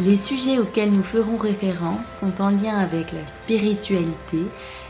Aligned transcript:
Les 0.00 0.16
sujets 0.16 0.60
auxquels 0.60 0.92
nous 0.92 1.02
ferons 1.02 1.36
référence 1.36 2.08
sont 2.08 2.40
en 2.40 2.50
lien 2.50 2.78
avec 2.78 3.10
la 3.10 3.26
spiritualité, 3.26 4.38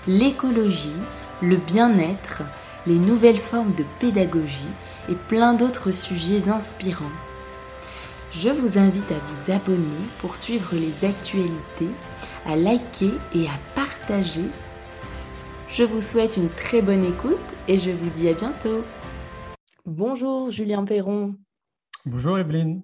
l'écologie, 0.07 0.93
le 1.41 1.57
bien-être, 1.57 2.43
les 2.87 2.99
nouvelles 2.99 3.39
formes 3.39 3.75
de 3.75 3.85
pédagogie 4.01 4.69
et 5.09 5.15
plein 5.15 5.55
d'autres 5.55 5.93
sujets 5.93 6.51
inspirants. 6.51 7.05
Je 8.33 8.51
vous 8.51 8.79
invite 8.79 9.11
à 9.11 9.19
vous 9.19 9.53
abonner 9.53 9.97
pour 10.19 10.37
suivre 10.37 10.75
les 10.75 11.09
actualités, 11.09 11.89
à 12.45 12.55
liker 12.55 13.13
et 13.35 13.47
à 13.47 13.59
partager. 13.75 14.45
Je 15.71 15.85
vous 15.85 16.03
souhaite 16.03 16.37
une 16.37 16.51
très 16.51 16.83
bonne 16.83 17.05
écoute 17.05 17.39
et 17.67 17.79
je 17.79 17.91
vous 17.91 18.11
dis 18.11 18.29
à 18.29 18.35
bientôt. 18.35 18.85
Bonjour 19.87 20.51
Julien 20.51 20.85
Perron. 20.85 21.35
Bonjour 22.05 22.39
Evelyne. 22.39 22.83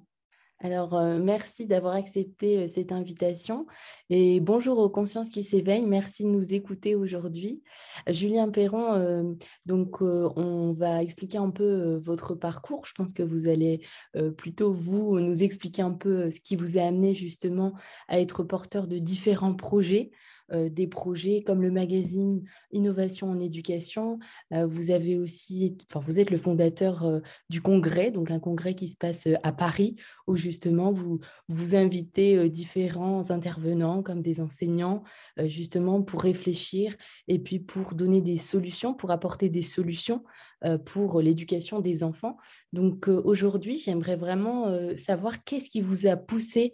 Alors, 0.64 0.94
euh, 0.94 1.18
merci 1.22 1.66
d'avoir 1.66 1.94
accepté 1.94 2.60
euh, 2.60 2.68
cette 2.68 2.90
invitation 2.90 3.66
et 4.08 4.40
bonjour 4.40 4.78
aux 4.78 4.88
consciences 4.88 5.28
qui 5.28 5.42
s'éveillent. 5.42 5.84
Merci 5.84 6.24
de 6.24 6.30
nous 6.30 6.54
écouter 6.54 6.94
aujourd'hui. 6.94 7.62
Julien 8.08 8.48
Perron, 8.48 8.94
euh, 8.94 9.34
donc 9.66 10.00
on 10.00 10.72
va 10.72 11.02
expliquer 11.02 11.36
un 11.36 11.50
peu 11.50 12.00
votre 12.02 12.34
parcours. 12.34 12.86
Je 12.86 12.94
pense 12.94 13.12
que 13.12 13.22
vous 13.22 13.46
allez 13.46 13.82
plutôt 14.38 14.72
vous 14.72 15.20
nous 15.20 15.42
expliquer 15.42 15.82
un 15.82 15.92
peu 15.92 16.30
ce 16.30 16.40
qui 16.40 16.56
vous 16.56 16.78
a 16.78 16.82
amené 16.82 17.12
justement 17.12 17.74
à 18.08 18.18
être 18.18 18.42
porteur 18.42 18.86
de 18.86 18.96
différents 18.96 19.54
projets. 19.54 20.12
Euh, 20.52 20.68
des 20.68 20.86
projets 20.86 21.42
comme 21.42 21.62
le 21.62 21.70
magazine 21.70 22.44
Innovation 22.70 23.30
en 23.30 23.38
éducation. 23.38 24.18
Euh, 24.52 24.66
vous 24.66 24.90
avez 24.90 25.16
aussi, 25.16 25.78
enfin, 25.88 26.00
vous 26.00 26.20
êtes 26.20 26.30
le 26.30 26.36
fondateur 26.36 27.02
euh, 27.04 27.20
du 27.48 27.62
congrès, 27.62 28.10
donc 28.10 28.30
un 28.30 28.38
congrès 28.38 28.74
qui 28.74 28.88
se 28.88 28.96
passe 28.96 29.26
à 29.42 29.52
Paris, 29.52 29.96
où 30.26 30.36
justement 30.36 30.92
vous 30.92 31.20
vous 31.48 31.74
invitez 31.74 32.50
différents 32.50 33.30
intervenants 33.30 34.02
comme 34.02 34.20
des 34.20 34.40
enseignants, 34.40 35.02
justement 35.46 36.02
pour 36.02 36.22
réfléchir 36.22 36.94
et 37.28 37.38
puis 37.38 37.58
pour 37.58 37.94
donner 37.94 38.20
des 38.20 38.36
solutions, 38.36 38.92
pour 38.94 39.10
apporter 39.10 39.48
des 39.48 39.62
solutions 39.62 40.24
pour 40.86 41.20
l'éducation 41.20 41.80
des 41.80 42.02
enfants. 42.02 42.38
Donc 42.72 43.08
aujourd'hui, 43.08 43.76
j'aimerais 43.76 44.16
vraiment 44.16 44.94
savoir 44.96 45.44
qu'est-ce 45.44 45.68
qui 45.68 45.82
vous 45.82 46.06
a 46.06 46.16
poussé 46.16 46.72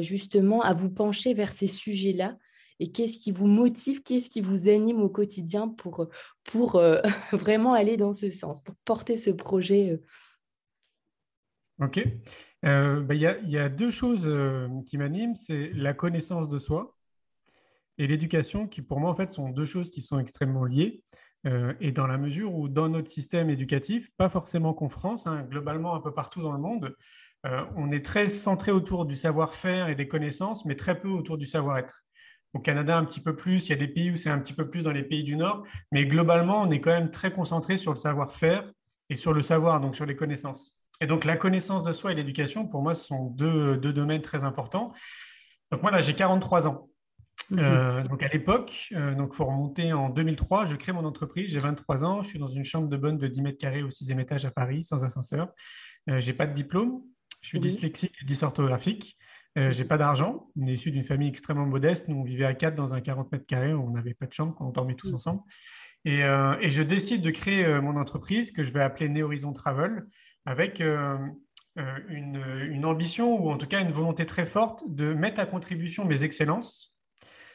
justement 0.00 0.62
à 0.62 0.74
vous 0.74 0.90
pencher 0.90 1.32
vers 1.32 1.52
ces 1.52 1.66
sujets-là 1.66 2.36
et 2.80 2.90
qu'est-ce 2.90 3.18
qui 3.18 3.30
vous 3.30 3.46
motive, 3.46 4.02
qu'est-ce 4.02 4.30
qui 4.30 4.40
vous 4.40 4.68
anime 4.68 5.00
au 5.00 5.10
quotidien 5.10 5.68
pour, 5.68 6.08
pour 6.44 6.76
euh, 6.76 7.00
vraiment 7.32 7.74
aller 7.74 7.96
dans 7.96 8.14
ce 8.14 8.30
sens, 8.30 8.64
pour 8.64 8.74
porter 8.84 9.16
ce 9.16 9.30
projet 9.30 9.90
euh? 9.90 10.02
Ok. 11.84 12.04
Euh, 12.64 13.00
bah, 13.00 13.14
il 13.14 13.20
y, 13.20 13.58
a 13.58 13.68
deux 13.68 13.90
choses 13.90 14.28
qui 14.84 14.98
m'animent, 14.98 15.34
c'est 15.34 15.70
la 15.74 15.94
connaissance 15.94 16.48
de 16.48 16.58
soi 16.58 16.94
et 17.96 18.06
l'éducation, 18.06 18.66
qui 18.66 18.82
pour 18.82 19.00
moi 19.00 19.10
en 19.10 19.14
fait 19.14 19.30
sont 19.30 19.48
deux 19.48 19.64
choses 19.64 19.90
qui 19.90 20.02
sont 20.02 20.18
extrêmement 20.18 20.64
liées. 20.64 21.02
et 21.80 21.92
dans 21.92 22.06
la 22.06 22.18
mesure 22.18 22.54
où 22.54 22.68
dans 22.68 22.90
notre 22.90 23.10
système 23.10 23.48
éducatif, 23.48 24.10
pas 24.18 24.28
forcément 24.28 24.74
qu'en 24.74 24.90
France, 24.90 25.26
hein, 25.26 25.46
globalement 25.48 25.94
un 25.94 26.00
peu 26.00 26.12
partout 26.12 26.42
dans 26.42 26.52
le 26.52 26.58
monde, 26.58 26.94
on 27.44 27.90
est 27.90 28.04
très 28.04 28.28
centré 28.28 28.72
autour 28.72 29.06
du 29.06 29.16
savoir-faire 29.16 29.88
et 29.88 29.94
des 29.94 30.06
connaissances, 30.06 30.66
mais 30.66 30.76
très 30.76 31.00
peu 31.00 31.08
autour 31.08 31.38
du 31.38 31.46
savoir-être. 31.46 32.04
Au 32.52 32.58
Canada, 32.58 32.96
un 32.96 33.04
petit 33.04 33.20
peu 33.20 33.36
plus. 33.36 33.66
Il 33.66 33.70
y 33.70 33.72
a 33.72 33.76
des 33.76 33.88
pays 33.88 34.10
où 34.10 34.16
c'est 34.16 34.30
un 34.30 34.38
petit 34.38 34.52
peu 34.52 34.68
plus 34.68 34.82
dans 34.82 34.90
les 34.90 35.04
pays 35.04 35.22
du 35.22 35.36
Nord. 35.36 35.64
Mais 35.92 36.06
globalement, 36.06 36.62
on 36.62 36.70
est 36.70 36.80
quand 36.80 36.90
même 36.90 37.10
très 37.10 37.32
concentré 37.32 37.76
sur 37.76 37.92
le 37.92 37.96
savoir-faire 37.96 38.70
et 39.08 39.14
sur 39.14 39.32
le 39.32 39.42
savoir, 39.42 39.80
donc 39.80 39.94
sur 39.94 40.06
les 40.06 40.16
connaissances. 40.16 40.76
Et 41.00 41.06
donc, 41.06 41.24
la 41.24 41.36
connaissance 41.36 41.82
de 41.82 41.92
soi 41.92 42.12
et 42.12 42.14
l'éducation, 42.14 42.66
pour 42.66 42.82
moi, 42.82 42.94
ce 42.94 43.06
sont 43.06 43.26
deux, 43.30 43.76
domaines 43.76 44.22
très 44.22 44.44
importants. 44.44 44.92
Donc, 45.70 45.82
moi, 45.82 45.90
là, 45.90 46.00
j'ai 46.00 46.14
43 46.14 46.68
ans. 46.68 46.88
Mhm. 47.50 47.58
Euh, 47.58 48.02
donc, 48.04 48.22
à 48.22 48.28
l'époque, 48.28 48.88
euh, 48.92 49.14
donc 49.14 49.34
faut 49.34 49.44
remonter 49.44 49.92
en 49.92 50.08
2003, 50.08 50.66
je 50.66 50.76
crée 50.76 50.92
mon 50.92 51.04
entreprise, 51.04 51.50
j'ai 51.50 51.58
23 51.58 52.04
ans, 52.04 52.22
je 52.22 52.28
suis 52.28 52.38
dans 52.38 52.48
une 52.48 52.64
chambre 52.64 52.88
de 52.88 52.96
bonne 52.96 53.18
de 53.18 53.26
10 53.26 53.42
mètres 53.42 53.58
carrés 53.58 53.82
au 53.82 53.90
sixième 53.90 54.20
étage 54.20 54.44
à 54.44 54.50
Paris, 54.50 54.84
sans 54.84 55.04
ascenseur. 55.04 55.48
Euh, 56.08 56.20
je 56.20 56.26
n'ai 56.26 56.32
pas 56.32 56.46
de 56.46 56.54
diplôme, 56.54 57.02
je 57.42 57.48
suis 57.48 57.60
dyslexique 57.60 58.14
et 58.22 58.24
dysorthographique. 58.24 59.16
Euh, 59.58 59.72
j'ai 59.72 59.84
pas 59.84 59.98
d'argent. 59.98 60.48
On 60.56 60.66
est 60.66 60.74
issu 60.74 60.90
d'une 60.90 61.04
famille 61.04 61.28
extrêmement 61.28 61.66
modeste. 61.66 62.08
Nous, 62.08 62.16
on 62.16 62.22
vivait 62.22 62.44
à 62.44 62.54
quatre 62.54 62.74
dans 62.74 62.94
un 62.94 63.00
40 63.00 63.32
mètres 63.32 63.46
carrés. 63.46 63.74
On 63.74 63.90
n'avait 63.90 64.14
pas 64.14 64.26
de 64.26 64.32
chambre 64.32 64.56
on 64.60 64.70
dormait 64.70 64.94
tous 64.94 65.10
mm. 65.10 65.14
ensemble. 65.16 65.40
Euh, 66.06 66.56
et, 66.60 66.70
je 66.70 66.82
décide 66.82 67.22
de 67.22 67.30
créer 67.30 67.64
euh, 67.64 67.82
mon 67.82 67.96
entreprise 67.96 68.52
que 68.52 68.62
je 68.62 68.72
vais 68.72 68.80
appeler 68.80 69.08
Néhorizon 69.08 69.52
Travel 69.52 70.06
avec 70.46 70.80
une, 70.80 71.34
une, 71.76 72.84
ambition 72.86 73.38
ou 73.38 73.50
en 73.50 73.58
tout 73.58 73.66
cas 73.66 73.82
une 73.82 73.92
volonté 73.92 74.24
très 74.24 74.46
forte 74.46 74.82
de 74.88 75.12
mettre 75.12 75.38
à 75.38 75.46
contribution 75.46 76.06
mes 76.06 76.22
excellences. 76.22 76.96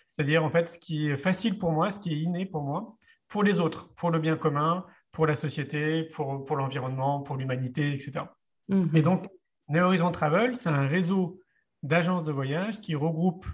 C'est-à-dire, 0.07 0.43
en 0.43 0.51
fait, 0.51 0.69
ce 0.69 0.77
qui 0.77 1.09
est 1.09 1.17
facile 1.17 1.57
pour 1.57 1.71
moi, 1.71 1.89
ce 1.89 1.99
qui 1.99 2.13
est 2.13 2.17
inné 2.17 2.45
pour 2.45 2.61
moi, 2.61 2.95
pour 3.27 3.41
les 3.41 3.59
autres, 3.59 3.91
pour 3.95 4.11
le 4.11 4.19
bien 4.19 4.37
commun, 4.37 4.85
pour 5.11 5.25
la 5.25 5.35
société, 5.35 6.03
pour, 6.03 6.45
pour 6.45 6.57
l'environnement, 6.57 7.21
pour 7.21 7.37
l'humanité, 7.37 7.91
etc. 7.93 8.25
Mm-hmm. 8.69 8.97
Et 8.97 9.01
donc, 9.01 9.27
Néhorizon 9.67 10.11
Travel, 10.11 10.55
c'est 10.55 10.69
un 10.69 10.87
réseau 10.87 11.39
d'agences 11.85 12.23
de 12.23 12.31
voyage 12.31 12.81
qui 12.81 12.95
regroupent 12.95 13.47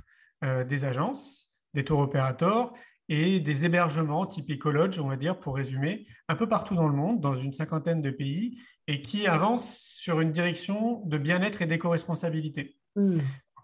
euh, 0.43 0.63
des 0.63 0.85
agences, 0.85 1.51
des 1.73 1.83
tours 1.83 1.99
opérateurs 1.99 2.73
et 3.09 3.39
des 3.39 3.65
hébergements 3.65 4.25
type 4.25 4.49
écologe, 4.49 4.99
on 4.99 5.07
va 5.07 5.17
dire, 5.17 5.37
pour 5.37 5.55
résumer, 5.55 6.07
un 6.29 6.35
peu 6.35 6.47
partout 6.47 6.75
dans 6.75 6.87
le 6.87 6.95
monde, 6.95 7.19
dans 7.19 7.35
une 7.35 7.53
cinquantaine 7.53 8.01
de 8.01 8.09
pays, 8.09 8.57
et 8.87 9.01
qui 9.01 9.27
avancent 9.27 9.79
sur 9.79 10.21
une 10.21 10.31
direction 10.31 11.01
de 11.05 11.17
bien-être 11.17 11.61
et 11.61 11.65
d'éco-responsabilité. 11.65 12.77
Hmm. 12.95 13.17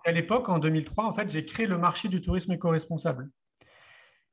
À 0.05 0.11
l'époque, 0.11 0.49
en 0.49 0.59
2003, 0.59 1.05
en 1.05 1.13
fait, 1.13 1.29
j'ai 1.29 1.45
créé 1.45 1.65
le 1.65 1.77
marché 1.77 2.09
du 2.09 2.21
tourisme 2.21 2.51
éco-responsable. 2.51 3.29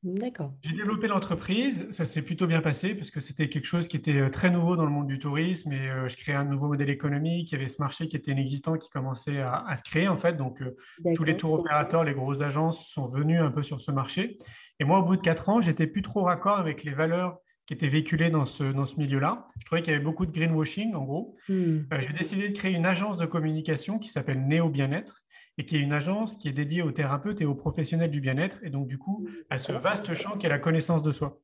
D'accord. 0.05 0.53
J'ai 0.61 0.75
développé 0.75 1.09
l'entreprise, 1.09 1.89
ça 1.91 2.05
s'est 2.05 2.21
plutôt 2.21 2.47
bien 2.47 2.61
passé 2.61 2.95
parce 2.95 3.11
que 3.11 3.21
c'était 3.21 3.49
quelque 3.49 3.65
chose 3.65 3.89
qui 3.89 3.97
était 3.97 4.21
euh, 4.21 4.29
très 4.29 4.51
nouveau 4.51 4.77
dans 4.77 4.85
le 4.85 4.91
monde 4.91 5.07
du 5.07 5.19
tourisme 5.19 5.73
et 5.73 5.89
euh, 5.89 6.09
je 6.09 6.17
créais 6.19 6.35
un 6.35 6.45
nouveau 6.45 6.69
modèle 6.69 6.91
économique. 6.91 7.51
Il 7.51 7.55
y 7.55 7.57
avait 7.57 7.69
ce 7.69 7.81
marché 7.81 8.07
qui 8.07 8.17
était 8.17 8.33
inexistant 8.33 8.77
qui 8.77 8.91
commençait 8.91 9.41
à, 9.41 9.75
se 9.77 9.83
créer 9.83 10.07
en 10.07 10.19
fait. 10.19 10.37
Donc 10.37 10.61
euh, 10.61 10.77
tous 11.15 11.25
les 11.25 11.39
tours 11.39 11.55
opérateurs, 11.55 12.05
les 12.05 12.13
grosses 12.13 12.43
agences 12.43 12.87
sont 12.87 13.07
venus 13.07 13.41
un 13.41 13.51
peu 13.51 13.63
sur 13.63 13.81
ce 13.81 13.91
marché. 13.93 14.37
Et 14.79 14.85
moi, 14.85 14.99
au 14.99 15.05
bout 15.05 15.17
de 15.17 15.23
quatre 15.23 15.49
ans, 15.49 15.63
j'étais 15.63 15.87
plus 15.87 16.03
trop 16.03 16.25
raccord 16.25 16.59
avec 16.59 16.85
les 16.85 16.93
valeurs 16.93 17.39
qui 17.65 17.73
étaient 17.73 17.89
véhiculées 17.89 18.29
dans 18.29 18.45
ce, 18.45 18.65
dans 18.65 18.85
ce 18.85 18.97
milieu-là. 18.97 19.47
Je 19.59 19.65
trouvais 19.65 19.81
qu'il 19.81 19.95
y 19.95 19.97
avait 19.97 20.05
beaucoup 20.05 20.27
de 20.27 20.33
greenwashing 20.33 20.95
en 20.95 21.05
gros. 21.05 21.37
Hmm. 21.49 21.79
j'ai 21.99 22.13
décidé 22.13 22.51
de 22.51 22.53
créer 22.53 22.75
une 22.75 22.85
agence 22.85 23.17
de 23.17 23.25
communication 23.25 23.99
qui 23.99 24.09
s'appelle 24.09 24.47
Néo 24.47 24.69
Bien-être 24.69 25.24
et 25.59 25.65
qui 25.65 25.77
est 25.77 25.81
une 25.81 25.93
agence 25.93 26.37
qui 26.37 26.49
est 26.49 26.53
dédiée 26.53 26.83
aux 26.83 26.93
thérapeutes 26.93 27.41
et 27.41 27.45
aux 27.45 27.55
professionnels 27.55 28.11
du 28.11 28.21
bien-être, 28.21 28.59
et 28.63 28.71
donc 28.71 28.89
du 28.89 28.99
coup 28.99 29.29
à 29.51 29.59
ce 29.59 29.73
vaste 29.73 30.15
champ 30.15 30.37
qui 30.37 30.47
est 30.47 30.51
la 30.51 30.59
connaissance 30.59 31.03
de 31.03 31.13
soi. 31.13 31.41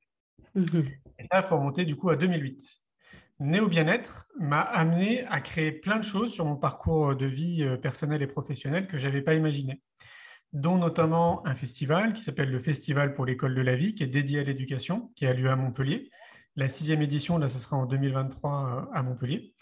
Mhm. 0.54 0.88
Et 1.19 1.25
ça, 1.25 1.41
il 1.41 1.47
faut 1.47 1.56
remonter 1.56 1.84
du 1.84 1.97
coup 1.97 2.10
à 2.10 2.16
2008. 2.16 2.82
Néo 3.41 3.69
Bien-être 3.69 4.28
m'a 4.38 4.60
amené 4.60 5.25
à 5.28 5.41
créer 5.41 5.72
plein 5.72 5.97
de 5.97 6.04
choses 6.04 6.32
sur 6.32 6.44
mon 6.44 6.56
parcours 6.56 7.16
de 7.16 7.26
vie 7.26 7.62
euh, 7.62 7.76
personnelle 7.76 8.21
et 8.22 8.27
professionnelle 8.27 8.86
que 8.86 8.98
je 8.98 9.07
n'avais 9.07 9.22
pas 9.22 9.34
imaginé, 9.34 9.80
dont 10.53 10.77
notamment 10.77 11.47
un 11.47 11.54
festival 11.54 12.12
qui 12.12 12.22
s'appelle 12.22 12.51
le 12.51 12.59
Festival 12.59 13.15
pour 13.15 13.24
l'école 13.24 13.54
de 13.54 13.62
la 13.62 13.77
vie, 13.77 13.95
qui 13.95 14.03
est 14.03 14.09
dédié 14.09 14.41
à 14.41 14.45
l'éducation, 14.45 15.10
qui 15.15 15.24
a 15.24 15.33
lieu 15.33 15.48
à 15.48 15.57
Montpellier. 15.57 16.10
La 16.57 16.68
sixième 16.68 17.01
édition, 17.01 17.39
là, 17.39 17.48
ce 17.48 17.59
sera 17.59 17.77
en 17.77 17.86
2023 17.86 18.51
euh, 18.53 18.92
à 18.92 19.03
Montpellier. 19.03 19.54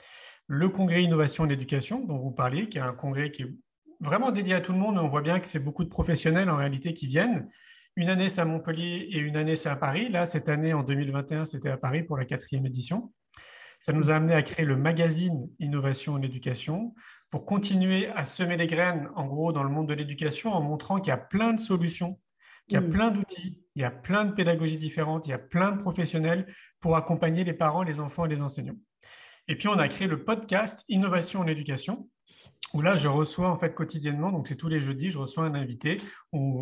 Le 0.49 0.69
congrès 0.69 1.05
Innovation 1.05 1.45
et 1.45 1.51
l'éducation, 1.51 2.05
dont 2.05 2.19
vous 2.19 2.33
parliez, 2.33 2.69
qui 2.69 2.79
est 2.79 2.81
un 2.83 2.95
congrès 2.95 3.31
qui 3.31 3.43
est 3.43 3.55
vraiment 4.01 4.31
dédié 4.31 4.55
à 4.55 4.61
tout 4.61 4.73
le 4.73 4.79
monde. 4.79 4.99
On 4.99 5.09
voit 5.09 5.23
bien 5.23 5.41
que 5.41 5.49
c'est 5.49 5.59
beaucoup 5.59 5.85
de 5.85 5.89
professionnels 5.89 6.51
en 6.51 6.57
réalité 6.57 6.95
qui 6.95 7.07
viennent. 7.07 7.49
Une 7.97 8.11
année, 8.11 8.29
c'est 8.29 8.41
à 8.41 8.45
Montpellier 8.45 9.09
et 9.11 9.19
une 9.19 9.37
année, 9.37 9.57
c'est 9.57 9.69
à 9.69 9.77
Paris. 9.77 10.09
Là, 10.09 10.27
cette 10.27 10.49
année, 10.49 10.73
en 10.73 10.83
2021, 10.83 11.45
c'était 11.45 11.71
à 11.71 11.77
Paris 11.77 12.05
pour 12.05 12.17
la 12.17 12.25
quatrième 12.25 12.65
édition. 12.67 13.13
Ça 13.81 13.93
nous 13.93 14.11
a 14.11 14.17
amené 14.17 14.35
à 14.35 14.43
créer 14.43 14.65
le 14.65 14.77
magazine 14.77 15.49
Innovation 15.59 16.15
en 16.15 16.23
éducation 16.23 16.95
pour 17.31 17.45
continuer 17.45 18.09
à 18.09 18.25
semer 18.25 18.57
des 18.57 18.67
graines, 18.67 19.09
en 19.15 19.27
gros, 19.27 19.53
dans 19.53 19.63
le 19.63 19.69
monde 19.69 19.89
de 19.89 19.95
l'éducation 19.95 20.53
en 20.53 20.63
montrant 20.63 21.01
qu'il 21.01 21.09
y 21.09 21.13
a 21.13 21.19
plein 21.19 21.53
de 21.53 21.61
solutions, 21.61 22.19
qu'il 22.67 22.75
y 22.75 22.79
a 22.79 22.87
mm. 22.87 22.91
plein 22.91 23.11
d'outils, 23.11 23.59
il 23.75 23.83
y 23.83 23.85
a 23.85 23.91
plein 23.91 24.25
de 24.25 24.33
pédagogies 24.33 24.79
différentes, 24.79 25.27
il 25.27 25.31
y 25.31 25.35
a 25.35 25.39
plein 25.39 25.73
de 25.73 25.81
professionnels 25.81 26.53
pour 26.81 26.97
accompagner 26.97 27.45
les 27.45 27.53
parents, 27.53 27.83
les 27.83 28.01
enfants 28.01 28.25
et 28.25 28.29
les 28.29 28.41
enseignants. 28.41 28.79
Et 29.47 29.57
puis, 29.57 29.69
on 29.69 29.79
a 29.79 29.89
créé 29.89 30.07
le 30.07 30.25
podcast 30.25 30.85
Innovation 30.89 31.41
en 31.41 31.47
éducation, 31.47 32.09
où 32.75 32.83
là, 32.83 32.97
je 32.97 33.09
reçois 33.09 33.49
en 33.49 33.59
fait 33.59 33.75
quotidiennement, 33.75 34.31
donc 34.31 34.49
c'est 34.49 34.57
tous 34.57 34.69
les 34.69 34.81
jeudis, 34.81 35.11
je 35.11 35.19
reçois 35.19 35.45
un 35.45 35.55
invité 35.55 35.97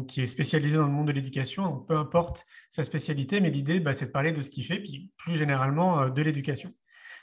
qui 0.08 0.20
est 0.20 0.26
spécialisé 0.26 0.76
dans 0.76 0.86
le 0.86 0.92
monde 0.92 1.08
de 1.08 1.12
l'éducation, 1.12 1.80
peu 1.80 1.96
importe 1.96 2.46
sa 2.70 2.84
spécialité, 2.84 3.40
mais 3.40 3.50
l'idée, 3.50 3.80
bah, 3.80 3.94
c'est 3.94 4.06
de 4.06 4.10
parler 4.10 4.32
de 4.32 4.42
ce 4.42 4.50
qu'il 4.50 4.64
fait, 4.64 4.78
puis 4.78 5.10
plus 5.16 5.36
généralement 5.36 6.00
euh, 6.00 6.08
de 6.10 6.22
l'éducation. 6.22 6.72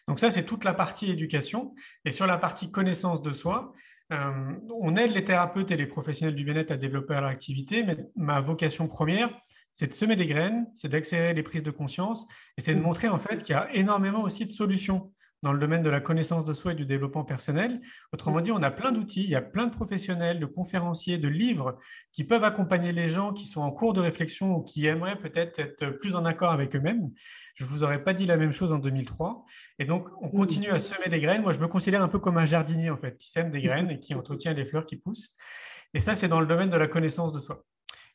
Donc 0.08 0.20
ça, 0.20 0.32
c'est 0.32 0.44
toute 0.44 0.66
la 0.66 0.74
partie 0.74 1.10
éducation. 1.10 1.74
Et 2.04 2.12
sur 2.12 2.28
la 2.28 2.38
partie 2.38 2.72
connaissance 2.72 3.22
de 3.22 3.32
soi, 3.32 3.72
euh, 4.12 4.52
on 4.82 4.96
aide 4.98 5.12
les 5.12 5.24
thérapeutes 5.24 5.72
et 5.72 5.78
les 5.78 5.88
professionnels 5.88 6.36
du 6.36 6.44
bien-être 6.44 6.72
à 6.72 6.78
développer 6.78 7.14
leur 7.14 7.26
activité, 7.26 7.84
mais 7.84 7.98
ma 8.16 8.42
vocation 8.42 8.88
première, 8.88 9.34
c'est 9.74 9.88
de 9.88 9.94
semer 9.94 10.16
des 10.16 10.28
graines, 10.28 10.68
c'est 10.76 10.90
d'accélérer 10.90 11.34
les 11.34 11.44
prises 11.44 11.64
de 11.64 11.72
conscience, 11.72 12.28
et 12.58 12.62
c'est 12.62 12.76
de 12.76 12.82
montrer 12.82 13.08
en 13.08 13.18
fait 13.18 13.42
qu'il 13.42 13.56
y 13.56 13.58
a 13.58 13.74
énormément 13.74 14.22
aussi 14.22 14.46
de 14.46 14.52
solutions 14.52 15.12
dans 15.44 15.52
le 15.52 15.60
domaine 15.60 15.84
de 15.84 15.90
la 15.90 16.00
connaissance 16.00 16.46
de 16.46 16.54
soi 16.54 16.72
et 16.72 16.76
du 16.76 16.86
développement 16.86 17.26
personnel. 17.26 17.82
Autrement 18.14 18.40
dit, 18.40 18.54
on 18.54 18.64
a 18.64 18.72
plein 18.72 18.94
d'outils, 18.94 19.24
il 19.24 19.30
y 19.30 19.36
a 19.36 19.42
plein 19.42 19.68
de 19.68 19.74
professionnels, 19.74 20.40
de 20.40 20.46
conférenciers, 20.46 21.18
de 21.18 21.28
livres 21.28 21.78
qui 22.14 22.24
peuvent 22.24 22.46
accompagner 22.46 22.94
les 22.94 23.10
gens 23.10 23.34
qui 23.34 23.46
sont 23.46 23.62
en 23.62 23.70
cours 23.70 23.94
de 23.94 24.00
réflexion 24.00 24.56
ou 24.56 24.64
qui 24.64 24.88
aimeraient 24.88 25.20
peut-être 25.20 25.60
être 25.60 25.90
plus 26.00 26.16
en 26.16 26.24
accord 26.24 26.54
avec 26.54 26.74
eux-mêmes. 26.78 27.12
Je 27.56 27.66
ne 27.66 27.70
vous 27.70 27.84
aurais 27.84 28.02
pas 28.02 28.14
dit 28.14 28.26
la 28.26 28.38
même 28.38 28.54
chose 28.54 28.72
en 28.72 28.80
2003. 28.80 29.46
Et 29.80 29.86
donc, 29.86 30.08
on 30.22 30.30
continue 30.30 30.70
à 30.70 30.80
semer 30.80 31.10
des 31.10 31.20
graines. 31.20 31.42
Moi, 31.42 31.52
je 31.52 31.60
me 31.60 31.68
considère 31.68 32.02
un 32.02 32.08
peu 32.08 32.20
comme 32.20 32.38
un 32.38 32.46
jardinier, 32.46 32.90
en 32.90 32.98
fait, 32.98 33.18
qui 33.18 33.30
sème 33.30 33.52
des 33.52 33.62
graines 33.62 33.92
et 33.92 34.00
qui 34.00 34.16
entretient 34.16 34.54
les 34.54 34.66
fleurs 34.66 34.86
qui 34.86 34.96
poussent. 34.96 35.36
Et 35.94 36.00
ça, 36.00 36.16
c'est 36.16 36.30
dans 36.30 36.40
le 36.40 36.48
domaine 36.48 36.70
de 36.70 36.78
la 36.78 36.88
connaissance 36.88 37.34
de 37.34 37.40
soi. 37.40 37.66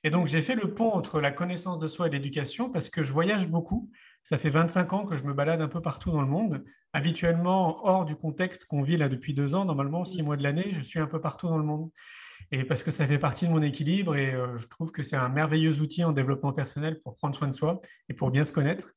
Et 0.03 0.09
donc, 0.09 0.29
j'ai 0.29 0.41
fait 0.41 0.55
le 0.55 0.73
pont 0.73 0.93
entre 0.93 1.21
la 1.21 1.31
connaissance 1.31 1.79
de 1.79 1.89
soi 1.89 2.07
et 2.07 2.11
l'éducation 2.11 2.71
parce 2.71 2.89
que 2.89 3.03
je 3.03 3.13
voyage 3.13 3.49
beaucoup. 3.49 3.91
Ça 4.29 4.37
fait 4.37 4.51
25 4.51 4.93
ans 4.93 5.07
que 5.07 5.17
je 5.17 5.23
me 5.23 5.33
balade 5.33 5.63
un 5.63 5.69
peu 5.69 5.81
partout 5.81 6.11
dans 6.11 6.21
le 6.21 6.27
monde, 6.27 6.63
habituellement 6.93 7.83
hors 7.87 8.05
du 8.05 8.15
contexte 8.15 8.67
qu'on 8.67 8.83
vit 8.83 8.99
là 8.99 9.09
depuis 9.09 9.33
deux 9.33 9.55
ans. 9.55 9.65
Normalement, 9.65 10.05
six 10.05 10.23
mois 10.23 10.37
de 10.37 10.43
l'année, 10.43 10.67
je 10.71 10.83
suis 10.83 10.99
un 10.99 11.07
peu 11.07 11.19
partout 11.19 11.49
dans 11.49 11.57
le 11.57 11.65
monde. 11.65 11.89
Et 12.51 12.65
parce 12.65 12.83
que 12.83 12.91
ça 12.91 13.07
fait 13.07 13.19
partie 13.19 13.47
de 13.47 13.53
mon 13.53 13.63
équilibre 13.63 14.17
et 14.17 14.35
euh, 14.35 14.59
je 14.59 14.67
trouve 14.67 14.93
que 14.93 15.03
c'est 15.03 15.17
un 15.17 15.31
merveilleux 15.31 15.81
outil 15.81 16.05
en 16.05 16.13
développement 16.13 16.53
personnel 16.53 17.01
pour 17.01 17.17
prendre 17.17 17.35
soin 17.35 17.49
de 17.49 17.55
soi 17.55 17.81
et 18.11 18.13
pour 18.13 18.31
bien 18.31 18.45
se 18.45 18.53
connaître. 18.53 18.93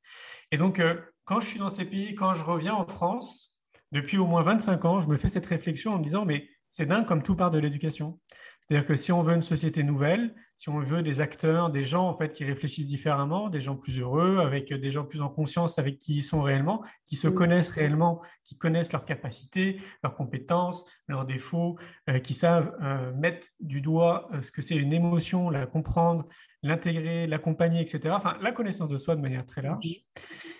Et 0.51 0.57
donc, 0.57 0.79
euh, 0.79 0.99
quand 1.23 1.39
je 1.39 1.47
suis 1.47 1.59
dans 1.59 1.69
ces 1.69 1.85
pays, 1.85 2.13
quand 2.13 2.33
je 2.33 2.43
reviens 2.43 2.73
en 2.73 2.85
France, 2.85 3.55
depuis 3.93 4.17
au 4.17 4.25
moins 4.25 4.43
25 4.43 4.83
ans, 4.83 4.99
je 4.99 5.07
me 5.07 5.15
fais 5.15 5.29
cette 5.29 5.45
réflexion 5.45 5.93
en 5.93 5.99
me 5.99 6.03
disant, 6.03 6.25
mais 6.25 6.49
c'est 6.71 6.85
dingue 6.85 7.05
comme 7.05 7.21
tout 7.21 7.35
part 7.35 7.51
de 7.51 7.59
l'éducation. 7.59 8.19
C'est-à-dire 8.61 8.87
que 8.87 8.95
si 8.95 9.11
on 9.11 9.21
veut 9.21 9.35
une 9.35 9.41
société 9.41 9.83
nouvelle, 9.83 10.33
si 10.55 10.69
on 10.69 10.79
veut 10.79 11.03
des 11.03 11.19
acteurs, 11.19 11.71
des 11.71 11.83
gens 11.83 12.07
en 12.07 12.15
fait 12.15 12.31
qui 12.31 12.45
réfléchissent 12.45 12.87
différemment, 12.87 13.49
des 13.49 13.59
gens 13.59 13.75
plus 13.75 13.99
heureux, 13.99 14.37
avec 14.37 14.71
des 14.71 14.91
gens 14.91 15.03
plus 15.03 15.21
en 15.21 15.27
conscience 15.27 15.77
avec 15.77 15.97
qui 15.97 16.17
ils 16.17 16.23
sont 16.23 16.41
réellement, 16.41 16.81
qui 17.03 17.17
se 17.17 17.27
connaissent 17.27 17.71
réellement, 17.71 18.21
qui 18.43 18.57
connaissent 18.57 18.93
leurs 18.93 19.03
capacités, 19.03 19.81
leurs 20.03 20.15
compétences, 20.15 20.85
leurs 21.07 21.25
défauts, 21.25 21.77
euh, 22.09 22.19
qui 22.19 22.33
savent 22.33 22.73
euh, 22.81 23.11
mettre 23.13 23.47
du 23.59 23.81
doigt 23.81 24.29
euh, 24.33 24.41
ce 24.41 24.51
que 24.51 24.61
c'est 24.61 24.75
une 24.75 24.93
émotion, 24.93 25.49
la 25.49 25.65
comprendre, 25.65 26.29
l'intégrer, 26.63 27.27
l'accompagner, 27.27 27.81
etc. 27.81 28.13
Enfin, 28.15 28.37
la 28.41 28.51
connaissance 28.53 28.87
de 28.87 28.97
soi 28.97 29.15
de 29.15 29.21
manière 29.21 29.45
très 29.45 29.63
large. 29.63 29.85
Et 29.85 30.05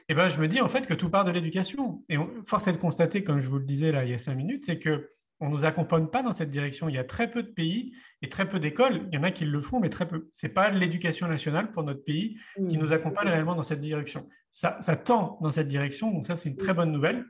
eh 0.09 0.13
ben, 0.15 0.27
je 0.27 0.41
me 0.41 0.49
dis 0.49 0.59
en 0.59 0.67
fait 0.67 0.87
que 0.87 0.95
tout 0.95 1.09
part 1.09 1.23
de 1.23 1.31
l'éducation. 1.31 2.03
Et 2.09 2.17
force 2.45 2.67
est 2.67 2.73
de 2.73 2.77
constater, 2.77 3.23
comme 3.23 3.39
je 3.39 3.47
vous 3.47 3.59
le 3.59 3.65
disais 3.65 3.93
là 3.93 4.03
il 4.03 4.11
y 4.11 4.13
a 4.13 4.17
cinq 4.17 4.35
minutes, 4.35 4.65
c'est 4.65 4.79
que 4.79 5.11
on 5.41 5.49
ne 5.49 5.55
nous 5.55 5.65
accompagne 5.65 6.05
pas 6.05 6.21
dans 6.21 6.31
cette 6.31 6.51
direction. 6.51 6.87
Il 6.87 6.95
y 6.95 6.99
a 6.99 7.03
très 7.03 7.29
peu 7.29 7.41
de 7.41 7.49
pays 7.49 7.93
et 8.21 8.29
très 8.29 8.47
peu 8.47 8.59
d'écoles. 8.59 9.07
Il 9.11 9.15
y 9.15 9.17
en 9.17 9.23
a 9.23 9.31
qui 9.31 9.43
le 9.43 9.59
font, 9.59 9.79
mais 9.79 9.89
très 9.89 10.07
peu. 10.07 10.29
Ce 10.33 10.45
n'est 10.45 10.53
pas 10.53 10.69
l'éducation 10.69 11.27
nationale 11.27 11.71
pour 11.71 11.83
notre 11.83 12.03
pays 12.03 12.39
qui 12.69 12.77
nous 12.77 12.93
accompagne 12.93 13.27
réellement 13.27 13.55
dans 13.55 13.63
cette 13.63 13.81
direction. 13.81 14.29
Ça, 14.51 14.79
tend 15.03 15.39
dans 15.41 15.49
cette 15.49 15.67
direction, 15.67 16.11
donc 16.11 16.27
ça, 16.27 16.35
c'est 16.35 16.49
une 16.49 16.57
très 16.57 16.75
bonne 16.75 16.91
nouvelle, 16.91 17.25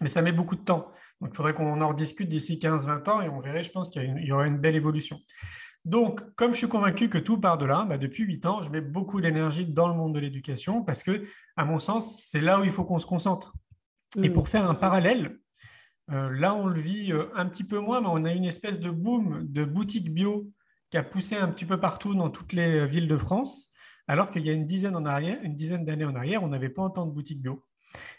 mais 0.00 0.08
ça 0.08 0.20
met 0.20 0.32
beaucoup 0.32 0.56
de 0.56 0.62
temps. 0.62 0.90
Donc, 1.20 1.30
il 1.32 1.36
faudrait 1.36 1.54
qu'on 1.54 1.80
en 1.80 1.88
rediscute 1.88 2.28
d'ici 2.28 2.58
15-20 2.60 3.10
ans 3.10 3.22
et 3.22 3.28
on 3.28 3.40
verrait, 3.40 3.62
je 3.62 3.70
pense 3.70 3.88
qu'il 3.88 4.02
y, 4.24 4.32
aura 4.32 4.48
une 4.48 4.58
belle 4.58 4.74
évolution. 4.74 5.20
Donc, 5.84 6.22
comme 6.34 6.52
je 6.52 6.58
suis 6.58 6.68
convaincu 6.68 7.08
que 7.08 7.18
tout 7.18 7.38
part 7.38 7.58
de 7.58 7.66
là, 7.66 7.86
bah, 7.88 7.98
depuis 7.98 8.24
8 8.24 8.46
ans, 8.46 8.62
je 8.62 8.70
mets 8.70 8.80
beaucoup 8.80 9.20
d'énergie 9.20 9.66
dans 9.66 9.86
le 9.86 9.94
monde 9.94 10.14
de 10.14 10.18
l'éducation 10.18 10.82
parce 10.82 11.04
que, 11.04 11.24
à 11.56 11.64
mon 11.64 11.78
sens, 11.78 12.20
c'est 12.22 12.40
là 12.40 12.58
où 12.58 12.64
il 12.64 12.72
faut 12.72 12.84
qu'on 12.84 12.98
se 12.98 13.06
concentre. 13.06 13.54
Et 14.22 14.30
pour 14.30 14.48
faire 14.48 14.68
un 14.68 14.74
parallèle, 14.74 15.38
là, 16.08 16.54
on 16.54 16.66
le 16.66 16.80
vit 16.80 17.12
euh, 17.12 17.26
un 17.34 17.46
petit 17.46 17.64
peu 17.64 17.78
moins, 17.78 18.00
mais 18.00 18.08
on 18.10 18.24
a 18.24 18.32
une 18.32 18.44
espèce 18.44 18.78
de 18.78 18.90
boom 18.90 19.46
de 19.48 19.64
boutiques 19.64 20.12
bio 20.12 20.50
qui 20.90 20.98
a 20.98 21.02
poussé 21.02 21.36
un 21.36 21.48
petit 21.48 21.64
peu 21.64 21.80
partout 21.80 22.14
dans 22.14 22.30
toutes 22.30 22.52
les 22.52 22.80
euh, 22.80 22.86
villes 22.86 23.08
de 23.08 23.16
France, 23.16 23.72
alors 24.06 24.30
qu'il 24.30 24.46
y 24.46 24.50
a 24.50 24.52
une 24.52 24.66
dizaine 24.66 24.96
en 24.96 25.04
arrière, 25.04 25.38
une 25.42 25.56
dizaine 25.56 25.84
d'années 25.84 26.04
en 26.04 26.14
arrière, 26.14 26.42
on 26.42 26.48
n'avait 26.48 26.68
pas 26.68 26.82
autant 26.82 27.06
de 27.06 27.12
boutiques 27.12 27.42
bio. 27.42 27.64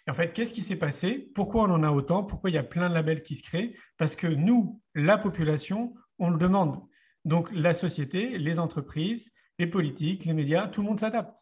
Et 0.07 0.11
en 0.11 0.13
fait, 0.13 0.33
qu'est-ce 0.33 0.53
qui 0.53 0.61
s'est 0.61 0.77
passé? 0.77 1.31
Pourquoi 1.35 1.63
on 1.63 1.71
en 1.71 1.83
a 1.83 1.91
autant? 1.91 2.23
Pourquoi 2.23 2.49
il 2.49 2.53
y 2.53 2.57
a 2.57 2.63
plein 2.63 2.89
de 2.89 2.93
labels 2.93 3.21
qui 3.21 3.35
se 3.35 3.43
créent? 3.43 3.75
Parce 3.97 4.15
que 4.15 4.27
nous, 4.27 4.81
la 4.95 5.17
population, 5.17 5.93
on 6.17 6.29
le 6.29 6.37
demande. 6.37 6.81
Donc 7.25 7.49
la 7.51 7.73
société, 7.73 8.37
les 8.37 8.59
entreprises, 8.59 9.31
les 9.59 9.67
politiques, 9.67 10.25
les 10.25 10.33
médias, 10.33 10.67
tout 10.67 10.81
le 10.81 10.87
monde 10.87 10.99
s'adapte. 10.99 11.39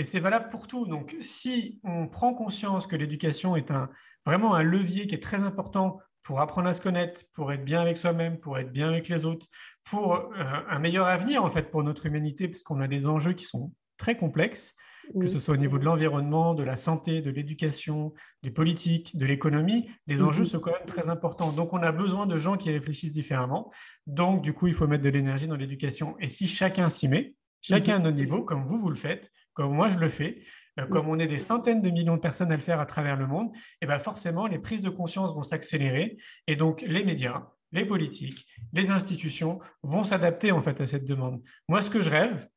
Et 0.00 0.04
c'est 0.04 0.18
valable 0.18 0.48
pour 0.48 0.66
tout. 0.66 0.86
Donc 0.86 1.14
si 1.20 1.78
on 1.84 2.08
prend 2.08 2.32
conscience 2.32 2.86
que 2.86 2.96
l'éducation 2.96 3.54
est 3.54 3.70
un, 3.70 3.90
vraiment 4.24 4.54
un 4.54 4.62
levier 4.62 5.06
qui 5.06 5.14
est 5.14 5.22
très 5.22 5.42
important 5.42 5.98
pour 6.22 6.40
apprendre 6.40 6.70
à 6.70 6.72
se 6.72 6.80
connaître, 6.80 7.20
pour 7.34 7.52
être 7.52 7.66
bien 7.66 7.82
avec 7.82 7.98
soi-même, 7.98 8.40
pour 8.40 8.56
être 8.56 8.72
bien 8.72 8.88
avec 8.88 9.08
les 9.08 9.26
autres, 9.26 9.46
pour 9.84 10.14
euh, 10.14 10.28
un 10.70 10.78
meilleur 10.78 11.06
avenir 11.06 11.44
en 11.44 11.50
fait 11.50 11.70
pour 11.70 11.82
notre 11.82 12.06
humanité, 12.06 12.48
parce 12.48 12.62
qu'on 12.62 12.80
a 12.80 12.88
des 12.88 13.06
enjeux 13.06 13.34
qui 13.34 13.44
sont 13.44 13.74
très 13.98 14.16
complexes, 14.16 14.74
que 15.20 15.26
ce 15.26 15.38
soit 15.38 15.52
au 15.52 15.58
niveau 15.58 15.78
de 15.78 15.84
l'environnement, 15.84 16.54
de 16.54 16.62
la 16.62 16.78
santé, 16.78 17.20
de 17.20 17.30
l'éducation, 17.30 18.14
des 18.42 18.50
politiques, 18.50 19.18
de 19.18 19.26
l'économie, 19.26 19.90
les 20.06 20.16
mhm. 20.16 20.28
enjeux 20.28 20.44
sont 20.46 20.60
quand 20.60 20.72
même 20.72 20.86
très 20.86 21.10
importants. 21.10 21.52
Donc 21.52 21.74
on 21.74 21.82
a 21.82 21.92
besoin 21.92 22.26
de 22.26 22.38
gens 22.38 22.56
qui 22.56 22.70
réfléchissent 22.70 23.12
différemment. 23.12 23.70
Donc 24.06 24.40
du 24.40 24.54
coup, 24.54 24.66
il 24.66 24.72
faut 24.72 24.86
mettre 24.86 25.04
de 25.04 25.10
l'énergie 25.10 25.46
dans 25.46 25.56
l'éducation. 25.56 26.16
Et 26.20 26.28
si 26.28 26.46
chacun 26.46 26.88
s'y 26.88 27.06
met, 27.06 27.34
chacun 27.60 27.96
à 27.96 27.98
notre 27.98 28.16
niveau, 28.16 28.44
comme 28.44 28.64
vous, 28.64 28.80
vous 28.80 28.88
le 28.88 28.96
faites, 28.96 29.30
comme 29.60 29.74
moi 29.74 29.90
je 29.90 29.98
le 29.98 30.08
fais, 30.08 30.42
euh, 30.78 30.86
comme 30.86 31.06
on 31.10 31.18
est 31.18 31.26
des 31.26 31.38
centaines 31.38 31.82
de 31.82 31.90
millions 31.90 32.16
de 32.16 32.20
personnes 32.22 32.50
à 32.50 32.56
le 32.56 32.62
faire 32.62 32.80
à 32.80 32.86
travers 32.86 33.16
le 33.16 33.26
monde, 33.26 33.50
et 33.54 33.58
eh 33.82 33.86
ben 33.86 33.98
forcément, 33.98 34.46
les 34.46 34.58
prises 34.58 34.80
de 34.80 34.88
conscience 34.88 35.34
vont 35.34 35.42
s'accélérer 35.42 36.16
et 36.46 36.56
donc 36.56 36.80
les 36.80 37.04
médias, 37.04 37.42
les 37.70 37.84
politiques, 37.84 38.46
les 38.72 38.90
institutions 38.90 39.60
vont 39.82 40.02
s'adapter 40.02 40.50
en 40.50 40.62
fait 40.62 40.80
à 40.80 40.86
cette 40.86 41.04
demande. 41.04 41.42
Moi, 41.68 41.82
ce 41.82 41.90
que 41.90 42.00
je 42.00 42.08
rêve, 42.08 42.48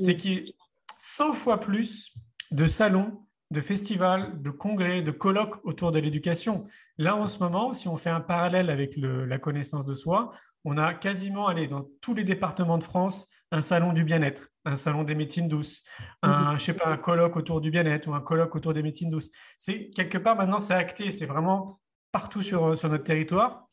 c'est 0.00 0.16
qu'il 0.16 0.30
y 0.30 0.36
ait 0.36 0.54
100 0.98 1.34
fois 1.34 1.60
plus 1.60 2.14
de 2.52 2.66
salons, 2.68 3.26
de 3.50 3.60
festivals, 3.60 4.40
de 4.40 4.48
congrès, 4.48 5.02
de 5.02 5.10
colloques 5.10 5.62
autour 5.62 5.92
de 5.92 5.98
l'éducation. 5.98 6.66
Là, 6.96 7.16
en 7.16 7.26
ce 7.26 7.38
moment, 7.40 7.74
si 7.74 7.86
on 7.86 7.98
fait 7.98 8.08
un 8.08 8.22
parallèle 8.22 8.70
avec 8.70 8.96
la 8.96 9.36
connaissance 9.36 9.84
de 9.84 9.92
soi, 9.92 10.32
on 10.64 10.78
a 10.78 10.94
quasiment 10.94 11.48
allé 11.48 11.68
dans 11.68 11.86
tous 12.00 12.14
les 12.14 12.24
départements 12.24 12.78
de 12.78 12.84
France 12.84 13.28
un 13.52 13.60
salon 13.60 13.92
du 13.92 14.04
bien-être, 14.04 14.50
un 14.66 14.76
salon 14.76 15.04
des 15.04 15.14
médecines 15.14 15.48
douces, 15.48 15.84
un, 16.22 16.52
mhm. 16.52 16.58
je 16.58 16.64
sais 16.64 16.74
pas, 16.74 16.88
un 16.88 16.96
colloque 16.96 17.36
autour 17.36 17.60
du 17.60 17.70
bien-être 17.70 18.08
ou 18.08 18.14
un 18.14 18.20
colloque 18.20 18.54
autour 18.54 18.74
des 18.74 18.82
médecines 18.82 19.10
douces. 19.10 19.30
C'est 19.58 19.90
quelque 19.90 20.18
part 20.18 20.36
maintenant, 20.36 20.60
c'est 20.60 20.74
acté, 20.74 21.12
c'est 21.12 21.26
vraiment 21.26 21.80
partout 22.12 22.42
sur, 22.42 22.76
sur 22.76 22.88
notre 22.88 23.04
territoire. 23.04 23.68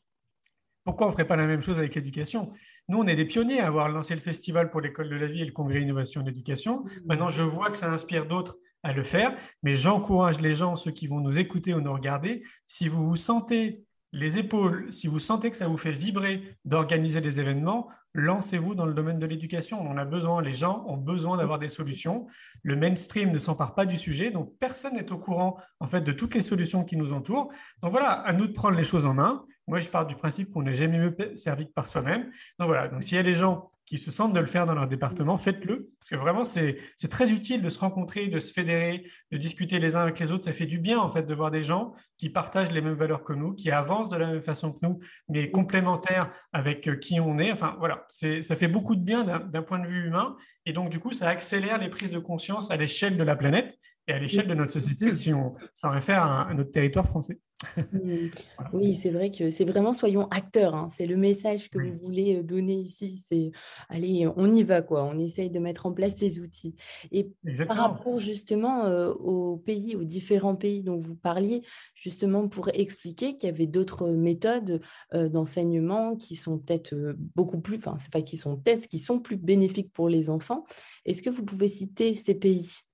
Pourquoi 0.84 1.06
on 1.06 1.10
ne 1.10 1.14
ferait 1.14 1.26
pas 1.26 1.36
la 1.36 1.46
même 1.46 1.62
chose 1.62 1.78
avec 1.78 1.94
l'éducation? 1.94 2.52
Nous, 2.88 2.98
on 2.98 3.06
est 3.06 3.16
des 3.16 3.24
pionniers 3.24 3.60
à 3.60 3.66
avoir 3.66 3.88
lancé 3.88 4.14
le 4.14 4.20
festival 4.20 4.70
pour 4.70 4.80
l'école 4.80 5.08
de 5.08 5.16
la 5.16 5.26
vie 5.26 5.40
et 5.40 5.46
le 5.46 5.52
congrès 5.52 5.80
innovation 5.80 6.20
et 6.20 6.24
l'éducation. 6.24 6.84
Mhm. 6.84 6.90
Maintenant, 7.06 7.30
je 7.30 7.42
vois 7.42 7.70
que 7.70 7.76
ça 7.76 7.92
inspire 7.92 8.26
d'autres 8.26 8.56
à 8.84 8.92
le 8.92 9.02
faire, 9.02 9.36
mais 9.62 9.74
j'encourage 9.74 10.40
les 10.40 10.54
gens, 10.54 10.76
ceux 10.76 10.90
qui 10.92 11.06
vont 11.06 11.20
nous 11.20 11.38
écouter 11.38 11.74
ou 11.74 11.80
nous 11.80 11.92
regarder, 11.92 12.44
si 12.66 12.86
vous 12.86 13.08
vous 13.08 13.16
sentez 13.16 13.82
les 14.14 14.38
épaules, 14.38 14.92
si 14.92 15.08
vous 15.08 15.18
sentez 15.18 15.50
que 15.50 15.56
ça 15.56 15.66
vous 15.66 15.76
fait 15.76 15.90
vibrer 15.90 16.56
d'organiser 16.64 17.20
des 17.20 17.40
événements, 17.40 17.88
lancez-vous 18.14 18.76
dans 18.76 18.86
le 18.86 18.94
domaine 18.94 19.18
de 19.18 19.26
l'éducation. 19.26 19.82
On 19.82 19.90
en 19.90 19.96
a 19.96 20.04
besoin, 20.04 20.40
les 20.40 20.52
gens 20.52 20.84
ont 20.86 20.96
besoin 20.96 21.36
d'avoir 21.36 21.58
des 21.58 21.68
solutions. 21.68 22.28
Le 22.62 22.76
mainstream 22.76 23.32
ne 23.32 23.40
s'empare 23.40 23.74
pas 23.74 23.86
du 23.86 23.96
sujet, 23.96 24.30
donc 24.30 24.52
personne 24.60 24.94
n'est 24.94 25.10
au 25.10 25.18
courant 25.18 25.56
en 25.80 25.88
fait 25.88 26.00
de 26.00 26.12
toutes 26.12 26.36
les 26.36 26.42
solutions 26.42 26.84
qui 26.84 26.96
nous 26.96 27.12
entourent. 27.12 27.50
Donc 27.82 27.90
voilà, 27.90 28.12
à 28.12 28.32
nous 28.32 28.46
de 28.46 28.52
prendre 28.52 28.76
les 28.76 28.84
choses 28.84 29.04
en 29.04 29.14
main. 29.14 29.44
Moi, 29.66 29.80
je 29.80 29.88
pars 29.88 30.06
du 30.06 30.14
principe 30.14 30.52
qu'on 30.52 30.62
n'est 30.62 30.76
jamais 30.76 30.98
mieux 30.98 31.16
servi 31.34 31.66
que 31.66 31.72
par 31.72 31.88
soi-même. 31.88 32.30
Donc 32.60 32.68
voilà, 32.68 32.86
donc 32.86 33.02
s'il 33.02 33.16
y 33.16 33.20
a 33.20 33.24
des 33.24 33.34
gens 33.34 33.72
qui 33.86 33.98
se 33.98 34.10
sentent 34.10 34.32
de 34.32 34.40
le 34.40 34.46
faire 34.46 34.66
dans 34.66 34.74
leur 34.74 34.88
département, 34.88 35.36
faites-le. 35.36 35.90
Parce 36.00 36.08
que 36.10 36.16
vraiment, 36.16 36.44
c'est 36.44 36.78
très 37.10 37.30
utile 37.30 37.60
de 37.62 37.68
se 37.68 37.78
rencontrer, 37.78 38.28
de 38.28 38.40
se 38.40 38.52
fédérer, 38.52 39.04
de 39.30 39.36
discuter 39.36 39.78
les 39.78 39.94
uns 39.94 40.00
avec 40.00 40.18
les 40.18 40.32
autres. 40.32 40.44
Ça 40.44 40.52
fait 40.52 40.66
du 40.66 40.78
bien, 40.78 40.98
en 40.98 41.10
fait, 41.10 41.24
de 41.24 41.34
voir 41.34 41.50
des 41.50 41.62
gens 41.62 41.94
qui 42.16 42.30
partagent 42.30 42.72
les 42.72 42.80
mêmes 42.80 42.94
valeurs 42.94 43.24
que 43.24 43.34
nous, 43.34 43.54
qui 43.54 43.70
avancent 43.70 44.08
de 44.08 44.16
la 44.16 44.26
même 44.28 44.42
façon 44.42 44.72
que 44.72 44.78
nous, 44.82 45.00
mais 45.28 45.50
complémentaires 45.50 46.32
avec 46.52 46.88
euh, 46.88 46.96
qui 46.96 47.20
on 47.20 47.38
est. 47.38 47.52
Enfin, 47.52 47.76
voilà, 47.78 48.06
ça 48.08 48.56
fait 48.56 48.68
beaucoup 48.68 48.96
de 48.96 49.02
bien 49.02 49.24
d'un 49.24 49.62
point 49.62 49.78
de 49.78 49.86
vue 49.86 50.06
humain. 50.06 50.36
Et 50.64 50.72
donc, 50.72 50.90
du 50.90 50.98
coup, 50.98 51.12
ça 51.12 51.28
accélère 51.28 51.78
les 51.78 51.90
prises 51.90 52.10
de 52.10 52.18
conscience 52.18 52.70
à 52.70 52.76
l'échelle 52.76 53.16
de 53.16 53.22
la 53.22 53.36
planète. 53.36 53.78
Et 54.06 54.12
à 54.12 54.18
l'échelle 54.18 54.46
de 54.46 54.54
notre 54.54 54.72
société 54.72 55.10
si 55.10 55.32
on 55.32 55.54
s'en 55.74 55.90
réfère 55.90 56.22
à, 56.22 56.52
notre 56.54 56.70
territoire 56.70 57.06
français. 57.06 57.38
Oui, 58.72 58.98
c'est 59.00 59.10
vrai 59.10 59.30
que 59.30 59.48
c'est 59.48 59.64
vraiment 59.64 59.92
soyons 59.92 60.26
acteurs. 60.28 60.74
Hein. 60.74 60.88
C'est 60.90 61.06
le 61.06 61.16
message 61.16 61.70
que 61.70 61.78
vous 61.78 61.98
voulez 62.02 62.36
euh, 62.36 62.42
donner 62.42 62.74
ici. 62.74 63.24
C'est 63.26 63.52
allez, 63.88 64.28
on 64.36 64.50
y 64.50 64.62
va 64.62 64.82
quoi. 64.82 65.04
On 65.04 65.16
essaye 65.18 65.50
de 65.50 65.58
mettre 65.58 65.86
en 65.86 65.92
place 65.92 66.14
ces 66.16 66.40
outils. 66.40 66.74
Et 67.12 67.30
par 67.66 67.76
rapport 67.76 68.20
justement 68.20 68.84
euh, 68.84 69.12
aux 69.12 69.56
pays, 69.56 69.96
aux 69.96 70.04
différents 70.04 70.56
pays 70.56 70.82
dont 70.82 70.96
vous 70.96 71.14
parliez, 71.14 71.62
justement 71.94 72.48
pour 72.48 72.68
expliquer 72.74 73.36
qu'il 73.36 73.48
y 73.48 73.52
avait 73.52 73.66
d'autres 73.66 74.08
méthodes 74.10 74.82
euh, 75.14 75.28
d'enseignement 75.28 76.16
qui 76.16 76.36
sont 76.36 76.58
peut-être 76.58 76.94
beaucoup 77.34 77.60
plus, 77.60 77.76
enfin 77.76 77.96
c'est 77.98 78.12
pas 78.12 78.22
qui 78.22 78.36
sont 78.36 78.56
peut-être, 78.56 78.88
qui 78.88 78.98
sont 78.98 79.20
plus 79.20 79.36
bénéfiques 79.36 79.92
pour 79.92 80.08
les 80.08 80.28
enfants. 80.28 80.64
Est-ce 81.06 81.22
que 81.22 81.30
vous 81.30 81.44
pouvez 81.44 81.68
citer 81.68 82.14
ces 82.14 82.34
pays? 82.34 82.84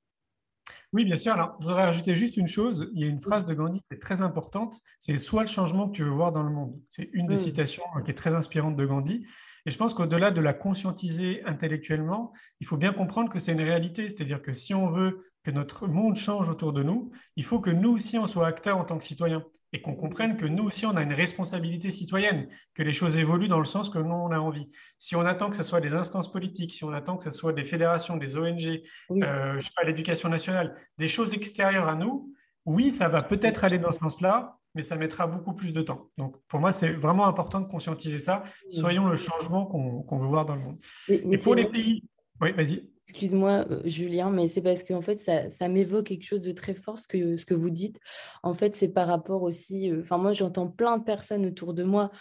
Oui, 0.93 1.05
bien 1.05 1.17
sûr. 1.17 1.33
Alors, 1.33 1.57
je 1.61 1.67
voudrais 1.67 1.85
ajouter 1.85 2.15
juste 2.17 2.37
une 2.37 2.49
chose. 2.49 2.91
Il 2.95 3.01
y 3.01 3.05
a 3.05 3.07
une 3.07 3.21
phrase 3.21 3.47
de 3.47 3.55
Gandhi 3.55 3.81
qui 3.81 3.95
est 3.95 4.01
très 4.01 4.23
importante. 4.23 4.81
C'est 4.99 5.17
soit 5.19 5.43
le 5.43 5.49
changement 5.49 5.89
que 5.89 5.93
tu 5.93 6.03
veux 6.03 6.11
voir 6.11 6.33
dans 6.33 6.43
le 6.43 6.51
monde. 6.51 6.81
C'est 6.89 7.11
une 7.13 7.29
des 7.29 7.37
citations 7.37 7.85
euh, 7.97 8.01
qui 8.01 8.11
est 8.11 8.15
très 8.15 8.35
inspirante 8.35 8.77
de 8.77 8.85
Gandhi. 8.85 9.25
Et 9.67 9.71
je 9.71 9.77
pense 9.77 9.95
qu'au-delà 9.95 10.33
de 10.33 10.41
la 10.41 10.53
conscientiser 10.53 11.45
intellectuellement, 11.45 12.33
il 12.59 12.67
faut 12.67 12.77
bien 12.77 12.93
comprendre 12.93 13.31
que 13.31 13.39
c'est 13.39 13.53
une 13.53 13.61
réalité. 13.61 14.09
C'est-à-dire 14.09 14.43
que 14.43 14.53
si 14.53 14.75
on 14.75 14.91
veut 14.91 15.27
que 15.45 15.53
notre 15.53 15.87
monde 15.87 16.17
change 16.17 16.49
autour 16.49 16.73
de 16.73 16.83
nous, 16.83 17.13
il 17.37 17.45
faut 17.45 17.61
que 17.61 17.71
nous 17.71 17.91
aussi, 17.91 18.19
on 18.19 18.27
soit 18.27 18.47
acteurs 18.47 18.79
en 18.79 18.85
tant 18.85 18.99
que 18.99 19.05
citoyens 19.05 19.45
et 19.73 19.81
qu'on 19.81 19.95
comprenne 19.95 20.37
que 20.37 20.47
nous 20.47 20.65
aussi, 20.65 20.87
on 20.87 20.97
a 20.97 21.03
une 21.03 21.12
responsabilité 21.12 21.91
citoyenne, 21.91 22.49
que 22.75 22.83
les 22.83 22.93
choses 22.93 23.17
évoluent 23.17 23.49
dans 23.49 23.59
le 23.59 23.65
sens 23.65 23.89
que 23.89 23.99
nous, 23.99 24.15
on 24.15 24.33
a 24.33 24.39
envie. 24.39 24.69
Si 24.99 25.15
on 25.15 25.25
attend 25.25 25.50
que 25.50 25.57
ce 25.57 25.62
soit 25.62 25.81
des 25.81 25.95
instances 25.95 26.31
politiques, 26.31 26.73
si 26.73 26.85
on 26.85 26.93
attend 26.93 27.17
que 27.17 27.25
ce 27.25 27.31
soit 27.31 27.53
des 27.53 27.65
fédérations, 27.65 28.17
des 28.17 28.37
ONG, 28.37 28.83
euh, 29.11 29.55
je 29.59 29.65
sais 29.65 29.71
pas, 29.77 29.85
l'éducation 29.85 30.29
nationale, 30.29 30.77
des 30.99 31.09
choses 31.09 31.33
extérieures 31.35 31.89
à 31.89 31.95
nous, 31.95 32.35
oui, 32.67 32.91
ça 32.91 33.09
va 33.09 33.23
peut-être 33.23 33.65
aller 33.65 33.79
dans 33.79 33.93
ce 33.93 34.00
sens-là, 34.00 34.59
mais 34.75 34.83
ça 34.83 34.97
mettra 34.97 35.27
beaucoup 35.27 35.55
plus 35.55 35.73
de 35.73 35.83
temps. 35.83 36.11
Donc, 36.19 36.37
pour 36.49 36.61
moi, 36.61 36.73
c'est 36.73 36.93
vraiment 36.93 37.27
important 37.27 37.61
de 37.61 37.67
conscientiser 37.67 38.19
ça. 38.19 38.43
Soyons 38.69 39.09
le 39.09 39.17
changement 39.17 39.67
qu'on 39.67 40.19
veut 40.19 40.29
voir 40.29 40.47
dans 40.47 40.57
le 40.57 40.62
monde. 40.62 40.79
et 41.09 41.39
pour 41.39 41.55
les 41.55 41.67
pays... 41.67 42.05
Oui, 42.41 42.53
vas-y. 42.53 42.89
Excuse-moi, 43.11 43.64
euh, 43.69 43.81
Julien, 43.87 44.31
mais 44.31 44.47
c'est 44.47 44.61
parce 44.61 44.85
que 44.85 44.95
en 44.95 45.02
fait, 45.02 45.19
ça, 45.19 45.69
m'évoque 45.69 46.07
quelque 46.07 46.25
chose 46.25 46.43
de 46.43 46.52
très 46.52 46.75
fort, 46.75 46.97
ce 46.97 47.09
que, 47.09 47.37
ce 47.37 47.45
que 47.45 47.55
vous 47.55 47.71
dites. 47.71 47.99
En 48.45 48.55
fait, 48.55 48.76
c'est 48.76 48.87
par 48.87 49.09
rapport 49.09 49.43
aussi. 49.43 49.90
Euh, 49.90 50.02
enfin, 50.02 50.17
moi, 50.17 50.33
j'entends 50.33 50.69
plein 50.69 50.97
de 50.97 51.02
personnes 51.02 51.45
autour 51.45 51.75
de 51.75 51.83
moi, 51.83 52.12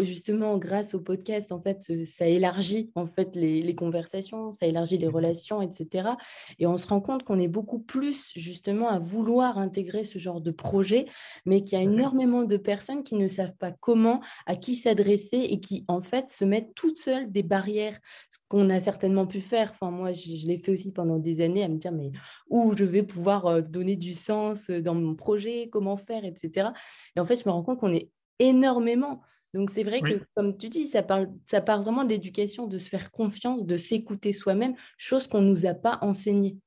justement, 0.00 0.56
grâce 0.56 0.94
au 0.94 1.00
podcast, 1.00 1.52
en 1.52 1.60
fait, 1.60 1.82
ça 2.06 2.26
élargit 2.26 2.90
en 2.94 3.06
fait 3.06 3.36
les, 3.36 3.74
conversations, 3.74 4.50
ça 4.50 4.66
élargit 4.66 4.96
les 4.96 5.08
mmh 5.08 5.14
relations, 5.18 5.60
etc. 5.60 6.10
Et 6.58 6.66
on 6.66 6.78
se 6.78 6.86
rend 6.86 7.02
compte 7.02 7.24
qu'on 7.24 7.38
est 7.38 7.48
beaucoup 7.48 7.80
plus, 7.80 8.32
justement, 8.34 8.88
à 8.88 8.98
vouloir 8.98 9.58
intégrer 9.58 10.04
ce 10.04 10.18
genre 10.18 10.40
de 10.40 10.50
projet, 10.50 11.06
mais 11.44 11.62
qu'il 11.62 11.78
y 11.78 11.80
a 11.80 11.84
énormément 11.84 12.44
de 12.44 12.56
personnes 12.56 13.02
qui 13.02 13.16
ne 13.16 13.28
savent 13.28 13.56
pas 13.58 13.70
comment, 13.70 14.22
à 14.46 14.56
qui 14.56 14.74
s'adresser 14.74 15.36
et 15.50 15.60
qui, 15.60 15.84
en 15.88 16.00
fait, 16.00 16.30
se 16.30 16.46
mettent 16.46 16.74
toutes 16.74 16.98
seules 16.98 17.30
des 17.30 17.42
barrières, 17.42 17.98
ce 18.30 18.38
qu'on 18.48 18.70
a 18.70 18.80
certainement 18.80 19.26
pu 19.26 19.42
faire. 19.42 19.72
Enfin, 19.72 19.90
moi, 19.90 20.12
je 20.38 20.46
l'ai 20.46 20.58
fait 20.58 20.72
aussi 20.72 20.92
pendant 20.92 21.18
des 21.18 21.40
années 21.40 21.64
à 21.64 21.68
me 21.68 21.76
dire, 21.76 21.92
mais 21.92 22.10
où 22.48 22.74
je 22.76 22.84
vais 22.84 23.02
pouvoir 23.02 23.46
euh, 23.46 23.60
donner 23.60 23.96
du 23.96 24.14
sens 24.14 24.70
euh, 24.70 24.80
dans 24.80 24.94
mon 24.94 25.14
projet, 25.14 25.68
comment 25.70 25.96
faire, 25.96 26.24
etc. 26.24 26.70
Et 27.16 27.20
en 27.20 27.24
fait, 27.24 27.36
je 27.36 27.48
me 27.48 27.52
rends 27.52 27.62
compte 27.62 27.80
qu'on 27.80 27.92
est 27.92 28.10
énormément. 28.38 29.20
Donc, 29.54 29.70
c'est 29.70 29.82
vrai 29.82 30.00
que, 30.02 30.20
comme 30.34 30.56
tu 30.56 30.68
dis, 30.68 30.86
ça, 30.88 31.02
parle, 31.02 31.28
ça 31.46 31.60
part 31.60 31.82
vraiment 31.82 32.04
de 32.04 32.10
l'éducation, 32.10 32.66
de 32.66 32.78
se 32.78 32.88
faire 32.88 33.10
confiance, 33.10 33.64
de 33.64 33.76
s'écouter 33.76 34.32
soi-même, 34.32 34.74
chose 34.98 35.26
qu'on 35.26 35.40
ne 35.40 35.48
nous 35.48 35.66
a 35.66 35.74
pas 35.74 35.98
enseignée 36.02 36.58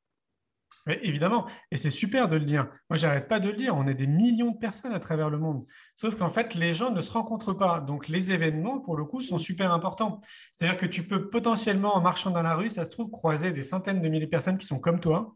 évidemment, 0.88 1.48
et 1.72 1.78
c'est 1.78 1.92
super 1.92 2.28
de 2.28 2.36
le 2.36 2.46
dire. 2.46 2.68
Moi, 2.90 2.98
j'arrête 2.98 3.28
pas 3.28 3.40
de 3.40 3.50
le 3.50 3.56
dire. 3.56 3.76
On 3.76 3.88
est 3.88 3.94
des 3.94 4.08
millions 4.08 4.52
de 4.52 4.58
personnes 4.58 4.94
à 4.94 5.00
travers 5.00 5.30
le 5.30 5.38
monde. 5.38 5.66
Sauf 5.96 6.16
qu'en 6.16 6.30
fait, 6.30 6.56
les 6.56 6.74
gens 6.74 6.92
ne 6.92 7.02
se 7.02 7.12
rencontrent 7.12 7.54
pas. 7.54 7.80
Donc, 7.80 8.08
les 8.08 8.32
événements, 8.32 8.80
pour 8.80 8.98
le 8.98 9.06
coup, 9.06 9.22
sont 9.22 9.40
super 9.40 9.72
importants. 9.72 10.22
C'est-à-dire 10.52 10.78
que 10.80 10.86
tu 10.86 11.04
peux 11.08 11.30
potentiellement, 11.30 11.96
en 11.96 12.02
marchant 12.02 12.32
dans 12.32 12.44
la 12.44 12.56
rue, 12.56 12.70
ça 12.70 12.86
se 12.86 12.90
trouve, 12.90 13.12
croiser 13.12 13.52
des 13.52 13.64
centaines 13.64 14.02
de 14.02 14.10
milliers 14.10 14.26
de 14.26 14.32
personnes 14.32 14.58
qui 14.58 14.68
sont 14.68 14.80
comme 14.80 15.00
toi, 15.00 15.36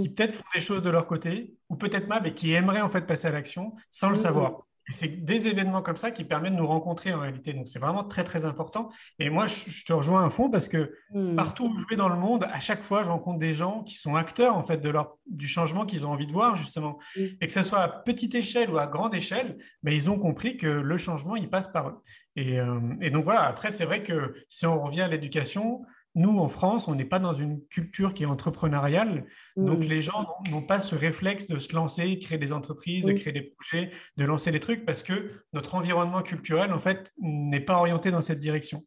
qui 0.00 0.08
peut-être 0.08 0.34
font 0.34 0.44
des 0.54 0.60
choses 0.60 0.82
de 0.82 0.90
leur 0.90 1.06
côté, 1.06 1.54
ou 1.68 1.76
peut-être 1.76 2.08
pas, 2.08 2.20
mais 2.20 2.34
qui 2.34 2.52
aimeraient 2.52 2.80
en 2.80 2.90
fait 2.90 3.06
passer 3.06 3.28
à 3.28 3.32
l'action 3.32 3.74
sans 3.90 4.08
le 4.08 4.16
savoir 4.16 4.66
c'est 4.92 5.24
des 5.24 5.48
événements 5.48 5.82
comme 5.82 5.96
ça 5.96 6.10
qui 6.10 6.24
permettent 6.24 6.52
de 6.52 6.58
nous 6.58 6.66
rencontrer 6.66 7.12
en 7.12 7.20
réalité. 7.20 7.52
Donc, 7.52 7.66
c'est 7.66 7.78
vraiment 7.78 8.04
très, 8.04 8.22
très 8.22 8.44
important. 8.44 8.90
Et 9.18 9.30
moi, 9.30 9.46
je, 9.46 9.84
te 9.84 9.92
rejoins 9.92 10.24
à 10.24 10.30
fond 10.30 10.48
parce 10.48 10.68
que 10.68 10.92
hmm. 11.10 11.34
partout 11.34 11.66
où 11.66 11.76
je 11.76 11.84
vais 11.90 11.96
dans 11.96 12.08
le 12.08 12.16
monde, 12.16 12.44
à 12.52 12.60
chaque 12.60 12.82
fois, 12.82 13.02
je 13.02 13.10
rencontre 13.10 13.38
des 13.38 13.52
gens 13.52 13.82
qui 13.82 13.96
sont 13.96 14.14
acteurs 14.14 14.56
en 14.56 14.62
fait 14.62 14.78
de 14.78 14.88
leur, 14.88 15.16
du 15.26 15.48
changement 15.48 15.86
qu'ils 15.86 16.06
ont 16.06 16.10
envie 16.10 16.26
de 16.26 16.32
voir, 16.32 16.56
justement. 16.56 16.98
Et 17.16 17.46
que 17.46 17.52
ce 17.52 17.62
soit 17.62 17.80
à 17.80 17.88
petite 17.88 18.34
échelle 18.34 18.70
ou 18.70 18.78
à 18.78 18.86
grande 18.86 19.14
échelle, 19.14 19.58
ben, 19.82 19.92
ils 19.92 20.08
ont 20.08 20.18
compris 20.18 20.56
que 20.56 20.66
le 20.66 20.98
changement, 20.98 21.36
il 21.36 21.50
passe 21.50 21.66
par 21.68 21.88
eux. 21.88 22.02
Et, 22.36 22.60
euh, 22.60 22.78
et 23.00 23.10
donc, 23.10 23.24
voilà, 23.24 23.42
après, 23.42 23.72
c'est 23.72 23.86
vrai 23.86 24.02
que 24.02 24.34
si 24.48 24.66
on 24.66 24.80
revient 24.82 25.02
à 25.02 25.08
l'éducation, 25.08 25.82
nous, 26.16 26.38
en 26.38 26.48
France, 26.48 26.88
on 26.88 26.94
n'est 26.94 27.04
pas 27.04 27.18
dans 27.18 27.34
une 27.34 27.62
culture 27.66 28.14
qui 28.14 28.22
est 28.22 28.26
entrepreneuriale. 28.26 29.26
Donc, 29.56 29.84
les 29.84 30.00
gens 30.00 30.26
n'ont 30.50 30.62
pas 30.62 30.80
ce 30.80 30.94
réflexe 30.94 31.46
de 31.46 31.58
se 31.58 31.74
lancer, 31.74 32.18
créer 32.18 32.38
des 32.38 32.52
entreprises, 32.52 33.04
de 33.04 33.12
créer 33.12 33.34
des 33.34 33.42
projets, 33.42 33.90
de 34.16 34.24
lancer 34.24 34.50
des 34.50 34.58
trucs, 34.58 34.86
parce 34.86 35.02
que 35.02 35.30
notre 35.52 35.74
environnement 35.74 36.22
culturel, 36.22 36.72
en 36.72 36.78
fait, 36.78 37.12
n'est 37.20 37.60
pas 37.60 37.76
orienté 37.76 38.10
dans 38.10 38.22
cette 38.22 38.40
direction. 38.40 38.82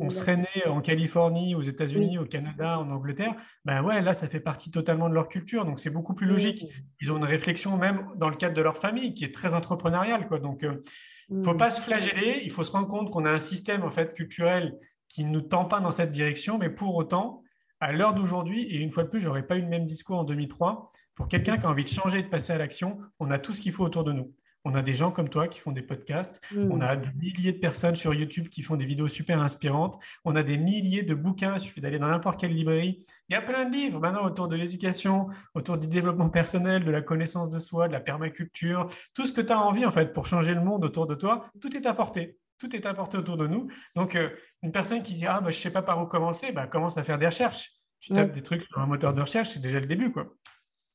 On 0.00 0.08
serait 0.08 0.36
né 0.36 0.66
en 0.66 0.80
Californie, 0.80 1.56
aux 1.56 1.62
États-Unis, 1.62 2.16
au 2.18 2.26
Canada, 2.26 2.78
en 2.78 2.88
Angleterre. 2.90 3.34
Ben 3.64 3.82
ouais, 3.82 4.00
là, 4.00 4.14
ça 4.14 4.28
fait 4.28 4.40
partie 4.40 4.70
totalement 4.70 5.08
de 5.08 5.14
leur 5.14 5.28
culture. 5.28 5.64
Donc, 5.64 5.80
c'est 5.80 5.90
beaucoup 5.90 6.14
plus 6.14 6.26
logique. 6.26 6.64
Ils 7.00 7.10
ont 7.10 7.16
une 7.16 7.24
réflexion 7.24 7.76
même 7.76 8.06
dans 8.16 8.28
le 8.28 8.36
cadre 8.36 8.54
de 8.54 8.62
leur 8.62 8.76
famille 8.76 9.14
qui 9.14 9.24
est 9.24 9.34
très 9.34 9.54
entrepreneuriale. 9.54 10.28
Quoi. 10.28 10.38
Donc, 10.38 10.60
il 10.62 11.38
ne 11.38 11.42
faut 11.42 11.54
pas 11.54 11.70
se 11.70 11.80
flageller. 11.80 12.42
Il 12.44 12.52
faut 12.52 12.62
se 12.62 12.70
rendre 12.70 12.88
compte 12.88 13.10
qu'on 13.10 13.24
a 13.24 13.32
un 13.32 13.40
système 13.40 13.82
en 13.82 13.90
fait 13.90 14.14
culturel 14.14 14.78
qui 15.08 15.24
ne 15.24 15.30
nous 15.30 15.40
tend 15.40 15.64
pas 15.64 15.80
dans 15.80 15.90
cette 15.90 16.12
direction, 16.12 16.58
mais 16.58 16.70
pour 16.70 16.94
autant, 16.96 17.42
à 17.80 17.92
l'heure 17.92 18.14
d'aujourd'hui, 18.14 18.64
et 18.64 18.78
une 18.78 18.90
fois 18.90 19.04
de 19.04 19.08
plus, 19.08 19.20
je 19.20 19.28
n'aurais 19.28 19.46
pas 19.46 19.56
eu 19.56 19.62
le 19.62 19.68
même 19.68 19.86
discours 19.86 20.18
en 20.18 20.24
2003, 20.24 20.90
pour 21.14 21.28
quelqu'un 21.28 21.58
qui 21.58 21.66
a 21.66 21.70
envie 21.70 21.84
de 21.84 21.88
changer 21.88 22.20
et 22.20 22.22
de 22.22 22.28
passer 22.28 22.52
à 22.52 22.58
l'action, 22.58 22.98
on 23.18 23.30
a 23.30 23.38
tout 23.38 23.52
ce 23.52 23.60
qu'il 23.60 23.72
faut 23.72 23.84
autour 23.84 24.04
de 24.04 24.12
nous. 24.12 24.32
On 24.64 24.74
a 24.74 24.82
des 24.82 24.94
gens 24.94 25.12
comme 25.12 25.28
toi 25.28 25.48
qui 25.48 25.60
font 25.60 25.72
des 25.72 25.82
podcasts, 25.82 26.42
mm. 26.52 26.70
on 26.70 26.80
a 26.80 26.96
des 26.96 27.08
milliers 27.18 27.52
de 27.52 27.58
personnes 27.58 27.96
sur 27.96 28.12
YouTube 28.12 28.48
qui 28.48 28.62
font 28.62 28.76
des 28.76 28.84
vidéos 28.84 29.08
super 29.08 29.40
inspirantes, 29.40 29.98
on 30.24 30.34
a 30.36 30.42
des 30.42 30.58
milliers 30.58 31.04
de 31.04 31.14
bouquins, 31.14 31.54
il 31.54 31.60
suffit 31.60 31.80
d'aller 31.80 31.98
dans 31.98 32.08
n'importe 32.08 32.40
quelle 32.40 32.52
librairie. 32.52 33.04
Il 33.28 33.32
y 33.32 33.36
a 33.36 33.42
plein 33.42 33.64
de 33.64 33.72
livres 33.72 34.00
maintenant 34.00 34.24
autour 34.24 34.48
de 34.48 34.56
l'éducation, 34.56 35.28
autour 35.54 35.78
du 35.78 35.86
développement 35.86 36.28
personnel, 36.28 36.84
de 36.84 36.90
la 36.90 37.00
connaissance 37.00 37.50
de 37.50 37.58
soi, 37.58 37.88
de 37.88 37.92
la 37.92 38.00
permaculture, 38.00 38.88
tout 39.14 39.26
ce 39.26 39.32
que 39.32 39.40
tu 39.40 39.52
as 39.52 39.60
envie 39.60 39.86
en 39.86 39.92
fait 39.92 40.12
pour 40.12 40.26
changer 40.26 40.54
le 40.54 40.62
monde 40.62 40.84
autour 40.84 41.06
de 41.06 41.14
toi, 41.14 41.50
tout 41.60 41.74
est 41.76 41.86
à 41.86 41.94
portée 41.94 42.36
tout 42.58 42.74
est 42.74 42.86
apporté 42.86 43.16
autour 43.16 43.36
de 43.36 43.46
nous. 43.46 43.68
Donc, 43.94 44.16
euh, 44.16 44.30
une 44.62 44.72
personne 44.72 45.02
qui 45.02 45.14
dit 45.14 45.26
Ah, 45.26 45.40
bah, 45.40 45.50
je 45.50 45.56
ne 45.56 45.62
sais 45.62 45.70
pas 45.70 45.82
par 45.82 46.02
où 46.02 46.06
commencer, 46.06 46.52
bah, 46.52 46.66
commence 46.66 46.98
à 46.98 47.04
faire 47.04 47.18
des 47.18 47.26
recherches. 47.26 47.72
Tu 48.00 48.12
tapes 48.12 48.32
des 48.32 48.42
trucs 48.42 48.62
sur 48.62 48.78
un 48.78 48.86
moteur 48.86 49.12
de 49.12 49.20
recherche, 49.20 49.50
c'est 49.50 49.60
déjà 49.60 49.80
le 49.80 49.86
début. 49.86 50.12
Quoi. 50.12 50.32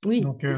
Oui. 0.06 0.22
Donc, 0.22 0.44
euh, 0.44 0.56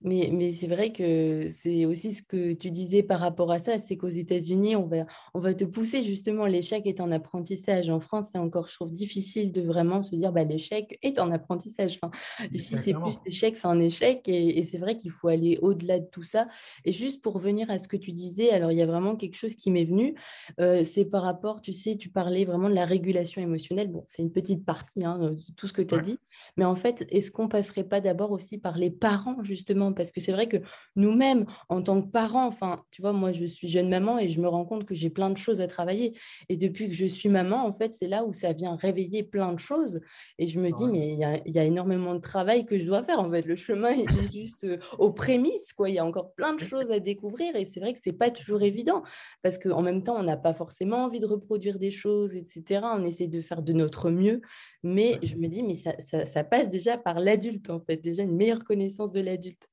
mais, 0.00 0.30
mais 0.32 0.52
c'est 0.52 0.66
vrai 0.68 0.92
que 0.92 1.48
c'est 1.48 1.84
aussi 1.84 2.14
ce 2.14 2.22
que 2.22 2.52
tu 2.52 2.70
disais 2.70 3.02
par 3.02 3.20
rapport 3.20 3.50
à 3.50 3.58
ça, 3.58 3.78
c'est 3.78 3.96
qu'aux 3.96 4.06
États-Unis, 4.08 4.76
on 4.76 4.86
va, 4.86 5.06
on 5.34 5.40
va 5.40 5.54
te 5.54 5.64
pousser 5.64 6.02
justement, 6.02 6.46
l'échec 6.46 6.86
est 6.86 7.00
un 7.00 7.10
apprentissage. 7.10 7.90
En 7.90 8.00
France, 8.00 8.28
c'est 8.32 8.38
encore, 8.38 8.68
je 8.68 8.74
trouve, 8.74 8.92
difficile 8.92 9.50
de 9.50 9.60
vraiment 9.62 10.02
se 10.02 10.14
dire, 10.14 10.32
bah, 10.32 10.44
l'échec 10.44 10.98
est 11.02 11.18
un 11.18 11.32
apprentissage. 11.32 11.98
Enfin, 12.00 12.12
ici, 12.52 12.76
c'est 12.76 12.94
plus 12.94 13.14
l'échec, 13.26 13.56
c'est 13.56 13.66
un 13.66 13.80
échec. 13.80 14.28
Et, 14.28 14.58
et 14.58 14.64
c'est 14.64 14.78
vrai 14.78 14.96
qu'il 14.96 15.10
faut 15.10 15.28
aller 15.28 15.58
au-delà 15.62 15.98
de 15.98 16.06
tout 16.06 16.22
ça. 16.22 16.48
Et 16.84 16.92
juste 16.92 17.20
pour 17.20 17.34
revenir 17.34 17.70
à 17.70 17.78
ce 17.78 17.88
que 17.88 17.96
tu 17.96 18.12
disais, 18.12 18.50
alors 18.50 18.70
il 18.70 18.78
y 18.78 18.82
a 18.82 18.86
vraiment 18.86 19.16
quelque 19.16 19.36
chose 19.36 19.54
qui 19.54 19.70
m'est 19.70 19.84
venu, 19.84 20.14
euh, 20.60 20.84
c'est 20.84 21.04
par 21.04 21.22
rapport, 21.22 21.60
tu 21.60 21.72
sais, 21.72 21.96
tu 21.96 22.10
parlais 22.10 22.44
vraiment 22.44 22.68
de 22.68 22.74
la 22.74 22.84
régulation 22.84 23.42
émotionnelle. 23.42 23.88
Bon, 23.88 24.04
c'est 24.06 24.22
une 24.22 24.32
petite 24.32 24.64
partie, 24.64 25.04
hein, 25.04 25.34
tout 25.56 25.66
ce 25.66 25.72
que 25.72 25.82
tu 25.82 25.94
as 25.94 25.98
dit. 25.98 26.18
Mais 26.56 26.64
en 26.64 26.76
fait, 26.76 27.06
est-ce 27.10 27.30
qu'on 27.30 27.48
passerait 27.48 27.84
pas 27.84 28.00
d'abord 28.00 28.30
aussi 28.30 28.58
par 28.58 28.78
les 28.78 28.90
parents, 28.90 29.42
justement 29.42 29.87
parce 29.92 30.12
que 30.12 30.20
c'est 30.20 30.32
vrai 30.32 30.48
que 30.48 30.58
nous-mêmes, 30.96 31.46
en 31.68 31.82
tant 31.82 32.02
que 32.02 32.08
parents, 32.08 32.46
enfin, 32.46 32.84
tu 32.90 33.02
vois, 33.02 33.12
moi, 33.12 33.32
je 33.32 33.44
suis 33.44 33.68
jeune 33.68 33.88
maman 33.88 34.18
et 34.18 34.28
je 34.28 34.40
me 34.40 34.48
rends 34.48 34.64
compte 34.64 34.84
que 34.84 34.94
j'ai 34.94 35.10
plein 35.10 35.30
de 35.30 35.36
choses 35.36 35.60
à 35.60 35.66
travailler. 35.66 36.16
Et 36.48 36.56
depuis 36.56 36.88
que 36.88 36.94
je 36.94 37.06
suis 37.06 37.28
maman, 37.28 37.64
en 37.64 37.72
fait, 37.72 37.94
c'est 37.94 38.08
là 38.08 38.24
où 38.24 38.32
ça 38.32 38.52
vient 38.52 38.76
réveiller 38.76 39.22
plein 39.22 39.52
de 39.52 39.58
choses. 39.58 40.00
Et 40.38 40.46
je 40.46 40.60
me 40.60 40.70
dis, 40.70 40.86
mais 40.86 41.12
il 41.12 41.18
y 41.18 41.58
a, 41.58 41.64
énormément 41.64 42.14
de 42.14 42.20
travail 42.20 42.64
que 42.64 42.78
je 42.78 42.86
dois 42.86 43.02
faire. 43.02 43.20
En 43.20 43.30
fait, 43.30 43.44
le 43.44 43.54
chemin 43.54 43.90
est 43.90 44.32
juste 44.32 44.64
euh, 44.64 44.78
aux 44.98 45.12
prémices, 45.12 45.72
quoi. 45.72 45.90
Il 45.90 45.96
y 45.96 45.98
a 45.98 46.04
encore 46.04 46.32
plein 46.34 46.54
de 46.54 46.60
choses 46.60 46.90
à 46.90 46.98
découvrir. 46.98 47.54
Et 47.56 47.64
c'est 47.64 47.80
vrai 47.80 47.92
que 47.92 48.00
c'est 48.02 48.12
pas 48.12 48.30
toujours 48.30 48.62
évident 48.62 49.02
parce 49.42 49.58
qu'en 49.58 49.82
même 49.82 50.02
temps, 50.02 50.16
on 50.16 50.22
n'a 50.22 50.36
pas 50.36 50.54
forcément 50.54 51.04
envie 51.04 51.20
de 51.20 51.26
reproduire 51.26 51.78
des 51.78 51.90
choses, 51.90 52.34
etc. 52.36 52.82
On 52.94 53.04
essaie 53.04 53.26
de 53.26 53.40
faire 53.40 53.62
de 53.62 53.72
notre 53.72 54.10
mieux. 54.10 54.40
Mais 54.82 55.18
je 55.22 55.36
me 55.36 55.48
dis, 55.48 55.62
mais 55.62 55.74
ça, 55.74 55.92
ça 56.24 56.44
passe 56.44 56.68
déjà 56.68 56.96
par 56.96 57.20
l'adulte, 57.20 57.70
en 57.70 57.80
fait, 57.80 57.96
déjà 57.96 58.22
une 58.22 58.36
meilleure 58.36 58.64
connaissance 58.64 59.10
de 59.10 59.20
l'adulte. 59.20 59.68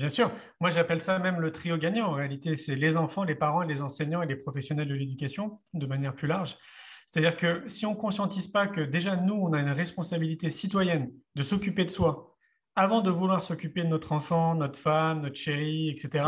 Bien 0.00 0.08
sûr, 0.08 0.32
moi 0.60 0.70
j'appelle 0.70 1.02
ça 1.02 1.18
même 1.18 1.40
le 1.40 1.52
trio 1.52 1.76
gagnant. 1.76 2.06
En 2.06 2.12
réalité, 2.14 2.56
c'est 2.56 2.74
les 2.74 2.96
enfants, 2.96 3.22
les 3.22 3.34
parents, 3.34 3.60
les 3.60 3.82
enseignants 3.82 4.22
et 4.22 4.26
les 4.26 4.34
professionnels 4.34 4.88
de 4.88 4.94
l'éducation 4.94 5.60
de 5.74 5.84
manière 5.84 6.14
plus 6.14 6.26
large. 6.26 6.56
C'est-à-dire 7.04 7.36
que 7.36 7.68
si 7.68 7.84
on 7.84 7.90
ne 7.90 7.96
conscientise 7.96 8.46
pas 8.46 8.66
que 8.66 8.80
déjà 8.80 9.16
nous, 9.16 9.34
on 9.34 9.52
a 9.52 9.60
une 9.60 9.68
responsabilité 9.68 10.48
citoyenne 10.48 11.12
de 11.34 11.42
s'occuper 11.42 11.84
de 11.84 11.90
soi 11.90 12.34
avant 12.76 13.02
de 13.02 13.10
vouloir 13.10 13.42
s'occuper 13.42 13.82
de 13.82 13.88
notre 13.88 14.12
enfant, 14.12 14.54
notre 14.54 14.78
femme, 14.78 15.20
notre 15.20 15.36
chérie, 15.36 15.90
etc., 15.90 16.24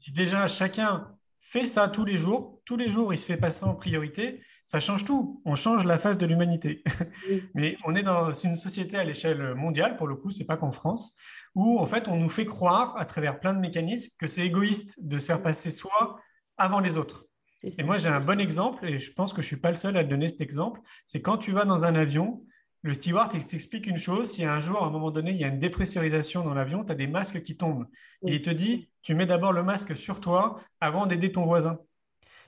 si 0.00 0.10
déjà 0.10 0.48
chacun 0.48 1.14
fait 1.40 1.68
ça 1.68 1.86
tous 1.86 2.04
les 2.04 2.16
jours, 2.16 2.62
tous 2.64 2.76
les 2.76 2.88
jours 2.88 3.14
il 3.14 3.18
se 3.18 3.26
fait 3.26 3.36
passer 3.36 3.64
en 3.64 3.76
priorité, 3.76 4.42
ça 4.66 4.80
change 4.80 5.04
tout. 5.04 5.40
On 5.44 5.54
change 5.54 5.84
la 5.84 5.98
face 5.98 6.18
de 6.18 6.26
l'humanité. 6.26 6.82
Mais 7.54 7.76
on 7.84 7.94
est 7.94 8.02
dans 8.02 8.32
une 8.32 8.56
société 8.56 8.96
à 8.96 9.04
l'échelle 9.04 9.54
mondiale, 9.54 9.96
pour 9.96 10.08
le 10.08 10.16
coup, 10.16 10.32
c'est 10.32 10.46
pas 10.46 10.56
qu'en 10.56 10.72
France, 10.72 11.14
où 11.54 11.78
en 11.78 11.86
fait 11.86 12.08
on 12.08 12.16
nous 12.16 12.28
fait 12.28 12.46
croire 12.46 12.96
à 12.96 13.04
travers 13.04 13.40
plein 13.40 13.54
de 13.54 13.60
mécanismes 13.60 14.10
que 14.18 14.26
c'est 14.26 14.46
égoïste 14.46 15.04
de 15.04 15.18
se 15.18 15.26
faire 15.26 15.42
passer 15.42 15.70
soi 15.70 16.20
avant 16.56 16.80
les 16.80 16.96
autres. 16.96 17.26
Et 17.62 17.82
moi 17.82 17.98
j'ai 17.98 18.08
un 18.08 18.20
bon 18.20 18.40
exemple, 18.40 18.86
et 18.86 18.98
je 18.98 19.12
pense 19.12 19.32
que 19.32 19.40
je 19.40 19.46
suis 19.46 19.56
pas 19.56 19.70
le 19.70 19.76
seul 19.76 19.96
à 19.96 20.04
donner 20.04 20.28
cet 20.28 20.40
exemple, 20.40 20.80
c'est 21.06 21.22
quand 21.22 21.38
tu 21.38 21.52
vas 21.52 21.64
dans 21.64 21.84
un 21.84 21.94
avion, 21.94 22.44
le 22.82 22.92
steward 22.92 23.30
t'explique 23.30 23.86
une 23.86 23.96
chose, 23.96 24.30
si 24.30 24.44
un 24.44 24.60
jour, 24.60 24.82
à 24.82 24.86
un 24.88 24.90
moment 24.90 25.10
donné, 25.10 25.30
il 25.30 25.38
y 25.38 25.44
a 25.44 25.48
une 25.48 25.58
dépressurisation 25.58 26.44
dans 26.44 26.52
l'avion, 26.52 26.84
tu 26.84 26.92
as 26.92 26.94
des 26.94 27.06
masques 27.06 27.40
qui 27.42 27.56
tombent. 27.56 27.86
Et 28.26 28.34
il 28.34 28.42
te 28.42 28.50
dit, 28.50 28.90
tu 29.00 29.14
mets 29.14 29.24
d'abord 29.24 29.54
le 29.54 29.62
masque 29.62 29.96
sur 29.96 30.20
toi 30.20 30.60
avant 30.82 31.06
d'aider 31.06 31.32
ton 31.32 31.46
voisin. 31.46 31.78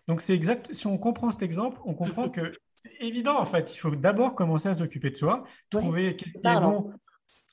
Donc 0.09 0.21
c'est 0.21 0.35
exact. 0.35 0.75
Si 0.75 0.87
on 0.87 0.99
comprend 0.99 1.31
cet 1.31 1.43
exemple, 1.43 1.81
on 1.87 1.95
comprend 1.95 2.29
que 2.29 2.53
c'est 2.71 2.93
évident 3.01 3.39
en 3.41 3.47
fait. 3.47 3.75
Il 3.75 3.79
faut 3.79 3.91
d'abord 3.91 4.35
commencer 4.35 4.69
à 4.69 4.75
s'occuper 4.75 5.11
de 5.11 5.17
soi, 5.17 5.45
trouver 5.71 6.17
qu'est-ce 6.17 6.39
qui 6.39 6.47
est 6.47 6.61
bon. 6.61 6.93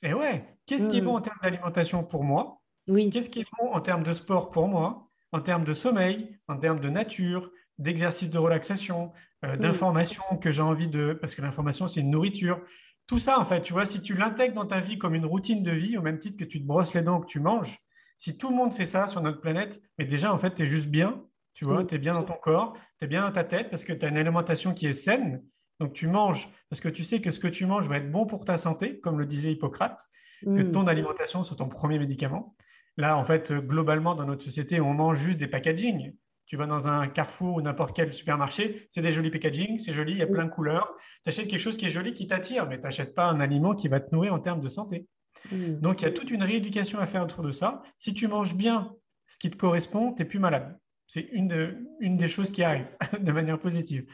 Et 0.04 0.14
ouais, 0.14 0.46
qu'est-ce 0.66 0.90
qui 0.90 0.98
est 0.98 1.02
bon 1.02 1.16
en 1.16 1.22
termes 1.22 1.40
d'alimentation 1.42 2.04
pour 2.04 2.24
moi? 2.24 2.62
Oui. 2.88 3.10
Qu'est-ce 3.10 3.30
qui 3.30 3.40
est 3.40 3.48
bon 3.60 3.72
en 3.72 3.80
termes 3.80 4.04
de 4.04 4.14
sport 4.14 4.52
pour 4.52 4.68
moi? 4.68 5.10
En 5.32 5.40
termes 5.40 5.64
de 5.64 5.74
sommeil, 5.74 6.38
en 6.48 6.58
termes 6.58 6.82
de 6.82 6.90
nature, 6.90 7.50
d'exercice 7.78 8.30
de 8.30 8.38
relaxation, 8.38 9.14
euh, 9.46 9.56
d'informations 9.56 10.38
que 10.42 10.52
j'ai 10.52 10.62
envie 10.62 10.90
de... 10.90 11.14
Parce 11.14 11.34
que 11.34 11.42
l'information, 11.42 11.88
c'est 11.88 12.02
une 12.02 12.12
nourriture. 12.12 12.62
Tout 13.08 13.18
ça, 13.18 13.40
en 13.40 13.46
fait, 13.46 13.62
tu 13.62 13.74
vois, 13.74 13.86
si 13.86 14.02
tu 14.02 14.14
l'intègres 14.14 14.56
dans 14.56 14.68
ta 14.68 14.82
vie 14.82 14.98
comme 14.98 15.16
une 15.16 15.26
routine 15.26 15.64
de 15.64 15.72
vie, 15.72 15.98
au 15.98 16.02
même 16.02 16.20
titre 16.20 16.38
que 16.38 16.44
tu 16.44 16.62
te 16.62 16.68
brosses 16.68 16.94
les 16.94 17.02
dents, 17.02 17.22
que 17.22 17.26
tu 17.26 17.40
manges, 17.40 17.78
si 18.18 18.38
tout 18.38 18.50
le 18.50 18.56
monde 18.56 18.74
fait 18.74 18.86
ça 18.86 19.08
sur 19.08 19.22
notre 19.22 19.42
planète, 19.42 19.82
mais 19.98 20.06
déjà, 20.06 20.34
en 20.34 20.38
fait, 20.38 20.54
tu 20.54 20.64
es 20.64 20.68
juste 20.68 20.88
bien, 20.88 21.24
tu 21.54 21.66
vois, 21.66 21.84
tu 21.84 21.96
es 21.96 21.98
bien 21.98 22.14
dans 22.14 22.24
ton 22.24 22.38
corps, 22.42 22.74
tu 23.00 23.06
es 23.06 23.08
bien 23.08 23.22
dans 23.22 23.32
ta 23.32 23.44
tête 23.44 23.70
parce 23.70 23.84
que 23.84 23.94
tu 23.94 24.06
as 24.06 24.10
une 24.10 24.18
alimentation 24.18 24.74
qui 24.74 24.86
est 24.86 24.94
saine. 24.94 25.44
Donc, 25.80 25.94
tu 25.94 26.08
manges 26.08 26.48
parce 26.70 26.80
que 26.80 26.90
tu 26.90 27.04
sais 27.04 27.22
que 27.22 27.32
ce 27.32 27.40
que 27.40 27.48
tu 27.48 27.66
manges 27.66 27.88
va 27.88 27.98
être 27.98 28.12
bon 28.12 28.26
pour 28.26 28.46
ta 28.46 28.58
santé, 28.58 29.00
comme 29.00 29.20
le 29.20 29.26
disait 29.26 29.52
Hippocrate, 29.52 30.00
que 30.44 30.64
mm. 30.64 30.72
ton 30.72 30.88
alimentation 30.88 31.44
soit 31.44 31.58
ton 31.58 31.70
premier 31.70 32.00
médicament. 32.00 32.56
Là, 32.98 33.18
en 33.18 33.26
fait, 33.26 33.52
globalement, 33.52 34.16
dans 34.16 34.26
notre 34.26 34.44
société, 34.44 34.80
on 34.80 34.94
mange 34.94 35.20
juste 35.20 35.40
des 35.40 35.48
packaging. 35.48 36.14
Tu 36.46 36.58
vas 36.58 36.68
dans 36.68 36.88
un 36.88 37.08
carrefour 37.08 37.56
ou 37.56 37.62
n'importe 37.62 37.96
quel 37.96 38.14
supermarché, 38.14 38.86
c'est 38.90 39.02
des 39.02 39.12
jolis 39.12 39.32
packaging, 39.32 39.80
c'est 39.80 39.94
joli, 39.94 40.12
il 40.12 40.18
y 40.20 40.22
a 40.22 40.28
plein 40.28 40.46
de 40.46 40.52
couleurs. 40.52 40.94
Tu 41.24 41.30
achètes 41.30 41.48
quelque 41.48 41.60
chose 41.60 41.78
qui 41.78 41.86
est 41.86 41.90
joli, 41.90 42.14
qui 42.14 42.28
t'attire, 42.28 42.68
mais 42.68 42.78
tu 42.78 42.84
n'achètes 42.84 43.16
pas 43.16 43.26
un 43.26 43.40
aliment 43.40 43.74
qui 43.74 43.88
va 43.88 44.00
te 44.00 44.14
nourrir 44.14 44.34
en 44.34 44.40
termes 44.40 44.62
de 44.62 44.70
santé. 44.70 45.08
Mm. 45.52 45.80
Donc, 45.80 46.02
il 46.02 46.06
y 46.06 46.08
a 46.08 46.12
toute 46.12 46.30
une 46.30 46.44
rééducation 46.44 47.00
à 47.00 47.08
faire 47.08 47.24
autour 47.24 47.44
de 47.44 47.52
ça. 47.52 47.82
Si 47.98 48.14
tu 48.14 48.28
manges 48.28 48.56
bien 48.56 48.94
ce 49.28 49.40
qui 49.40 49.50
te 49.50 49.58
correspond, 49.58 50.14
tu 50.14 50.22
n'es 50.22 50.28
plus 50.28 50.40
malade. 50.40 50.78
C'est 51.08 51.28
une, 51.32 51.86
une 52.00 52.18
des 52.18 52.28
choses 52.28 52.52
qui 52.52 52.64
arrivent 52.64 52.96
de 53.20 53.32
manière 53.32 53.60
positive. 53.60 54.06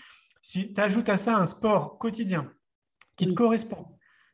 Si 0.41 0.73
tu 0.73 0.81
ajoutes 0.81 1.09
à 1.09 1.17
ça 1.17 1.37
un 1.37 1.45
sport 1.45 1.97
quotidien 1.97 2.51
qui 3.15 3.27
te 3.27 3.33
correspond, 3.33 3.85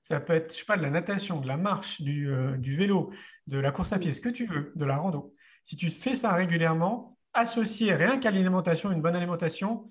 ça 0.01 0.19
peut 0.19 0.33
être, 0.33 0.53
je 0.53 0.59
sais 0.59 0.65
pas, 0.65 0.77
de 0.77 0.83
la 0.83 0.91
natation, 0.91 1.39
de 1.39 1.47
la 1.47 1.57
marche, 1.57 2.01
du, 2.01 2.29
euh, 2.29 2.57
du, 2.57 2.75
vélo, 2.75 3.11
de 3.47 3.57
la 3.57 3.71
course 3.71 3.91
à 3.91 3.97
pied, 3.97 4.13
ce 4.13 4.21
que 4.21 4.29
tu 4.29 4.45
veux, 4.45 4.71
de 4.75 4.85
la 4.85 4.97
rando. 4.97 5.33
Si 5.63 5.75
tu 5.75 5.89
fais 5.89 6.13
ça 6.13 6.33
régulièrement, 6.33 7.17
associé 7.33 7.93
rien 7.95 8.19
qu'à 8.19 8.29
l'alimentation, 8.31 8.91
une 8.91 9.01
bonne 9.01 9.15
alimentation, 9.15 9.89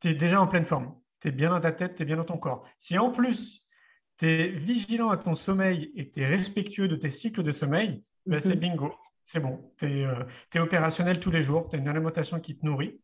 tu 0.00 0.08
es 0.08 0.14
déjà 0.14 0.40
en 0.40 0.46
pleine 0.46 0.64
forme. 0.64 0.94
Tu 1.20 1.28
es 1.28 1.30
bien 1.30 1.50
dans 1.50 1.60
ta 1.60 1.72
tête, 1.72 1.94
tu 1.94 2.02
es 2.02 2.06
bien 2.06 2.16
dans 2.16 2.24
ton 2.24 2.38
corps. 2.38 2.66
Si 2.78 2.98
en 2.98 3.10
plus, 3.10 3.68
tu 4.16 4.26
es 4.26 4.48
vigilant 4.48 5.10
à 5.10 5.18
ton 5.18 5.34
sommeil 5.34 5.92
et 5.94 6.10
tu 6.10 6.20
es 6.20 6.26
respectueux 6.26 6.88
de 6.88 6.96
tes 6.96 7.10
cycles 7.10 7.42
de 7.42 7.52
sommeil, 7.52 8.02
ben, 8.26 8.40
c'est 8.40 8.54
mhm. 8.54 8.60
bingo. 8.60 8.94
C'est 9.26 9.40
bon. 9.40 9.72
Tu 9.78 9.86
es, 9.86 10.06
euh, 10.06 10.62
opérationnel 10.62 11.20
tous 11.20 11.30
les 11.30 11.42
jours. 11.42 11.68
Tu 11.68 11.76
as 11.76 11.78
une 11.78 11.88
alimentation 11.88 12.40
qui 12.40 12.58
te 12.58 12.66
nourrit. 12.66 13.00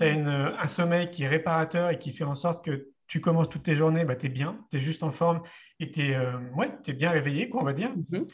Tu 0.00 0.06
as 0.06 0.16
euh, 0.16 0.52
un 0.58 0.66
sommeil 0.66 1.10
qui 1.10 1.24
est 1.24 1.28
réparateur 1.28 1.90
et 1.90 1.98
qui 1.98 2.12
fait 2.12 2.24
en 2.24 2.34
sorte 2.34 2.64
que 2.64 2.88
tu 3.06 3.20
commences 3.20 3.50
toutes 3.50 3.64
tes 3.64 3.76
journées, 3.76 4.04
bah, 4.06 4.16
tu 4.16 4.26
es 4.26 4.28
bien, 4.30 4.64
tu 4.70 4.78
es 4.78 4.80
juste 4.80 5.02
en 5.02 5.10
forme 5.10 5.42
et 5.78 5.90
tu 5.90 6.00
es, 6.00 6.14
euh, 6.14 6.38
ouais, 6.56 6.70
es, 6.86 6.92
bien 6.94 7.10
réveillé, 7.10 7.50
quoi, 7.50 7.60
on 7.60 7.64
va 7.64 7.74
dire. 7.74 7.92
Mhm. 8.10 8.26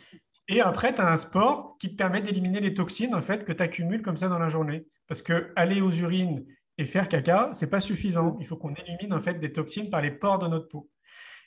Et 0.49 0.61
après, 0.61 0.94
tu 0.94 1.00
as 1.00 1.11
un 1.11 1.16
sport 1.16 1.76
qui 1.80 1.90
te 1.90 1.96
permet 1.96 2.23
d'éliminer 2.23 2.61
les 2.61 2.73
toxines 2.73 3.16
en 3.16 3.20
fait, 3.20 3.44
que 3.44 3.52
tu 3.52 3.62
accumules 3.62 4.02
comme 4.02 4.16
ça 4.16 4.28
dans 4.28 4.38
la 4.38 4.49
journée. 4.49 4.87
Parce 5.08 5.23
que 5.23 5.52
aller 5.56 5.80
aux 5.80 5.90
urines 5.90 6.46
et 6.78 6.85
faire 6.85 7.08
caca, 7.08 7.50
c'est 7.52 7.70
pas 7.70 7.80
suffisant. 7.80 8.37
Il 8.38 8.46
faut 8.46 8.56
qu'on 8.56 8.75
élimine 8.75 9.12
en 9.12 9.20
fait 9.20 9.35
des 9.40 9.52
toxines 9.52 9.90
par 9.90 10.02
les 10.02 10.12
pores 10.12 10.38
de 10.38 10.46
notre 10.46 10.68
peau. 10.68 10.88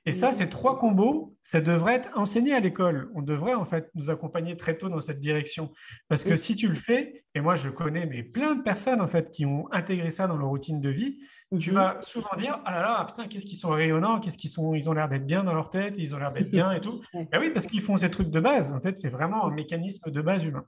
Et 0.10 0.14
ça, 0.14 0.32
ces 0.32 0.50
trois 0.50 0.80
combos, 0.80 1.38
ça 1.44 1.62
devrait 1.62 1.94
être 1.94 2.10
enseigné 2.16 2.56
à 2.56 2.60
l'école. 2.60 3.12
On 3.14 3.22
devrait 3.22 3.54
en 3.54 3.64
fait 3.64 3.92
nous 3.94 4.10
accompagner 4.10 4.58
très 4.58 4.76
tôt 4.76 4.90
dans 4.90 5.02
cette 5.02 5.20
direction. 5.20 5.72
Parce 6.08 6.24
que 6.24 6.36
si 6.36 6.56
tu 6.56 6.68
le 6.68 6.74
fais, 6.74 7.24
et 7.36 7.42
moi 7.42 7.56
je 7.56 7.70
connais 7.70 8.08
mais 8.08 8.24
plein 8.24 8.56
de 8.56 8.64
personnes 8.64 9.02
en 9.02 9.08
fait 9.08 9.30
qui 9.30 9.46
ont 9.46 9.72
intégré 9.72 10.10
ça 10.10 10.26
dans 10.26 10.36
leur 10.36 10.48
routine 10.48 10.82
de 10.82 10.90
vie, 10.90 11.20
tu 11.60 11.70
mhm. 11.70 11.76
vas 11.76 12.02
souvent 12.08 12.36
dire 12.40 12.60
ah 12.66 12.72
là 12.72 12.82
là 12.82 13.06
putain 13.06 13.28
qu'est-ce 13.28 13.46
qu'ils 13.46 13.60
sont 13.60 13.70
rayonnants, 13.70 14.20
qu'est-ce 14.20 14.40
qu'ils 14.40 14.50
sont, 14.50 14.74
ils 14.74 14.90
ont 14.90 14.94
l'air 14.94 15.10
d'être 15.10 15.28
bien 15.28 15.44
dans 15.44 15.54
leur 15.54 15.70
tête, 15.70 15.94
ils 15.96 16.16
ont 16.16 16.18
l'air 16.18 16.32
d'être 16.32 16.50
bien 16.50 16.72
et 16.72 16.82
tout. 16.82 17.02
Ben 17.32 17.40
oui 17.40 17.52
parce 17.52 17.68
qu'ils 17.68 17.82
font 17.82 17.98
ces 17.98 18.10
trucs 18.10 18.32
de 18.32 18.40
base. 18.40 18.74
En 18.74 18.82
fait, 18.82 18.98
c'est 18.98 19.10
vraiment 19.10 19.46
un 19.46 19.52
mécanisme 19.52 20.10
de 20.10 20.22
base 20.24 20.44
humain. 20.44 20.66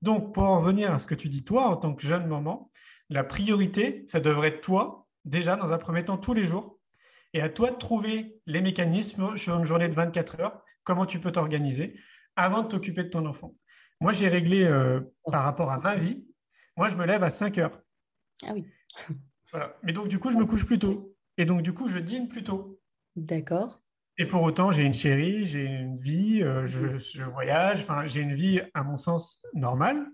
Donc 0.00 0.32
pour 0.32 0.44
en 0.44 0.60
revenir 0.60 0.94
à 0.94 0.98
ce 0.98 1.06
que 1.06 1.14
tu 1.14 1.28
dis 1.28 1.44
toi 1.44 1.66
en 1.66 1.76
tant 1.76 1.94
que 1.94 2.06
jeune 2.06 2.26
maman, 2.26 2.70
la 3.10 3.22
priorité, 3.22 4.06
ça 4.08 4.18
devrait 4.18 4.48
être 4.48 4.62
toi 4.62 5.06
déjà 5.26 5.56
dans 5.56 5.74
un 5.74 5.78
premier 5.78 6.06
temps 6.06 6.16
tous 6.16 6.32
les 6.32 6.44
jours 6.44 6.77
et 7.34 7.40
à 7.40 7.48
toi 7.48 7.70
de 7.70 7.76
trouver 7.76 8.40
les 8.46 8.62
mécanismes 8.62 9.36
sur 9.36 9.58
une 9.58 9.64
journée 9.64 9.88
de 9.88 9.94
24 9.94 10.40
heures, 10.40 10.62
comment 10.84 11.06
tu 11.06 11.20
peux 11.20 11.32
t'organiser 11.32 11.98
avant 12.36 12.62
de 12.62 12.68
t'occuper 12.68 13.04
de 13.04 13.08
ton 13.08 13.26
enfant. 13.26 13.54
Moi, 14.00 14.12
j'ai 14.12 14.28
réglé 14.28 14.64
euh, 14.64 15.00
par 15.24 15.44
rapport 15.44 15.70
à 15.72 15.78
ma 15.78 15.96
vie. 15.96 16.24
Moi, 16.76 16.88
je 16.88 16.96
me 16.96 17.04
lève 17.04 17.22
à 17.22 17.30
5 17.30 17.58
heures. 17.58 17.80
Ah 18.46 18.52
oui. 18.54 18.66
Voilà. 19.50 19.74
Mais 19.82 19.94
donc, 19.94 20.08
du 20.08 20.18
coup, 20.18 20.30
je 20.30 20.36
me 20.36 20.44
couche 20.44 20.66
plus 20.66 20.78
tôt. 20.78 21.16
Et 21.38 21.46
donc, 21.46 21.62
du 21.62 21.72
coup, 21.72 21.88
je 21.88 21.96
dîne 21.96 22.28
plus 22.28 22.44
tôt. 22.44 22.82
D'accord. 23.16 23.76
Et 24.18 24.26
pour 24.26 24.42
autant, 24.42 24.72
j'ai 24.72 24.84
une 24.84 24.92
chérie, 24.92 25.46
j'ai 25.46 25.64
une 25.64 25.98
vie, 25.98 26.42
euh, 26.42 26.66
je, 26.66 27.22
voyage, 27.22 27.80
enfin, 27.80 28.06
j'ai 28.06 28.20
une 28.20 28.34
vie, 28.34 28.60
à 28.74 28.82
mon 28.82 28.98
sens, 28.98 29.40
normale, 29.54 30.06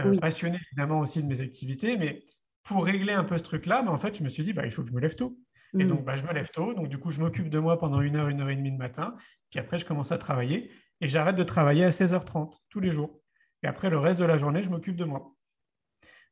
euh, 0.00 0.18
passionnée 0.18 0.58
évidemment 0.72 0.98
aussi 0.98 1.22
de 1.22 1.28
mes 1.28 1.42
activités, 1.42 1.96
mais 1.96 2.24
pour 2.64 2.84
régler 2.84 3.12
un 3.12 3.22
peu 3.22 3.38
ce 3.38 3.42
truc-là, 3.44 3.82
bah, 3.82 3.92
en 3.92 3.98
fait, 3.98 4.18
je 4.18 4.24
me 4.24 4.30
suis 4.30 4.42
dit, 4.42 4.52
bah, 4.52 4.66
il 4.66 4.72
faut 4.72 4.82
que 4.82 4.88
je 4.88 4.94
me 4.94 5.00
lève 5.00 5.14
tôt. 5.14 5.38
Et 5.78 5.84
mm. 5.84 5.88
donc, 5.88 6.04
bah, 6.04 6.16
je 6.16 6.24
me 6.24 6.32
lève 6.32 6.48
tôt. 6.50 6.74
Donc, 6.74 6.88
du 6.88 6.98
coup, 6.98 7.10
je 7.10 7.20
m'occupe 7.20 7.48
de 7.50 7.58
moi 7.58 7.78
pendant 7.78 8.00
une 8.00 8.16
heure, 8.16 8.28
une 8.28 8.40
heure 8.40 8.50
et 8.50 8.56
demie 8.56 8.70
le 8.70 8.76
matin. 8.76 9.16
Puis 9.50 9.58
après, 9.58 9.78
je 9.78 9.84
commence 9.84 10.12
à 10.12 10.18
travailler. 10.18 10.70
Et 11.00 11.08
j'arrête 11.08 11.36
de 11.36 11.42
travailler 11.42 11.84
à 11.84 11.90
16h30 11.90 12.52
tous 12.70 12.80
les 12.80 12.90
jours. 12.90 13.20
Et 13.62 13.66
après, 13.66 13.90
le 13.90 13.98
reste 13.98 14.20
de 14.20 14.24
la 14.24 14.38
journée, 14.38 14.62
je 14.62 14.70
m'occupe 14.70 14.96
de 14.96 15.04
moi. 15.04 15.34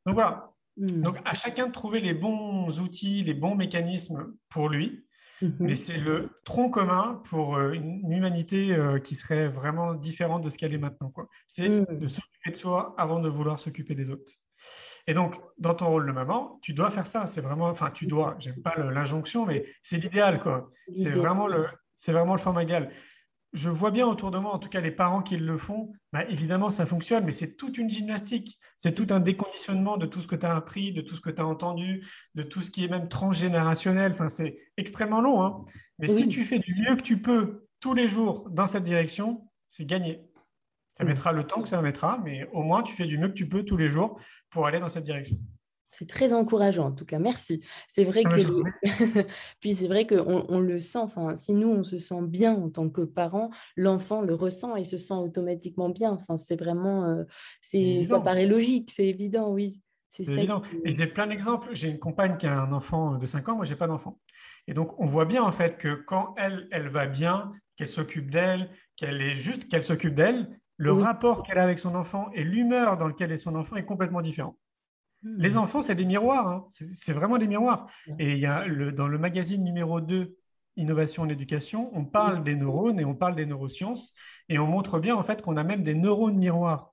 Donc, 0.05 0.15
voilà. 0.15 0.53
Mm. 0.77 1.01
Donc, 1.01 1.17
à 1.25 1.33
chacun 1.33 1.67
de 1.67 1.71
trouver 1.71 2.01
les 2.01 2.13
bons 2.13 2.79
outils, 2.79 3.23
les 3.23 3.33
bons 3.33 3.55
mécanismes 3.55 4.33
pour 4.49 4.69
lui. 4.69 5.05
Mm-hmm. 5.41 5.55
Mais 5.59 5.75
c'est 5.75 5.97
le 5.97 6.29
tronc 6.45 6.69
commun 6.69 7.21
pour 7.25 7.57
euh, 7.57 7.73
une 7.73 8.09
humanité 8.09 8.73
euh, 8.73 8.99
qui 8.99 9.15
serait 9.15 9.49
vraiment 9.49 9.93
différente 9.93 10.43
de 10.43 10.49
ce 10.49 10.57
qu'elle 10.57 10.73
est 10.73 10.79
maintenant. 10.79 11.11
C'est 11.47 11.67
mm. 11.67 11.97
de 11.97 12.07
s'occuper 12.07 12.51
de 12.51 12.55
soi 12.55 12.95
avant 12.97 13.19
de 13.19 13.29
vouloir 13.29 13.59
s'occuper 13.59 13.95
des 13.95 14.09
autres. 14.09 14.31
Et 15.07 15.13
donc, 15.13 15.35
dans 15.57 15.75
ton 15.75 15.87
rôle 15.87 16.07
de 16.07 16.11
maman, 16.11 16.59
tu 16.61 16.73
dois 16.73 16.89
faire 16.89 17.07
ça. 17.07 17.27
C'est 17.27 17.41
vraiment, 17.41 17.67
enfin, 17.67 17.91
tu 17.91 18.07
dois, 18.07 18.35
j'aime 18.39 18.61
pas 18.61 18.75
l'injonction, 18.77 19.45
mais 19.45 19.65
c'est 19.81 19.97
l'idéal, 19.97 20.41
quoi. 20.41 20.71
C'est 20.93 21.11
vraiment 21.11 21.47
le, 21.47 21.67
c'est 21.95 22.11
vraiment 22.11 22.33
le 22.33 22.39
format 22.39 22.63
idéal. 22.63 22.91
Je 23.53 23.69
vois 23.69 23.91
bien 23.91 24.05
autour 24.05 24.31
de 24.31 24.37
moi, 24.37 24.53
en 24.53 24.59
tout 24.59 24.67
cas 24.67 24.81
les 24.81 24.91
parents 24.91 25.21
qui 25.21 25.37
le 25.37 25.57
font, 25.57 25.93
bah, 26.11 26.25
évidemment 26.27 26.69
ça 26.69 26.85
fonctionne, 26.85 27.23
mais 27.23 27.31
c'est 27.31 27.55
toute 27.55 27.77
une 27.77 27.89
gymnastique, 27.89 28.59
c'est 28.75 28.93
tout 28.93 29.07
un 29.13 29.21
déconditionnement 29.21 29.95
de 29.95 30.05
tout 30.05 30.19
ce 30.19 30.27
que 30.27 30.35
tu 30.35 30.45
as 30.45 30.53
appris, 30.53 30.91
de 30.91 30.99
tout 30.99 31.15
ce 31.15 31.21
que 31.21 31.29
tu 31.29 31.41
as 31.41 31.45
entendu, 31.45 32.05
de 32.35 32.43
tout 32.43 32.61
ce 32.61 32.69
qui 32.69 32.83
est 32.83 32.89
même 32.89 33.07
transgénérationnel. 33.07 34.11
Enfin, 34.11 34.27
c'est 34.27 34.59
extrêmement 34.75 35.21
long, 35.21 35.41
hein. 35.41 35.63
mais 35.99 36.09
si 36.09 36.27
tu 36.27 36.43
fais 36.43 36.59
du 36.59 36.75
mieux 36.75 36.97
que 36.97 37.01
tu 37.01 37.21
peux 37.21 37.65
tous 37.79 37.93
les 37.93 38.09
jours 38.09 38.49
dans 38.49 38.67
cette 38.67 38.83
direction, 38.83 39.47
c'est 39.69 39.85
gagné. 39.85 40.21
Ça 40.97 41.05
mettra 41.05 41.31
le 41.31 41.45
temps 41.45 41.61
que 41.61 41.69
ça 41.69 41.81
mettra, 41.81 42.19
mais 42.23 42.49
au 42.51 42.61
moins 42.61 42.83
tu 42.83 42.93
fais 42.93 43.05
du 43.05 43.17
mieux 43.17 43.29
que 43.29 43.33
tu 43.33 43.47
peux 43.47 43.63
tous 43.63 43.77
les 43.77 43.87
jours 43.87 44.19
pour 44.55 44.65
aller 44.65 44.79
dans 44.79 44.87
cette 44.87 45.03
direction. 45.03 45.37
C'est 45.91 46.07
très 46.07 46.33
encourageant 46.33 46.87
en 46.87 46.91
tout 46.93 47.03
cas, 47.05 47.19
merci. 47.19 47.61
C'est 47.89 48.05
vrai 48.05 48.23
ah, 48.23 48.29
que 48.29 48.41
puis 49.59 49.73
c'est 49.73 49.87
vrai 49.87 50.07
qu'on 50.07 50.45
on 50.47 50.59
le 50.61 50.79
sent. 50.79 50.99
Enfin, 50.99 51.35
si 51.35 51.53
nous 51.53 51.69
on 51.69 51.83
se 51.83 51.97
sent 51.97 52.21
bien 52.21 52.53
en 52.53 52.69
tant 52.69 52.89
que 52.89 53.01
parent, 53.01 53.49
l'enfant 53.75 54.21
le 54.21 54.33
ressent 54.33 54.77
et 54.77 54.85
se 54.85 54.97
sent 54.97 55.13
automatiquement 55.13 55.89
bien. 55.89 56.11
Enfin, 56.11 56.37
c'est 56.37 56.55
vraiment, 56.55 57.03
euh, 57.03 57.23
c'est 57.59 58.05
ça 58.09 58.21
paraît 58.21 58.45
logique, 58.45 58.91
c'est 58.91 59.07
évident, 59.07 59.51
oui. 59.51 59.81
C'est 60.09 60.23
évident. 60.23 60.61
Et 60.85 60.95
j'ai 60.95 61.07
plein 61.07 61.27
d'exemples. 61.27 61.67
J'ai 61.73 61.89
une 61.89 61.99
compagne 61.99 62.37
qui 62.37 62.47
a 62.47 62.61
un 62.61 62.71
enfant 62.71 63.17
de 63.17 63.25
5 63.25 63.49
ans, 63.49 63.55
moi 63.57 63.65
j'ai 63.65 63.75
pas 63.75 63.87
d'enfant. 63.87 64.21
Et 64.67 64.73
donc 64.73 64.97
on 65.01 65.05
voit 65.05 65.25
bien 65.25 65.43
en 65.43 65.51
fait 65.51 65.77
que 65.77 65.95
quand 66.07 66.33
elle, 66.37 66.69
elle 66.71 66.87
va 66.87 67.07
bien, 67.07 67.51
qu'elle 67.75 67.89
s'occupe 67.89 68.31
d'elle, 68.31 68.69
qu'elle 68.95 69.21
est 69.21 69.35
juste 69.35 69.67
qu'elle 69.67 69.83
s'occupe 69.83 70.15
d'elle, 70.15 70.57
le 70.77 70.91
rapport 70.91 71.43
qu'elle 71.43 71.57
a 71.57 71.63
avec 71.63 71.79
son 71.79 71.95
enfant 71.95 72.29
et 72.33 72.43
l'humeur 72.43 72.97
dans 72.97 73.07
laquelle 73.07 73.31
est 73.31 73.37
son 73.37 73.55
enfant 73.55 73.75
est 73.75 73.85
complètement 73.85 74.21
différent. 74.21 74.57
Hmm. 75.23 75.37
Les 75.37 75.57
enfants, 75.57 75.81
c'est 75.81 75.95
des 75.95 76.05
miroirs, 76.05 76.47
hein. 76.47 76.67
c'est 76.71 77.13
vraiment 77.13 77.37
des 77.37 77.47
miroirs. 77.47 77.87
Et 78.19 78.33
il 78.33 78.39
y 78.39 78.45
a 78.45 78.65
le, 78.65 78.91
dans 78.91 79.07
le 79.07 79.17
magazine 79.17 79.63
numéro 79.63 80.01
2 80.01 80.35
innovation 80.77 81.23
en 81.23 81.29
éducation, 81.29 81.89
on 81.93 82.03
parle 82.03 82.43
des 82.43 82.55
neurones 82.55 82.99
et 82.99 83.05
on 83.05 83.15
parle 83.15 83.35
des 83.35 83.45
neurosciences 83.45 84.13
et 84.49 84.59
on 84.59 84.67
montre 84.67 84.99
bien 84.99 85.15
en 85.15 85.23
fait 85.23 85.41
qu'on 85.41 85.55
a 85.57 85.63
même 85.63 85.83
des 85.83 85.95
neurones 85.95 86.37
miroirs. 86.37 86.91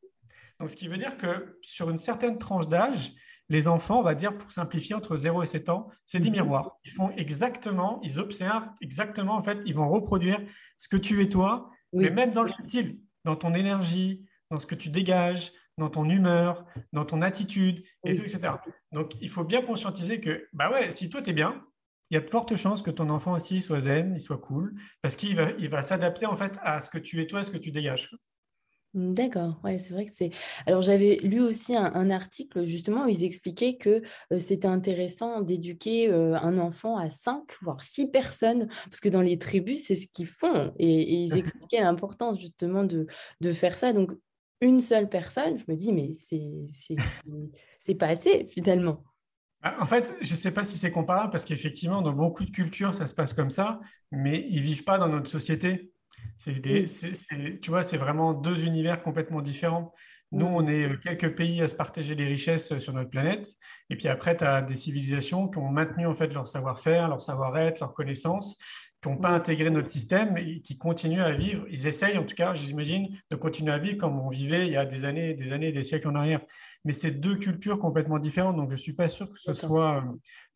Donc, 0.60 0.70
ce 0.70 0.76
qui 0.76 0.86
veut 0.86 0.98
dire 0.98 1.16
que 1.16 1.58
sur 1.62 1.90
une 1.90 1.98
certaine 1.98 2.38
tranche 2.38 2.68
d'âge, 2.68 3.12
les 3.48 3.68
enfants, 3.68 3.98
on 3.98 4.02
va 4.02 4.14
dire 4.14 4.38
pour 4.38 4.52
simplifier, 4.52 4.94
entre 4.94 5.16
0 5.16 5.42
et 5.42 5.46
7 5.46 5.68
ans, 5.68 5.88
c'est 6.06 6.20
des 6.20 6.30
mhm. 6.30 6.36
miroirs. 6.36 6.78
Ils 6.84 6.92
font 6.92 7.10
exactement, 7.16 8.00
ils 8.02 8.18
observent 8.18 8.68
exactement, 8.80 9.34
en 9.34 9.42
fait, 9.42 9.58
ils 9.66 9.74
vont 9.74 9.88
reproduire 9.88 10.40
ce 10.76 10.88
que 10.88 10.96
tu 10.96 11.20
es 11.20 11.28
toi, 11.28 11.70
mais 11.92 12.10
même 12.10 12.30
dans 12.30 12.44
le 12.44 12.52
subtil, 12.52 13.00
dans 13.24 13.36
ton 13.36 13.54
énergie, 13.54 14.26
dans 14.50 14.58
ce 14.58 14.66
que 14.66 14.74
tu 14.74 14.90
dégages, 14.90 15.52
dans 15.78 15.88
ton 15.88 16.04
humeur, 16.04 16.66
dans 16.92 17.04
ton 17.04 17.22
attitude, 17.22 17.82
etc. 18.04 18.40
Donc, 18.92 19.14
il 19.20 19.30
faut 19.30 19.44
bien 19.44 19.62
conscientiser 19.62 20.20
que, 20.20 20.46
bah 20.52 20.70
ouais, 20.70 20.90
si 20.90 21.08
toi, 21.08 21.22
tu 21.22 21.30
es 21.30 21.32
bien, 21.32 21.64
il 22.10 22.14
y 22.14 22.18
a 22.18 22.20
de 22.20 22.28
fortes 22.28 22.56
chances 22.56 22.82
que 22.82 22.90
ton 22.90 23.08
enfant 23.08 23.32
aussi 23.32 23.62
soit 23.62 23.80
zen, 23.80 24.14
il 24.14 24.20
soit 24.20 24.38
cool, 24.38 24.74
parce 25.00 25.16
qu'il 25.16 25.34
va, 25.34 25.52
il 25.58 25.70
va 25.70 25.82
s'adapter 25.82 26.26
en 26.26 26.36
fait 26.36 26.58
à 26.60 26.82
ce 26.82 26.90
que 26.90 26.98
tu 26.98 27.22
es 27.22 27.26
toi, 27.26 27.40
à 27.40 27.44
ce 27.44 27.50
que 27.50 27.56
tu 27.56 27.70
dégages. 27.70 28.10
Mmh, 28.94 29.14
d'accord, 29.14 29.58
ouais, 29.64 29.78
c'est 29.78 29.94
vrai 29.94 30.04
que 30.06 30.12
c'est. 30.14 30.30
Alors 30.66 30.82
j'avais 30.82 31.16
lu 31.22 31.40
aussi 31.40 31.74
un, 31.74 32.10
article 32.10 32.66
justement 32.66 33.04
où 33.04 33.08
ils 33.08 33.24
expliquaient 33.24 33.76
que 33.76 34.02
c'était 34.38 34.66
intéressant 34.66 35.40
d'éduquer 35.40 36.10
un 36.10 36.58
enfant 36.58 36.96
à 36.98 37.08
cinq, 37.08 37.56
voire 37.62 37.82
six 37.82 38.10
personnes, 38.10 38.68
parce 38.86 39.00
que 39.00 39.08
dans 39.08 39.22
les 39.22 39.38
tribus, 39.38 39.84
c'est 39.86 39.94
ce 39.94 40.08
qu'ils 40.08 40.26
font. 40.26 40.74
Et, 40.78 41.22
ils 41.22 41.36
expliquaient 41.38 41.80
l'importance 41.80 42.38
justement 42.38 42.84
de, 42.84 43.06
de, 43.40 43.52
faire 43.52 43.78
ça. 43.78 43.92
Donc 43.92 44.12
une 44.60 44.82
seule 44.82 45.08
personne, 45.08 45.58
je 45.58 45.64
me 45.68 45.76
dis, 45.76 45.92
mais 45.92 46.12
c'est 46.12 47.94
pas 47.94 48.08
assez 48.08 48.46
finalement. 48.50 49.02
Bah, 49.62 49.76
en 49.78 49.86
fait, 49.86 50.14
je 50.20 50.32
ne 50.32 50.36
sais 50.36 50.50
pas 50.50 50.64
si 50.64 50.76
c'est 50.76 50.90
comparable 50.90 51.30
parce 51.30 51.44
qu'effectivement, 51.44 52.02
dans 52.02 52.12
beaucoup 52.12 52.44
de 52.44 52.50
cultures, 52.50 52.94
ça 52.94 53.06
se 53.06 53.14
passe 53.14 53.32
comme 53.32 53.50
ça, 53.50 53.80
mais 54.10 54.44
ils 54.48 54.56
ne 54.56 54.62
vivent 54.62 54.84
pas 54.84 54.98
dans 54.98 55.08
notre 55.08 55.30
société. 55.30 55.91
Tu 57.60 57.70
vois, 57.70 57.82
c'est 57.82 57.96
vraiment 57.96 58.32
deux 58.32 58.64
univers 58.64 59.02
complètement 59.02 59.42
différents. 59.42 59.92
Nous, 60.32 60.46
on 60.46 60.66
est 60.66 60.88
euh, 60.88 60.96
quelques 60.96 61.36
pays 61.36 61.60
à 61.60 61.68
se 61.68 61.74
partager 61.74 62.14
les 62.14 62.26
richesses 62.26 62.72
euh, 62.72 62.78
sur 62.78 62.94
notre 62.94 63.10
planète. 63.10 63.48
Et 63.90 63.96
puis 63.96 64.08
après, 64.08 64.34
tu 64.34 64.44
as 64.44 64.62
des 64.62 64.76
civilisations 64.76 65.48
qui 65.48 65.58
ont 65.58 65.68
maintenu 65.68 66.06
en 66.06 66.14
fait 66.14 66.32
leur 66.32 66.48
savoir-faire, 66.48 67.08
leur 67.08 67.20
savoir-être, 67.20 67.80
leur 67.80 67.92
connaissance, 67.92 68.58
qui 69.02 69.10
n'ont 69.10 69.18
pas 69.18 69.28
intégré 69.28 69.68
notre 69.68 69.90
système 69.90 70.38
et 70.38 70.62
qui 70.62 70.78
continuent 70.78 71.22
à 71.22 71.34
vivre. 71.34 71.66
Ils 71.68 71.86
essayent, 71.86 72.16
en 72.16 72.24
tout 72.24 72.34
cas, 72.34 72.54
j'imagine, 72.54 73.08
de 73.30 73.36
continuer 73.36 73.72
à 73.72 73.78
vivre 73.78 73.98
comme 73.98 74.18
on 74.18 74.30
vivait 74.30 74.66
il 74.66 74.72
y 74.72 74.76
a 74.76 74.86
des 74.86 75.04
années, 75.04 75.34
des 75.34 75.52
années, 75.52 75.70
des 75.70 75.82
siècles 75.82 76.08
en 76.08 76.14
arrière. 76.14 76.40
Mais 76.84 76.94
c'est 76.94 77.10
deux 77.10 77.36
cultures 77.36 77.78
complètement 77.78 78.18
différentes, 78.18 78.56
donc 78.56 78.70
je 78.70 78.76
ne 78.76 78.80
suis 78.80 78.94
pas 78.94 79.08
sûr 79.08 79.30
que 79.30 79.38
ce 79.38 79.52
soit 79.52 79.98
euh, 79.98 80.00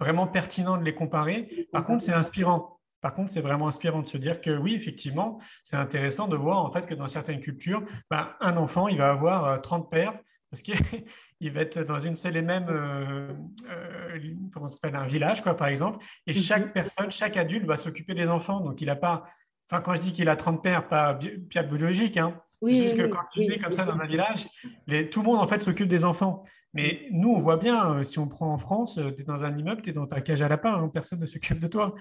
vraiment 0.00 0.26
pertinent 0.26 0.78
de 0.78 0.84
les 0.84 0.94
comparer. 0.94 1.68
Par 1.70 1.84
contre, 1.84 2.02
c'est 2.02 2.14
inspirant. 2.14 2.75
Par 3.00 3.14
contre, 3.14 3.30
c'est 3.30 3.40
vraiment 3.40 3.68
inspirant 3.68 4.00
de 4.00 4.06
se 4.06 4.18
dire 4.18 4.40
que 4.40 4.56
oui, 4.56 4.74
effectivement, 4.74 5.38
c'est 5.64 5.76
intéressant 5.76 6.28
de 6.28 6.36
voir 6.36 6.58
en 6.58 6.70
fait 6.70 6.86
que 6.86 6.94
dans 6.94 7.08
certaines 7.08 7.40
cultures, 7.40 7.82
ben, 8.10 8.30
un 8.40 8.56
enfant, 8.56 8.88
il 8.88 8.98
va 8.98 9.10
avoir 9.10 9.60
30 9.60 9.84
euh, 9.84 9.88
pères 9.88 10.18
parce 10.50 10.62
qu'il 10.62 10.74
il 11.40 11.52
va 11.52 11.60
être 11.60 11.84
dans 11.84 12.00
une 12.00 12.16
seule 12.16 12.36
et 12.36 12.42
même, 12.42 12.66
euh, 12.68 13.32
euh, 13.70 14.34
comment 14.52 14.68
s'appelle, 14.68 14.96
un 14.96 15.06
village, 15.06 15.42
quoi, 15.42 15.56
par 15.56 15.68
exemple. 15.68 16.04
Et 16.26 16.32
mhm. 16.32 16.38
chaque 16.38 16.72
personne, 16.72 17.10
chaque 17.10 17.36
adulte 17.36 17.66
va 17.66 17.76
s'occuper 17.76 18.14
des 18.14 18.28
enfants. 18.28 18.60
Donc, 18.60 18.80
il 18.80 18.86
n'a 18.86 18.96
pas, 18.96 19.28
enfin, 19.70 19.82
quand 19.82 19.94
je 19.94 20.00
dis 20.00 20.12
qu'il 20.12 20.28
a 20.28 20.36
30 20.36 20.62
pères, 20.62 20.88
pas 20.88 21.14
biologique, 21.14 22.16
hein, 22.16 22.40
c'est 22.62 22.76
juste 22.76 22.96
que 22.96 23.06
quand 23.06 23.24
tu 23.32 23.42
es 23.42 23.58
comme 23.58 23.72
ça 23.72 23.84
dans 23.84 23.98
un 23.98 24.06
village, 24.06 24.46
les, 24.86 25.10
tout 25.10 25.20
le 25.20 25.26
monde, 25.26 25.38
en 25.38 25.46
fait, 25.46 25.62
s'occupe 25.62 25.88
des 25.88 26.04
enfants. 26.04 26.44
Mais 26.72 27.06
nous, 27.10 27.30
on 27.30 27.40
voit 27.40 27.56
bien, 27.56 27.94
euh, 27.94 28.04
si 28.04 28.18
on 28.18 28.28
prend 28.28 28.52
en 28.52 28.58
France, 28.58 28.98
tu 29.16 29.22
es 29.22 29.24
dans 29.24 29.44
un 29.44 29.56
immeuble, 29.56 29.82
tu 29.82 29.90
es 29.90 29.92
dans 29.92 30.06
ta 30.06 30.20
cage 30.20 30.42
à 30.42 30.48
lapin, 30.48 30.74
hein, 30.74 30.90
personne 30.92 31.20
ne 31.20 31.26
s'occupe 31.26 31.58
de 31.58 31.68
toi. 31.68 31.94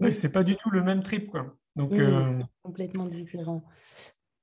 Ce 0.00 0.12
c'est 0.12 0.32
pas 0.32 0.44
du 0.44 0.56
tout 0.56 0.70
le 0.70 0.82
même 0.82 1.02
trip, 1.02 1.30
quoi. 1.30 1.56
Donc, 1.76 1.92
complètement 2.62 3.06
différent. 3.06 3.64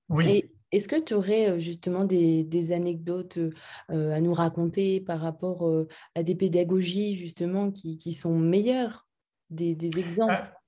Oui. 0.10 0.52
Est-ce 0.72 0.88
que 0.88 1.02
tu 1.02 1.14
aurais 1.14 1.60
justement 1.60 2.06
des, 2.06 2.72
anecdotes 2.72 3.40
à 3.90 4.22
nous 4.22 4.34
raconter 4.34 5.02
par 5.02 5.20
rapport 5.20 5.70
à 6.16 6.24
des 6.24 6.36
pédagogies 6.36 7.16
justement 7.16 7.72
qui, 7.72 8.14
sont 8.14 8.38
meilleures, 8.38 9.08
des, 9.50 9.76
exemples? 9.98 10.34
Ah, 10.34 10.61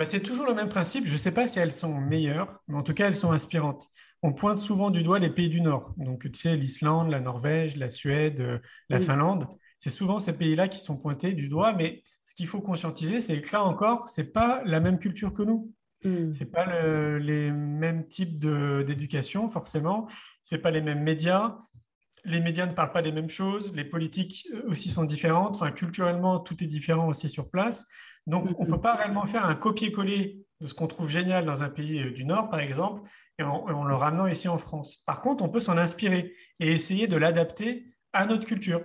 bah, 0.00 0.06
C'est 0.06 0.20
toujours 0.20 0.46
le 0.46 0.54
même 0.54 0.68
principe. 0.68 1.06
Je 1.06 1.12
ne 1.12 1.18
sais 1.18 1.32
pas 1.32 1.46
si 1.46 1.58
elles 1.58 1.72
sont 1.72 1.94
meilleures, 1.94 2.60
mais 2.66 2.76
en 2.76 2.82
tout 2.82 2.94
cas, 2.94 3.06
elles 3.06 3.14
sont 3.14 3.32
inspirantes. 3.32 3.86
On 4.22 4.32
pointe 4.32 4.58
souvent 4.58 4.90
du 4.90 5.02
doigt 5.02 5.18
les 5.18 5.30
pays 5.30 5.48
du 5.48 5.60
Nord. 5.60 5.94
Donc, 5.96 6.22
tu 6.32 6.38
sais, 6.38 6.56
l'Islande, 6.56 7.10
la 7.10 7.20
Norvège, 7.20 7.76
la 7.76 7.88
Suède, 7.88 8.60
la 8.88 8.98
Finlande. 8.98 9.46
C'est 9.78 9.90
souvent 9.90 10.18
ces 10.18 10.32
pays-là 10.34 10.68
qui 10.68 10.80
sont 10.80 10.96
pointés 10.96 11.32
du 11.32 11.48
doigt, 11.48 11.72
mais 11.74 12.02
ce 12.24 12.34
qu'il 12.34 12.46
faut 12.46 12.60
conscientiser, 12.60 13.20
c'est 13.20 13.40
que 13.40 13.52
là 13.52 13.64
encore, 13.64 14.08
ce 14.08 14.20
n'est 14.20 14.26
pas 14.26 14.62
la 14.64 14.80
même 14.80 14.98
culture 14.98 15.32
que 15.32 15.42
nous. 15.42 15.72
Hmm. 16.04 16.32
Ce 16.32 16.40
n'est 16.40 16.50
pas 16.50 17.18
les 17.18 17.50
mêmes 17.50 18.06
types 18.06 18.38
d'éducation, 18.38 19.50
forcément. 19.50 20.08
Ce 20.42 20.54
n'est 20.54 20.60
pas 20.60 20.70
les 20.70 20.82
mêmes 20.82 21.02
médias. 21.02 21.58
Les 22.24 22.40
médias 22.40 22.66
ne 22.66 22.72
parlent 22.72 22.92
pas 22.92 23.02
des 23.02 23.12
mêmes 23.12 23.30
choses. 23.30 23.74
Les 23.74 23.84
politiques 23.84 24.46
euh, 24.52 24.70
aussi 24.70 24.90
sont 24.90 25.04
différentes. 25.04 25.56
Enfin, 25.56 25.70
culturellement, 25.70 26.40
tout 26.40 26.62
est 26.62 26.66
différent 26.66 27.08
aussi 27.08 27.28
sur 27.28 27.50
place. 27.50 27.86
Donc, 28.26 28.48
on 28.58 28.64
ne 28.64 28.70
peut 28.70 28.80
pas 28.80 28.94
réellement 28.94 29.26
faire 29.26 29.46
un 29.46 29.54
copier-coller 29.54 30.44
de 30.60 30.68
ce 30.68 30.74
qu'on 30.74 30.86
trouve 30.86 31.08
génial 31.08 31.46
dans 31.46 31.62
un 31.62 31.70
pays 31.70 32.02
euh, 32.02 32.10
du 32.10 32.24
Nord, 32.24 32.50
par 32.50 32.60
exemple, 32.60 33.08
et 33.38 33.42
en, 33.42 33.84
le 33.84 33.94
ramenant 33.94 34.26
ici 34.26 34.48
en 34.48 34.58
France. 34.58 35.02
Par 35.06 35.22
contre, 35.22 35.42
on 35.42 35.48
peut 35.48 35.60
s'en 35.60 35.78
inspirer 35.78 36.34
et 36.58 36.72
essayer 36.72 37.06
de 37.06 37.16
l'adapter 37.16 37.86
à 38.12 38.26
notre 38.26 38.44
culture. 38.44 38.84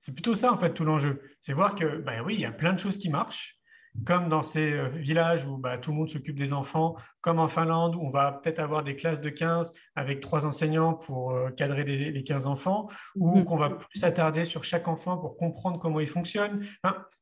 C'est 0.00 0.12
plutôt 0.12 0.34
ça, 0.34 0.52
en 0.52 0.56
fait, 0.56 0.72
tout 0.72 0.84
l'enjeu. 0.84 1.22
C'est 1.40 1.52
voir 1.52 1.74
que, 1.74 1.98
ben 1.98 2.22
oui, 2.24 2.34
il 2.34 2.40
y 2.40 2.46
a 2.46 2.52
plein 2.52 2.72
de 2.72 2.78
choses 2.78 2.98
qui 2.98 3.10
marchent 3.10 3.56
comme 4.04 4.28
dans 4.28 4.42
ces 4.42 4.72
euh, 4.72 4.88
villages 4.88 5.46
où 5.46 5.56
bah, 5.56 5.78
tout 5.78 5.90
le 5.90 5.96
monde 5.96 6.08
s'occupe 6.08 6.38
des 6.38 6.52
enfants, 6.52 6.96
comme 7.20 7.38
en 7.38 7.48
Finlande 7.48 7.94
où 7.94 8.00
on 8.00 8.10
va 8.10 8.32
peut-être 8.32 8.58
avoir 8.58 8.82
des 8.82 8.96
classes 8.96 9.20
de 9.20 9.30
15 9.30 9.72
avec 9.94 10.20
trois 10.20 10.46
enseignants 10.46 10.94
pour 10.94 11.32
euh, 11.32 11.50
cadrer 11.50 11.84
les, 11.84 12.24
15 12.24 12.46
enfants, 12.46 12.88
ou 13.14 13.38
mhm. 13.38 13.44
qu'on 13.44 13.56
va 13.56 13.70
plus 13.70 13.98
s'attarder 13.98 14.44
sur 14.44 14.64
chaque 14.64 14.88
enfant 14.88 15.16
pour 15.18 15.36
comprendre 15.36 15.78
comment 15.78 16.00
il 16.00 16.08
fonctionne. 16.08 16.66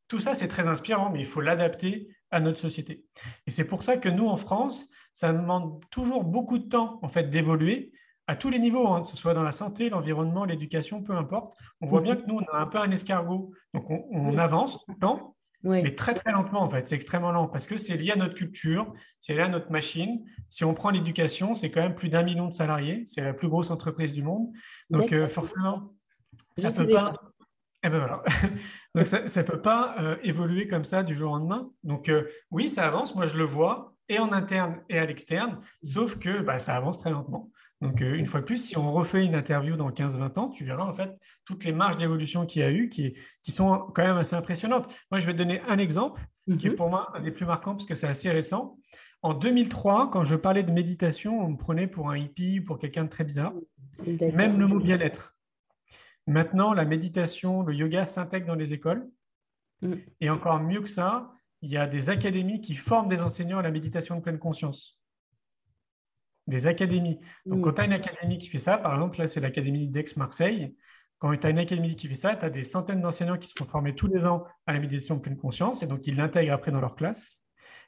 tout 0.08 0.18
ça, 0.18 0.34
c'est 0.34 0.48
très 0.48 0.66
inspirant, 0.66 1.10
mais 1.10 1.20
il 1.20 1.26
faut 1.26 1.40
l'adapter 1.40 2.08
à 2.30 2.40
notre 2.40 2.58
société. 2.58 3.04
Et 3.46 3.50
c'est 3.50 3.66
pour 3.66 3.82
ça 3.82 3.96
que 3.96 4.08
nous, 4.08 4.26
en 4.26 4.36
France, 4.36 4.90
ça 5.14 5.32
demande 5.32 5.84
toujours 5.90 6.24
beaucoup 6.24 6.58
de 6.58 6.68
temps 6.68 6.98
en 7.02 7.08
fait 7.08 7.28
d'évoluer 7.28 7.92
à 8.26 8.36
tous 8.36 8.50
les 8.50 8.58
niveaux, 8.58 8.88
hein, 8.88 9.02
que 9.02 9.08
ce 9.08 9.16
soit 9.16 9.34
dans 9.34 9.42
la 9.42 9.52
santé, 9.52 9.90
l'environnement, 9.90 10.44
l'éducation, 10.44 11.02
peu 11.02 11.14
importe. 11.14 11.54
On 11.80 11.86
voit 11.86 12.00
mhm. 12.00 12.04
bien 12.04 12.16
que 12.16 12.26
nous, 12.26 12.36
on 12.38 12.56
a 12.56 12.60
un 12.60 12.66
peu 12.66 12.78
un 12.78 12.90
escargot. 12.90 13.52
Donc, 13.74 13.90
on, 13.90 14.04
on 14.10 14.38
avance 14.38 14.78
tout 14.84 14.92
le 14.92 14.98
temps, 14.98 15.31
mais 15.64 15.94
très 15.94 16.14
très 16.14 16.32
lentement 16.32 16.62
en 16.62 16.70
fait. 16.70 16.86
C'est 16.88 16.94
extrêmement 16.94 17.32
lent 17.32 17.48
parce 17.48 17.66
que 17.66 17.76
c'est 17.76 17.96
lié 17.96 18.12
à 18.12 18.16
notre 18.16 18.34
culture, 18.34 18.92
c'est 19.20 19.34
lié 19.34 19.42
à 19.42 19.48
notre 19.48 19.70
machine. 19.70 20.24
Si 20.48 20.64
on 20.64 20.74
prend 20.74 20.90
l'éducation, 20.90 21.54
c'est 21.54 21.70
quand 21.70 21.82
même 21.82 21.94
plus 21.94 22.08
d'un 22.08 22.22
million 22.22 22.48
de 22.48 22.52
salariés, 22.52 23.04
c'est 23.06 23.22
la 23.22 23.32
plus 23.32 23.48
grosse 23.48 23.70
entreprise 23.70 24.12
du 24.12 24.22
monde. 24.22 24.48
Donc 24.90 25.12
euh, 25.12 25.28
forcément, 25.28 25.92
ça 26.58 26.70
ne 26.70 26.86
peut 26.86 26.92
pas. 26.92 27.14
Eh 27.84 27.88
ben 27.88 27.98
voilà. 27.98 28.22
Donc 28.94 29.06
ça 29.06 29.22
ne 29.22 29.46
peut 29.46 29.60
pas 29.60 29.96
euh, 29.98 30.16
évoluer 30.22 30.68
comme 30.68 30.84
ça 30.84 31.02
du 31.02 31.14
jour 31.14 31.32
au 31.32 31.38
lendemain. 31.38 31.70
Donc 31.82 32.08
euh, 32.08 32.28
oui, 32.50 32.68
ça 32.68 32.86
avance, 32.86 33.14
moi 33.14 33.26
je 33.26 33.36
le 33.36 33.44
vois, 33.44 33.94
et 34.08 34.18
en 34.18 34.32
interne 34.32 34.82
et 34.88 34.98
à 34.98 35.06
l'externe, 35.06 35.58
sauf 35.82 36.18
que 36.18 36.40
bah, 36.40 36.58
ça 36.58 36.76
avance 36.76 36.98
très 36.98 37.10
lentement. 37.10 37.50
Donc, 37.82 38.00
euh, 38.00 38.14
une 38.14 38.26
fois 38.26 38.40
de 38.40 38.46
plus, 38.46 38.58
si 38.58 38.78
on 38.78 38.92
refait 38.92 39.24
une 39.24 39.34
interview 39.34 39.74
dans 39.74 39.90
15-20 39.90 40.38
ans, 40.38 40.48
tu 40.50 40.64
verras 40.64 40.84
en 40.84 40.94
fait 40.94 41.18
toutes 41.44 41.64
les 41.64 41.72
marges 41.72 41.96
d'évolution 41.96 42.46
qu'il 42.46 42.62
y 42.62 42.64
a 42.64 42.70
eu 42.70 42.88
qui, 42.88 43.14
qui, 43.42 43.50
sont 43.50 43.90
quand 43.92 44.04
même 44.04 44.16
assez 44.16 44.36
impressionnantes. 44.36 44.86
Moi, 45.10 45.18
je 45.18 45.26
vais 45.26 45.32
te 45.32 45.38
donner 45.38 45.60
un 45.66 45.78
exemple 45.78 46.22
qui 46.58 46.68
est 46.68 46.70
mhm. 46.70 46.76
pour 46.76 46.90
moi 46.90 47.10
un 47.14 47.20
des 47.20 47.32
plus 47.32 47.44
marquants 47.44 47.72
parce 47.72 47.84
que 47.84 47.96
c'est 47.96 48.06
assez 48.06 48.30
récent. 48.30 48.78
En 49.22 49.34
2003, 49.34 50.10
quand 50.10 50.22
je 50.22 50.36
parlais 50.36 50.62
de 50.62 50.70
méditation, 50.70 51.44
on 51.44 51.50
me 51.50 51.56
prenait 51.56 51.88
pour 51.88 52.08
un 52.08 52.16
hippie, 52.16 52.60
pour 52.60 52.78
quelqu'un 52.78 53.04
de 53.04 53.08
très 53.08 53.24
bizarre. 53.24 53.52
Même 54.06 54.58
le 54.60 54.68
mot 54.68 54.78
bien-être. 54.78 55.36
Maintenant, 56.28 56.72
la 56.74 56.84
méditation, 56.84 57.62
le 57.62 57.74
yoga 57.74 58.04
s'intègre 58.04 58.46
dans 58.46 58.54
les 58.54 58.72
écoles. 58.72 59.08
Mm. 59.80 59.94
Et 60.20 60.30
encore 60.30 60.60
mieux 60.60 60.80
que 60.80 60.88
ça, 60.88 61.32
il 61.62 61.70
y 61.70 61.76
a 61.76 61.88
des 61.88 62.10
académies 62.10 62.60
qui 62.60 62.74
forment 62.74 63.08
des 63.08 63.20
enseignants 63.20 63.58
à 63.58 63.62
la 63.62 63.72
méditation 63.72 64.16
de 64.16 64.20
pleine 64.20 64.38
conscience 64.38 65.01
des 66.46 66.66
académies. 66.66 67.20
Donc, 67.46 67.60
mm. 67.60 67.62
quand 67.62 67.72
tu 67.72 67.80
as 67.80 67.84
une 67.84 67.92
académie 67.92 68.38
qui 68.38 68.48
fait 68.48 68.58
ça, 68.58 68.78
par 68.78 68.94
exemple, 68.94 69.18
là, 69.18 69.26
c'est 69.26 69.40
l'académie 69.40 69.88
d'Aix-Marseille. 69.88 70.74
Quand 71.18 71.36
tu 71.36 71.46
as 71.46 71.50
une 71.50 71.58
académie 71.58 71.94
qui 71.94 72.08
fait 72.08 72.14
ça, 72.14 72.34
tu 72.34 72.44
as 72.44 72.50
des 72.50 72.64
centaines 72.64 73.00
d'enseignants 73.00 73.38
qui 73.38 73.48
se 73.48 73.54
font 73.56 73.64
former 73.64 73.94
tous 73.94 74.08
les 74.08 74.26
ans 74.26 74.44
à 74.66 74.72
la 74.72 74.80
méditation 74.80 75.16
de 75.16 75.20
pleine 75.20 75.36
conscience 75.36 75.82
et 75.82 75.86
donc 75.86 76.06
ils 76.06 76.16
l'intègrent 76.16 76.52
après 76.52 76.72
dans 76.72 76.80
leur 76.80 76.96
classe. 76.96 77.42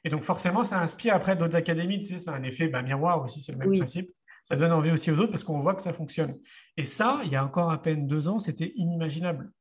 Et 0.05 0.09
donc, 0.09 0.23
forcément, 0.23 0.63
ça 0.63 0.79
inspire 0.79 1.15
après 1.15 1.35
d'autres 1.35 1.57
académies. 1.57 1.99
Tu 1.99 2.05
sais, 2.05 2.19
c'est 2.19 2.29
un 2.29 2.43
effet 2.43 2.67
bah, 2.67 2.81
miroir 2.81 3.23
aussi, 3.23 3.41
c'est 3.41 3.51
le 3.51 3.57
même 3.57 3.77
principe. 3.77 4.09
Ça 4.43 4.55
donne 4.55 4.71
envie 4.71 4.91
aussi 4.91 5.09
aux 5.11 5.17
autres 5.17 5.31
parce 5.31 5.43
qu'on 5.43 5.59
voit 5.61 5.73
que 5.73 5.81
ça 5.81 5.91
fonctionne. 5.91 6.35
Et 6.77 6.85
ça, 6.85 7.21
il 7.25 7.31
y 7.31 7.35
a 7.35 7.43
encore 7.43 7.71
à 7.71 7.81
peine 7.81 8.07
deux 8.07 8.27
ans, 8.27 8.39
c'était 8.39 8.71
inimaginable. 8.75 9.51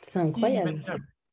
C'est 0.00 0.18
incroyable. 0.18 0.82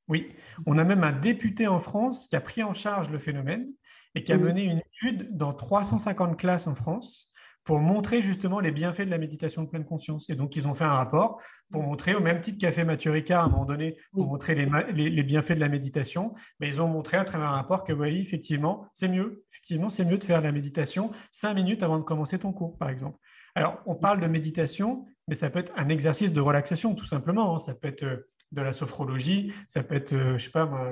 Oui, 0.08 0.34
on 0.66 0.78
a 0.78 0.84
même 0.84 1.06
un 1.06 1.14
député 1.14 1.68
en 1.68 1.80
France 1.80 2.28
qui 2.28 2.36
a 2.36 2.42
pris 2.42 2.64
en 2.64 2.74
charge 2.74 3.10
le 3.10 3.18
phénomène 3.18 3.72
et 4.16 4.24
qui 4.24 4.34
a 4.34 4.38
mené 4.38 4.64
une 4.64 4.80
étude 4.80 5.36
dans 5.36 5.54
350 5.54 6.38
classes 6.38 6.68
en 6.68 6.76
France 6.76 7.32
pour 7.64 7.80
montrer 7.80 8.22
justement 8.22 8.60
les 8.60 8.72
bienfaits 8.72 9.04
de 9.04 9.12
la 9.12 9.18
méditation 9.18 9.64
de 9.64 9.70
pleine 9.70 9.86
conscience. 9.86 10.30
Et 10.30 10.36
donc, 10.36 10.56
ils 10.56 10.68
ont 10.68 10.74
fait 10.74 10.84
un 10.84 10.94
rapport 10.94 11.40
pour 11.72 11.84
montrer, 11.84 12.16
au 12.16 12.20
même 12.20 12.42
titre 12.42 12.58
qu'a 12.60 12.72
fait 12.72 12.84
Mathieu 12.84 13.12
Ricard 13.12 13.44
à 13.44 13.46
un 13.46 13.50
moment 13.50 13.66
donné, 13.66 13.98
pour 14.12 14.28
montrer 14.28 14.56
les, 14.56 15.24
bienfaits 15.24 15.54
de 15.54 15.60
la 15.60 15.70
méditation, 15.70 16.34
mais 16.60 16.68
ils 16.68 16.82
ont 16.82 16.88
montré 16.88 17.18
à 17.18 17.24
travers 17.24 17.48
un 17.48 17.52
rapport 17.52 17.84
que 17.84 17.94
oui, 17.94 18.20
effectivement, 18.20 18.88
c'est 18.94 19.08
mieux. 19.08 19.46
Effectivement, 19.52 19.90
c'est 19.90 20.06
mieux 20.06 20.18
de 20.18 20.24
faire 20.24 20.40
de 20.40 20.46
la 20.46 20.52
méditation 20.52 21.12
cinq 21.32 21.54
minutes 21.54 21.84
avant 21.84 22.00
de 22.00 22.04
commencer 22.04 22.40
ton 22.40 22.52
cours, 22.52 22.78
par 22.78 22.90
exemple. 22.90 23.18
Alors, 23.54 23.80
on 23.86 23.96
parle 23.96 24.22
de 24.22 24.28
méditation, 24.28 25.06
mais 25.28 25.36
ça 25.36 25.50
peut 25.50 25.60
être 25.60 25.72
un 25.78 25.90
exercice 25.90 26.34
de 26.34 26.42
relaxation, 26.42 26.96
tout 26.96 27.06
simplement. 27.06 27.56
Hein. 27.56 27.60
Ça 27.60 27.76
peut 27.76 27.88
être 27.88 28.04
euh, 28.04 28.28
de 28.52 28.62
la 28.62 28.74
sophrologie, 28.74 29.54
ça 29.68 29.84
peut 29.84 29.96
être, 29.96 30.14
euh, 30.14 30.38
je 30.38 30.46
sais 30.46 30.52
pas 30.52 30.66
moi, 30.66 30.92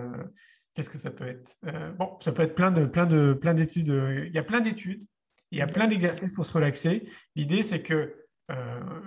qu'est-ce 0.74 0.90
que 0.90 0.98
ça 0.98 1.12
peut 1.12 1.28
être 1.28 1.58
euh, 1.66 1.92
Bon, 1.92 2.18
ça 2.22 2.32
peut 2.32 2.44
être 2.44 2.56
plein 2.56 2.72
de 2.72 2.86
plein 2.86 3.06
de 3.06 3.34
plein 3.34 3.54
d'études. 3.54 3.88
Il 3.88 4.34
y 4.34 4.38
a 4.38 4.44
plein 4.44 4.62
d'études, 4.62 5.06
il 5.52 5.60
y 5.60 5.62
a 5.62 5.68
plein 5.68 5.88
d'exercices 5.88 6.32
pour 6.32 6.46
se 6.46 6.54
relaxer. 6.54 7.10
L'idée, 7.36 7.64
c'est 7.64 7.82
que 7.82 8.16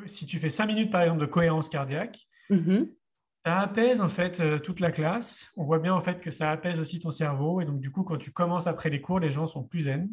si 0.07 0.25
tu 0.27 0.39
fais 0.39 0.51
cinq 0.51 0.67
minutes 0.67 0.93
par 0.93 1.03
exemple 1.03 1.21
de 1.21 1.27
cohérence 1.27 1.69
cardiaque, 1.69 2.29
mm-hmm. 2.49 2.93
ça 3.45 3.59
apaise 3.59 4.01
en 4.01 4.09
fait 4.09 4.63
toute 4.63 4.79
la 4.79 4.93
classe. 4.93 5.51
On 5.57 5.65
voit 5.65 5.81
bien 5.81 5.95
en 5.95 6.01
fait 6.01 6.21
que 6.21 6.31
ça 6.31 6.53
apaise 6.53 6.79
aussi 6.79 7.01
ton 7.01 7.11
cerveau 7.11 7.61
et 7.61 7.65
donc 7.65 7.81
du 7.81 7.91
coup, 7.91 8.05
quand 8.05 8.19
tu 8.19 8.31
commences 8.31 8.69
après 8.69 8.89
les 8.89 9.01
cours, 9.01 9.19
les 9.19 9.33
gens 9.33 9.49
sont 9.49 9.65
plus 9.65 9.83
zen, 9.83 10.09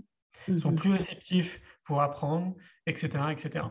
sont 0.47 0.71
mm-hmm. 0.71 0.75
plus 0.75 0.91
réceptifs 0.93 1.61
pour 1.83 2.01
apprendre, 2.01 2.55
etc., 2.87 3.09
etc. 3.31 3.65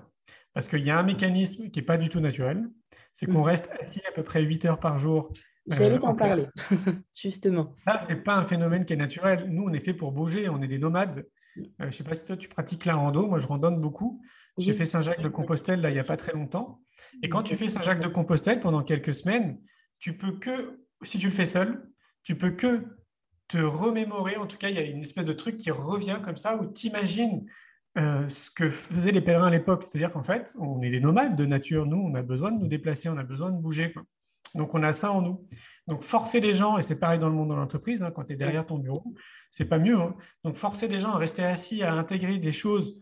Parce 0.54 0.68
qu'il 0.68 0.84
y 0.84 0.90
a 0.90 0.98
un 0.98 1.02
mécanisme 1.02 1.70
qui 1.70 1.78
n'est 1.78 1.84
pas 1.84 1.96
du 1.96 2.08
tout 2.08 2.20
naturel, 2.20 2.68
c'est 3.12 3.26
qu'on 3.26 3.42
reste 3.42 3.70
assis 3.80 4.00
à 4.08 4.12
peu 4.12 4.22
près 4.22 4.42
8 4.42 4.64
heures 4.64 4.80
par 4.80 4.98
jour. 4.98 5.32
J'allais 5.70 5.96
euh, 5.96 5.98
t'en 5.98 6.14
parler, 6.14 6.46
justement. 7.14 7.74
Ça, 7.86 8.00
ce 8.00 8.12
n'est 8.12 8.20
pas 8.20 8.34
un 8.34 8.44
phénomène 8.44 8.84
qui 8.84 8.92
est 8.92 8.96
naturel. 8.96 9.46
Nous, 9.48 9.64
on 9.64 9.72
est 9.72 9.80
fait 9.80 9.94
pour 9.94 10.12
bouger, 10.12 10.48
on 10.48 10.62
est 10.62 10.68
des 10.68 10.78
nomades. 10.78 11.26
Euh, 11.58 11.62
je 11.80 11.86
ne 11.86 11.90
sais 11.90 12.04
pas 12.04 12.14
si 12.14 12.24
toi, 12.24 12.36
tu 12.36 12.48
pratiques 12.48 12.84
la 12.84 12.94
rando. 12.94 13.26
Moi, 13.26 13.38
je 13.38 13.46
randonne 13.46 13.80
beaucoup. 13.80 14.22
J'ai 14.58 14.74
fait 14.74 14.84
Saint-Jacques-de-Compostelle 14.84 15.80
là, 15.80 15.90
il 15.90 15.94
n'y 15.94 16.00
a 16.00 16.04
pas 16.04 16.16
très 16.16 16.32
longtemps. 16.32 16.80
Et 17.22 17.28
quand 17.28 17.42
tu 17.42 17.54
fais 17.54 17.68
Saint-Jacques-de-Compostelle 17.68 18.60
pendant 18.60 18.82
quelques 18.82 19.14
semaines, 19.14 19.60
tu 19.98 20.16
peux 20.16 20.38
que, 20.38 20.80
si 21.02 21.18
tu 21.18 21.26
le 21.26 21.32
fais 21.32 21.46
seul, 21.46 21.88
tu 22.24 22.36
peux 22.36 22.50
que 22.50 22.84
te 23.46 23.58
remémorer. 23.58 24.36
En 24.36 24.46
tout 24.46 24.58
cas, 24.58 24.68
il 24.68 24.74
y 24.74 24.78
a 24.78 24.82
une 24.82 25.00
espèce 25.00 25.24
de 25.24 25.32
truc 25.32 25.56
qui 25.56 25.70
revient 25.70 26.18
comme 26.24 26.36
ça 26.36 26.56
où 26.56 26.66
tu 26.72 26.88
imagines 26.88 27.46
euh, 27.96 28.28
ce 28.28 28.50
que 28.50 28.70
faisaient 28.70 29.12
les 29.12 29.20
pèlerins 29.20 29.46
à 29.46 29.50
l'époque. 29.50 29.84
C'est-à-dire 29.84 30.12
qu'en 30.12 30.22
fait, 30.22 30.54
on 30.58 30.82
est 30.82 30.90
des 30.90 31.00
nomades 31.00 31.36
de 31.36 31.46
nature. 31.46 31.86
Nous, 31.86 31.96
on 31.96 32.14
a 32.14 32.22
besoin 32.22 32.52
de 32.52 32.58
nous 32.58 32.68
déplacer, 32.68 33.08
on 33.08 33.16
a 33.16 33.24
besoin 33.24 33.50
de 33.50 33.60
bouger. 33.60 33.94
Donc, 34.54 34.74
on 34.74 34.82
a 34.82 34.92
ça 34.92 35.12
en 35.12 35.22
nous. 35.22 35.46
Donc, 35.86 36.02
forcer 36.02 36.40
les 36.40 36.54
gens, 36.54 36.78
et 36.78 36.82
c'est 36.82 36.96
pareil 36.96 37.18
dans 37.18 37.28
le 37.28 37.34
monde 37.34 37.50
de 37.50 37.54
l'entreprise, 37.54 38.02
hein, 38.02 38.10
quand 38.10 38.24
tu 38.24 38.32
es 38.32 38.36
derrière 38.36 38.66
ton 38.66 38.78
bureau, 38.78 39.14
c'est 39.50 39.64
pas 39.64 39.78
mieux. 39.78 39.98
Hein. 39.98 40.14
Donc, 40.44 40.56
forcer 40.56 40.88
les 40.88 40.98
gens 40.98 41.12
à 41.12 41.18
rester 41.18 41.44
assis, 41.44 41.82
à 41.82 41.94
intégrer 41.94 42.38
des 42.38 42.52
choses 42.52 42.98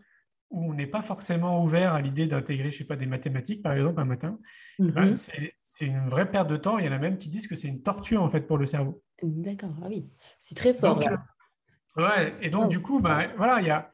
où 0.49 0.71
on 0.71 0.73
n'est 0.73 0.87
pas 0.87 1.01
forcément 1.01 1.61
ouvert 1.63 1.93
à 1.93 2.01
l'idée 2.01 2.25
d'intégrer, 2.25 2.71
je 2.71 2.77
sais 2.77 2.85
pas, 2.85 2.95
des 2.95 3.05
mathématiques, 3.05 3.61
par 3.61 3.73
exemple, 3.73 3.99
un 3.99 4.05
matin, 4.05 4.39
ben, 4.79 5.11
mm-hmm. 5.11 5.51
c'est 5.59 5.85
une 5.85 6.07
vraie 6.07 6.29
perte 6.31 6.47
de 6.47 6.57
temps. 6.57 6.77
Il 6.77 6.85
y 6.85 6.89
en 6.89 6.93
a 6.93 6.99
même 6.99 7.17
qui 7.17 7.29
disent 7.29 7.47
que 7.47 7.55
c'est 7.55 7.67
une 7.67 7.81
torture, 7.81 8.23
en 8.23 8.29
fait, 8.29 8.41
pour 8.41 8.57
le 8.57 8.65
cerveau. 8.65 9.03
D'accord, 9.21 9.75
ah 9.83 9.87
oui, 9.89 10.07
c'est 10.39 10.55
très 10.55 10.73
fort. 10.73 11.01
Euh, 11.01 12.01
ouais, 12.01 12.33
et 12.41 12.49
donc, 12.49 12.69
du 12.69 12.81
coup, 12.81 13.01
ben, 13.01 13.27
voilà, 13.35 13.59
il 13.59 13.67
y 13.67 13.71
a 13.71 13.93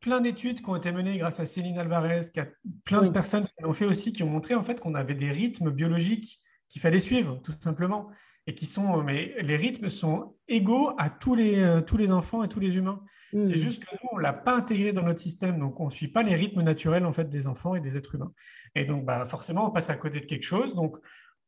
plein 0.00 0.20
d'études 0.20 0.62
qui 0.62 0.68
ont 0.68 0.76
été 0.76 0.92
menées 0.92 1.18
grâce 1.18 1.40
à 1.40 1.46
Céline 1.46 1.78
Alvarez, 1.78 2.22
qui 2.32 2.40
a 2.40 2.48
plein 2.84 3.02
de 3.02 3.10
personnes 3.10 3.46
qui 3.46 3.62
l'ont 3.62 3.72
fait 3.72 3.84
aussi, 3.84 4.12
qui 4.12 4.22
ont 4.22 4.30
montré 4.30 4.54
en 4.54 4.62
fait 4.62 4.80
qu'on 4.80 4.94
avait 4.94 5.14
des 5.14 5.30
rythmes 5.30 5.70
biologiques 5.70 6.40
qu'il 6.70 6.80
fallait 6.80 7.00
suivre, 7.00 7.40
tout 7.42 7.52
simplement. 7.60 8.08
Et 8.46 8.54
qui 8.54 8.64
sont, 8.64 9.02
mais 9.02 9.34
les 9.42 9.56
rythmes 9.56 9.90
sont 9.90 10.34
égaux 10.48 10.94
à 10.96 11.10
tous 11.10 11.34
les, 11.34 11.60
euh, 11.60 11.82
tous 11.82 11.98
les 11.98 12.10
enfants 12.10 12.42
et 12.42 12.48
tous 12.48 12.58
les 12.58 12.76
humains. 12.76 13.02
Hmm. 13.32 13.44
C'est 13.44 13.56
juste 13.56 13.84
que 13.84 13.90
nous, 13.92 14.08
on 14.12 14.16
ne 14.16 14.22
l'a 14.22 14.32
pas 14.32 14.56
intégré 14.56 14.92
dans 14.92 15.02
notre 15.02 15.20
système, 15.20 15.58
donc 15.58 15.78
on 15.78 15.86
ne 15.86 15.90
suit 15.90 16.08
pas 16.08 16.22
les 16.22 16.34
rythmes 16.34 16.62
naturels 16.62 17.04
en 17.04 17.12
fait 17.12 17.28
des 17.28 17.46
enfants 17.46 17.74
et 17.74 17.80
des 17.80 17.96
êtres 17.96 18.14
humains. 18.14 18.32
Et 18.74 18.84
donc, 18.86 19.04
bah, 19.04 19.26
forcément, 19.26 19.68
on 19.68 19.70
passe 19.70 19.90
à 19.90 19.96
côté 19.96 20.20
de 20.20 20.24
quelque 20.24 20.44
chose. 20.44 20.74
Donc, 20.74 20.96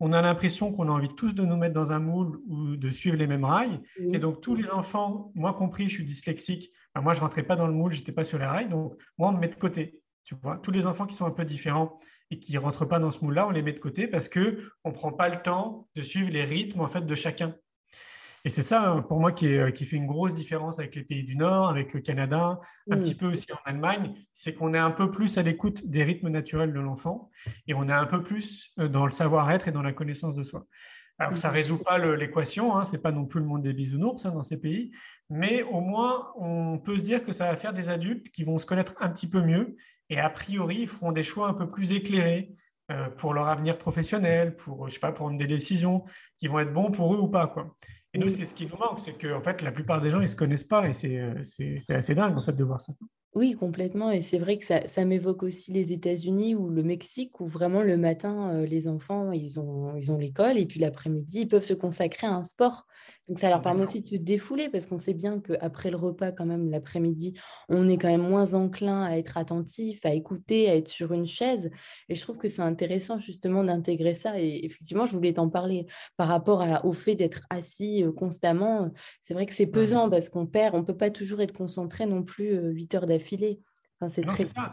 on 0.00 0.12
a 0.12 0.20
l'impression 0.20 0.72
qu'on 0.72 0.88
a 0.88 0.92
envie 0.92 1.14
tous 1.14 1.32
de 1.32 1.42
nous 1.42 1.56
mettre 1.56 1.74
dans 1.74 1.92
un 1.92 1.98
moule 1.98 2.40
ou 2.46 2.76
de 2.76 2.90
suivre 2.90 3.16
les 3.16 3.26
mêmes 3.26 3.44
rails. 3.44 3.80
Et 4.12 4.18
donc, 4.18 4.40
tous 4.40 4.54
les 4.54 4.68
enfants, 4.70 5.32
moi 5.34 5.54
compris, 5.54 5.88
je 5.88 5.94
suis 5.94 6.04
dyslexique, 6.04 6.72
moi, 7.00 7.14
je 7.14 7.20
ne 7.20 7.24
rentrais 7.24 7.44
pas 7.44 7.56
dans 7.56 7.66
le 7.66 7.72
moule, 7.72 7.92
je 7.92 8.00
n'étais 8.00 8.12
pas 8.12 8.24
sur 8.24 8.38
les 8.38 8.44
rails. 8.44 8.68
Donc, 8.68 8.94
moi, 9.16 9.30
on 9.30 9.32
me 9.32 9.38
met 9.38 9.48
de 9.48 9.54
côté. 9.54 10.00
Tu 10.24 10.34
vois, 10.34 10.58
tous 10.58 10.70
les 10.70 10.86
enfants 10.86 11.06
qui 11.06 11.14
sont 11.14 11.26
un 11.26 11.30
peu 11.30 11.44
différents 11.44 11.98
et 12.32 12.38
qui 12.38 12.52
ne 12.54 12.58
rentrent 12.58 12.86
pas 12.86 12.98
dans 12.98 13.10
ce 13.10 13.22
moule-là, 13.22 13.46
on 13.46 13.50
les 13.50 13.62
met 13.62 13.72
de 13.72 13.78
côté 13.78 14.06
parce 14.06 14.28
qu'on 14.28 14.40
ne 14.40 14.92
prend 14.92 15.12
pas 15.12 15.28
le 15.28 15.42
temps 15.42 15.88
de 15.94 16.02
suivre 16.02 16.30
les 16.30 16.44
rythmes 16.44 16.80
en 16.80 16.88
fait, 16.88 17.02
de 17.02 17.14
chacun. 17.14 17.54
Et 18.44 18.50
c'est 18.50 18.62
ça, 18.62 18.90
hein, 18.90 19.02
pour 19.02 19.20
moi, 19.20 19.30
qui, 19.30 19.46
fait 19.46 19.96
une 19.96 20.06
grosse 20.06 20.32
différence 20.32 20.80
avec 20.80 20.96
les 20.96 21.04
pays 21.04 21.22
du 21.22 21.36
Nord, 21.36 21.68
avec 21.68 21.92
le 21.92 22.00
Canada, 22.00 22.58
un 22.90 22.96
petit 22.96 23.14
peu 23.14 23.26
aussi 23.26 23.46
en 23.52 23.58
Allemagne, 23.64 24.14
c'est 24.32 24.54
qu'on 24.54 24.74
est 24.74 24.78
un 24.78 24.90
peu 24.90 25.12
plus 25.12 25.38
à 25.38 25.42
l'écoute 25.42 25.86
des 25.86 26.02
rythmes 26.02 26.28
naturels 26.28 26.72
de 26.72 26.80
l'enfant 26.80 27.30
et 27.68 27.74
on 27.74 27.88
est 27.88 27.92
un 27.92 28.06
peu 28.06 28.22
plus 28.22 28.72
euh, 28.80 28.88
dans 28.88 29.06
le 29.06 29.12
savoir-être 29.12 29.68
et 29.68 29.72
dans 29.72 29.82
la 29.82 29.92
connaissance 29.92 30.34
de 30.34 30.42
soi. 30.42 30.66
Alors, 31.18 31.38
ça 31.38 31.50
ne 31.50 31.54
résout 31.54 31.78
pas 31.78 31.98
l'équation, 32.16 32.74
hein, 32.74 32.84
ce 32.84 32.92
n'est 32.92 33.02
pas 33.02 33.12
non 33.12 33.26
plus 33.26 33.38
le 33.38 33.46
monde 33.46 33.62
des 33.62 33.74
bisounours 33.74 34.26
hein, 34.26 34.32
dans 34.32 34.42
ces 34.42 34.60
pays, 34.60 34.90
mais 35.30 35.62
au 35.62 35.80
moins, 35.80 36.32
on 36.36 36.78
peut 36.78 36.96
se 36.96 37.02
dire 37.02 37.24
que 37.24 37.32
ça 37.32 37.46
va 37.46 37.56
faire 37.56 37.72
des 37.72 37.90
adultes 37.90 38.30
qui 38.30 38.42
vont 38.42 38.58
se 38.58 38.66
connaître 38.66 38.96
un 38.98 39.10
petit 39.10 39.28
peu 39.28 39.40
mieux 39.40 39.76
et 40.12 40.20
a 40.20 40.28
priori, 40.28 40.80
ils 40.82 40.88
feront 40.88 41.10
des 41.10 41.22
choix 41.22 41.48
un 41.48 41.54
peu 41.54 41.70
plus 41.70 41.92
éclairés 41.92 42.54
euh, 42.90 43.08
pour 43.08 43.32
leur 43.32 43.48
avenir 43.48 43.78
professionnel, 43.78 44.54
pour, 44.56 44.86
je 44.86 44.94
sais 44.94 45.00
pas, 45.00 45.10
prendre 45.10 45.38
des 45.38 45.46
décisions 45.46 46.04
qui 46.36 46.48
vont 46.48 46.58
être 46.58 46.72
bons 46.72 46.90
pour 46.90 47.14
eux 47.14 47.18
ou 47.18 47.28
pas. 47.28 47.46
Quoi. 47.46 47.74
Et 48.12 48.18
nous, 48.18 48.28
c'est 48.28 48.44
ce 48.44 48.54
qui 48.54 48.66
nous 48.66 48.76
manque, 48.76 49.00
c'est 49.00 49.16
que 49.16 49.32
en 49.32 49.40
fait, 49.40 49.62
la 49.62 49.72
plupart 49.72 50.02
des 50.02 50.10
gens, 50.10 50.18
ils 50.18 50.24
ne 50.24 50.26
se 50.26 50.36
connaissent 50.36 50.64
pas 50.64 50.86
et 50.86 50.92
euh, 51.18 51.42
c'est 51.42 51.94
assez 51.94 52.14
dingue 52.14 52.36
en 52.36 52.42
fait, 52.42 52.52
de 52.52 52.62
voir 52.62 52.78
ça. 52.78 52.92
Oui, 53.34 53.54
complètement. 53.54 54.10
Et 54.10 54.20
c'est 54.20 54.38
vrai 54.38 54.58
que 54.58 54.64
ça, 54.66 54.86
ça 54.88 55.06
m'évoque 55.06 55.42
aussi 55.42 55.72
les 55.72 55.90
États-Unis 55.92 56.54
ou 56.54 56.68
le 56.68 56.82
Mexique, 56.82 57.40
où 57.40 57.46
vraiment 57.46 57.80
le 57.80 57.96
matin, 57.96 58.52
euh, 58.52 58.66
les 58.66 58.88
enfants, 58.88 59.32
ils 59.32 59.58
ont 59.58 59.96
ils 59.96 60.12
ont 60.12 60.18
l'école 60.18 60.58
et 60.58 60.66
puis 60.66 60.78
l'après-midi, 60.78 61.40
ils 61.40 61.48
peuvent 61.48 61.62
se 61.62 61.72
consacrer 61.72 62.26
à 62.26 62.34
un 62.34 62.44
sport. 62.44 62.86
Donc 63.28 63.38
ça 63.38 63.48
leur 63.48 63.62
permet 63.62 63.84
aussi 63.84 64.02
de 64.02 64.06
se 64.06 64.16
défouler 64.16 64.68
parce 64.68 64.84
qu'on 64.84 64.98
sait 64.98 65.14
bien 65.14 65.40
qu'après 65.40 65.90
le 65.90 65.96
repas, 65.96 66.30
quand 66.30 66.44
même, 66.44 66.70
l'après-midi, 66.70 67.32
on 67.70 67.88
est 67.88 67.96
quand 67.96 68.08
même 68.08 68.20
moins 68.28 68.52
enclin 68.52 69.02
à 69.02 69.16
être 69.16 69.38
attentif, 69.38 70.04
à 70.04 70.12
écouter, 70.12 70.68
à 70.68 70.76
être 70.76 70.90
sur 70.90 71.12
une 71.14 71.24
chaise. 71.26 71.70
Et 72.10 72.14
je 72.14 72.20
trouve 72.20 72.36
que 72.36 72.48
c'est 72.48 72.60
intéressant 72.60 73.18
justement 73.18 73.64
d'intégrer 73.64 74.12
ça. 74.12 74.38
Et 74.38 74.66
effectivement, 74.66 75.06
je 75.06 75.16
voulais 75.16 75.32
t'en 75.32 75.48
parler 75.48 75.86
par 76.18 76.28
rapport 76.28 76.66
au 76.84 76.92
fait 76.92 77.14
d'être 77.14 77.40
assis 77.48 78.04
euh, 78.04 78.12
constamment. 78.12 78.90
C'est 79.22 79.32
vrai 79.32 79.46
que 79.46 79.54
c'est 79.54 79.66
pesant 79.66 80.10
parce 80.10 80.28
qu'on 80.28 80.46
perd, 80.46 80.74
on 80.74 80.80
ne 80.80 80.84
peut 80.84 80.96
pas 80.96 81.10
toujours 81.10 81.40
être 81.40 81.52
concentré 81.54 82.04
non 82.04 82.22
plus 82.22 82.54
8 82.54 82.94
euh, 82.94 82.98
heures 82.98 83.06
d'affilée 83.06 83.21
filer. 83.22 83.60
c'est 84.08 84.22
très... 84.22 84.44
ça. 84.44 84.72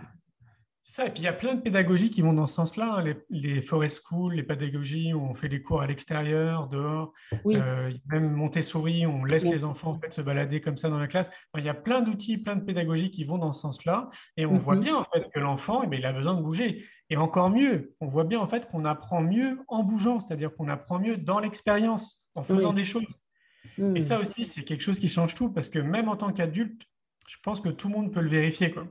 ça. 0.83 1.05
Et 1.05 1.11
puis 1.11 1.21
il 1.21 1.25
y 1.25 1.27
a 1.27 1.33
plein 1.33 1.55
de 1.55 1.61
pédagogies 1.61 2.09
qui 2.09 2.21
vont 2.21 2.33
dans 2.33 2.47
ce 2.47 2.55
sens-là. 2.55 2.95
Hein. 2.97 3.03
Les, 3.03 3.15
les, 3.29 3.61
forest 3.61 4.01
schools, 4.03 4.33
les 4.33 4.43
pédagogies 4.43 5.13
où 5.13 5.21
on 5.21 5.33
fait 5.33 5.49
des 5.49 5.61
cours 5.61 5.81
à 5.81 5.87
l'extérieur, 5.87 6.67
dehors. 6.67 7.13
Oui. 7.45 7.55
Euh, 7.57 7.91
même 8.07 8.31
Montessori, 8.31 9.05
on 9.05 9.23
laisse 9.23 9.43
les 9.43 9.63
enfants 9.63 9.91
en 9.91 9.99
fait, 9.99 10.13
se 10.13 10.21
balader 10.21 10.61
comme 10.61 10.77
ça 10.77 10.89
dans 10.89 10.99
la 10.99 11.07
classe. 11.07 11.29
il 11.57 11.63
y 11.63 11.69
a 11.69 11.73
plein 11.73 12.01
d'outils, 12.01 12.37
plein 12.37 12.55
de 12.55 12.63
pédagogies 12.63 13.11
qui 13.11 13.23
vont 13.23 13.37
dans 13.37 13.53
ce 13.53 13.61
sens-là. 13.61 14.09
Et 14.37 14.45
on 14.45 14.57
voit 14.57 14.75
mhm. 14.75 14.83
bien 14.83 14.95
en 14.95 15.05
fait, 15.05 15.29
que 15.33 15.39
l'enfant, 15.39 15.83
eh 15.83 15.95
il 15.95 16.05
a 16.05 16.11
besoin 16.11 16.33
de 16.33 16.41
bouger. 16.41 16.85
Et 17.09 17.17
encore 17.17 17.49
mieux, 17.49 17.95
on 18.01 18.07
voit 18.07 18.23
bien 18.23 18.39
en 18.39 18.47
fait 18.47 18.67
qu'on 18.67 18.85
apprend 18.85 19.21
mieux 19.21 19.59
en 19.67 19.83
bougeant, 19.83 20.19
c'est-à-dire 20.19 20.53
qu'on 20.55 20.67
apprend 20.67 20.99
mieux 20.99 21.17
dans 21.17 21.39
l'expérience, 21.39 22.23
en 22.35 22.43
faisant 22.43 22.73
des 22.73 22.83
choses. 22.83 23.21
Et 23.77 23.81
mhm. 23.81 24.03
ça 24.03 24.19
aussi, 24.19 24.45
c'est 24.45 24.63
quelque 24.63 24.81
chose 24.81 24.99
qui 24.99 25.07
change 25.07 25.35
tout 25.35 25.51
parce 25.51 25.69
que 25.69 25.79
même 25.79 26.09
en 26.09 26.15
tant 26.15 26.31
qu'adulte, 26.33 26.81
je 27.29 27.37
pense 27.43 27.61
que 27.61 27.69
tout 27.69 27.89
le 27.89 27.93
monde 27.93 28.11
peut 28.11 28.21
le 28.21 28.29
vérifier. 28.29 28.71
Quoi. 28.71 28.87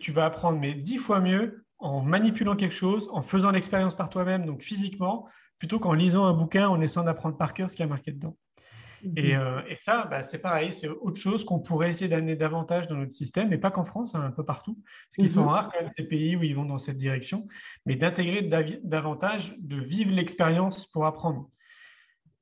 Tu 0.00 0.10
vas 0.10 0.24
apprendre 0.24 0.58
mais 0.58 0.74
dix 0.74 0.98
fois 0.98 1.20
mieux 1.20 1.64
en 1.78 2.02
manipulant 2.02 2.56
quelque 2.56 2.74
chose, 2.74 3.08
en 3.12 3.22
faisant 3.22 3.50
l'expérience 3.50 3.96
par 3.96 4.10
toi-même, 4.10 4.46
donc 4.46 4.62
physiquement, 4.62 5.28
plutôt 5.58 5.78
qu'en 5.78 5.94
lisant 5.94 6.24
un 6.26 6.34
bouquin, 6.34 6.68
en 6.68 6.80
essayant 6.80 7.04
d'apprendre 7.04 7.36
par 7.36 7.54
cœur 7.54 7.70
ce 7.70 7.76
qui 7.76 7.82
a 7.82 7.86
marqué 7.86 8.10
dedans. 8.12 8.36
Mhm. 9.04 9.14
Euh, 9.18 9.62
et, 9.68 9.76
ça, 9.76 10.06
bah, 10.10 10.22
c'est 10.22 10.38
pareil, 10.38 10.72
c'est 10.72 10.88
autre 10.88 11.20
chose 11.20 11.44
qu'on 11.44 11.60
pourrait 11.60 11.90
essayer 11.90 12.08
d'amener 12.08 12.34
davantage 12.34 12.88
dans 12.88 12.96
notre 12.96 13.12
système, 13.12 13.48
mais 13.48 13.58
pas 13.58 13.70
qu'en 13.70 13.84
France, 13.84 14.14
hein, 14.14 14.22
un 14.22 14.30
peu 14.30 14.44
partout, 14.44 14.74
parce 14.84 15.16
qu'ils 15.16 15.30
sont 15.30 15.42
mhm. 15.42 15.48
rares 15.48 15.70
quand 15.72 15.80
même 15.80 15.90
ces 15.96 16.06
pays 16.06 16.34
où 16.34 16.42
ils 16.42 16.54
vont 16.54 16.64
dans 16.64 16.78
cette 16.78 16.96
direction, 16.96 17.46
mais 17.86 17.94
d'intégrer 17.94 18.42
davantage, 18.82 19.56
de 19.58 19.80
vivre 19.80 20.10
l'expérience 20.10 20.86
pour 20.86 21.06
apprendre. 21.06 21.48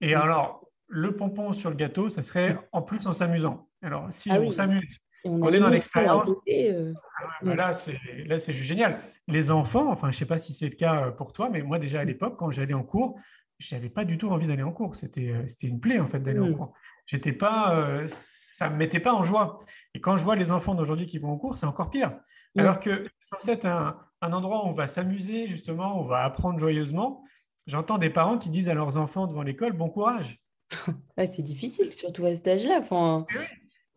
Et 0.01 0.15
mhm. 0.15 0.21
alors, 0.21 0.67
le 0.87 1.15
pompon 1.15 1.53
sur 1.53 1.69
le 1.69 1.77
gâteau, 1.77 2.09
ça 2.09 2.23
serait 2.23 2.59
en 2.73 2.83
plus 2.83 3.07
en 3.07 3.13
s'amusant. 3.13 3.69
Alors, 3.83 4.09
si 4.11 4.31
ah 4.31 4.41
on 4.41 4.51
s'amuse 4.51 4.99
on, 5.25 5.53
est 5.53 5.59
dans 5.59 5.69
l'expérience. 5.69 6.29
Euh, 6.49 6.93
ah 7.21 7.55
là, 7.55 7.73
c'est 7.73 8.53
juste 8.53 8.69
génial. 8.69 9.01
Les 9.29 9.51
enfants, 9.51 9.91
enfin, 9.91 10.11
je 10.11 10.17
ne 10.17 10.19
sais 10.19 10.27
pas 10.27 10.39
si 10.39 10.53
c'est 10.53 10.69
le 10.69 10.77
cas 10.77 11.07
euh, 11.07 11.11
pour 11.11 11.33
toi, 11.33 11.49
mais 11.51 11.63
moi, 11.63 11.79
déjà 11.79 12.01
à 12.01 12.05
l'époque, 12.05 12.37
quand 12.39 12.51
j'allais 12.51 12.75
en 12.75 12.83
cours, 12.83 13.19
je 13.59 13.75
n'avais 13.75 13.91
pas 13.91 14.05
du 14.05 14.19
tout 14.19 14.29
envie 14.31 14.47
d'aller 14.47 14.63
en 14.63 14.73
cours. 14.73 14.97
C'était 14.97 15.31
euh, 15.31 15.47
une 15.63 15.81
plaie, 15.81 15.99
en 15.99 16.09
fait, 16.09 16.21
d'aller 16.21 16.41
en 16.41 16.49
mm. 16.49 16.57
cours. 16.57 16.73
J'étais 17.07 17.33
pas, 17.33 18.05
ça 18.07 18.69
ne 18.69 18.75
me 18.75 18.79
mettait 18.79 19.01
pas 19.01 19.13
en 19.13 19.25
joie. 19.25 19.59
Et 19.95 20.01
quand 20.01 20.17
je 20.17 20.23
vois 20.23 20.37
les 20.37 20.53
enfants 20.53 20.75
d'aujourd'hui 20.75 21.07
qui 21.07 21.19
vont 21.19 21.31
en 21.31 21.39
cours, 21.39 21.57
c'est 21.57 21.67
encore 21.67 21.91
pire. 21.91 22.13
Mm. 22.55 22.61
Alors 22.61 22.81
que 22.81 23.07
c'est 23.19 23.37
censé 23.37 23.51
être 23.53 23.67
un, 23.67 23.97
endroit 24.33 24.65
où 24.65 24.69
on 24.69 24.73
va 24.73 24.87
s'amuser, 24.87 25.49
justement, 25.49 25.99
où 25.99 26.03
on 26.03 26.07
va 26.07 26.23
apprendre 26.23 26.59
joyeusement. 26.59 27.25
J'entends 27.67 27.99
des 27.99 28.11
parents 28.11 28.39
qui 28.39 28.49
disent 28.49 28.69
à 28.69 28.75
leurs 28.75 28.97
enfants 28.97 29.27
devant 29.27 29.43
l'école 29.43 29.73
bon 29.73 29.91
courage. 29.91 30.41
c'est 31.19 31.43
difficile, 31.43 31.93
surtout 31.93 32.25
à 32.25 32.35
cet 32.35 32.47
âge-là. 32.47 32.79
Enfin... 32.81 33.27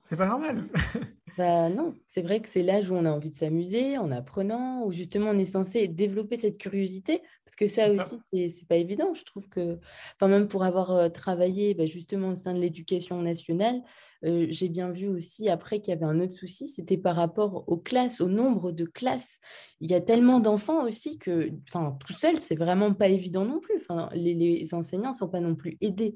C'est 0.06 0.18
pas 0.18 0.28
normal. 0.28 0.68
Bah 1.36 1.68
non, 1.68 1.96
c'est 2.06 2.22
vrai 2.22 2.42
que 2.42 2.48
c'est 2.48 2.62
l'âge 2.62 2.92
où 2.92 2.94
on 2.94 3.06
a 3.06 3.10
envie 3.10 3.32
de 3.32 3.36
s'amuser 3.36 3.98
en 3.98 4.12
apprenant, 4.12 4.86
où 4.86 4.92
justement 4.92 5.32
on 5.32 5.40
est 5.40 5.46
censé 5.46 5.88
développer 5.88 6.38
cette 6.38 6.60
curiosité, 6.60 7.24
parce 7.44 7.56
que 7.56 7.66
ça 7.66 7.90
aussi, 7.90 8.52
c'est 8.52 8.68
pas 8.68 8.76
évident. 8.76 9.16
Je 9.16 9.24
trouve 9.24 9.50
que, 9.50 9.80
enfin, 10.16 10.28
même 10.28 10.48
pour 10.48 10.64
avoir 10.64 10.92
euh, 10.92 11.10
travaillé 11.10 11.74
bah, 11.74 11.86
justement 11.86 12.30
au 12.30 12.36
sein 12.36 12.54
de 12.54 12.60
l'éducation 12.60 13.20
nationale, 13.20 13.82
euh, 14.26 14.46
j'ai 14.50 14.70
bien 14.70 14.92
vu 14.92 15.08
aussi 15.08 15.50
après 15.50 15.82
qu'il 15.82 15.92
y 15.92 15.98
avait 15.98 16.06
un 16.06 16.20
autre 16.20 16.38
souci, 16.38 16.68
c'était 16.68 16.98
par 16.98 17.16
rapport 17.16 17.64
aux 17.68 17.78
classes, 17.78 18.22
au 18.22 18.30
nombre 18.30 18.72
de 18.72 18.86
classes. 18.86 19.40
Il 19.80 19.90
y 19.90 19.96
a 19.96 20.02
tellement 20.02 20.40
d'enfants 20.40 20.86
aussi 20.86 21.18
que, 21.18 21.50
enfin, 21.68 21.98
tout 22.06 22.14
seul, 22.14 22.38
c'est 22.38 22.56
vraiment 22.56 22.94
pas 22.94 23.08
évident 23.08 23.44
non 23.44 23.60
plus. 23.60 23.78
Enfin, 23.78 24.08
les, 24.14 24.36
les 24.36 24.74
enseignants 24.76 25.16
sont 25.16 25.30
pas 25.30 25.40
non 25.40 25.56
plus 25.56 25.78
aidés 25.82 26.16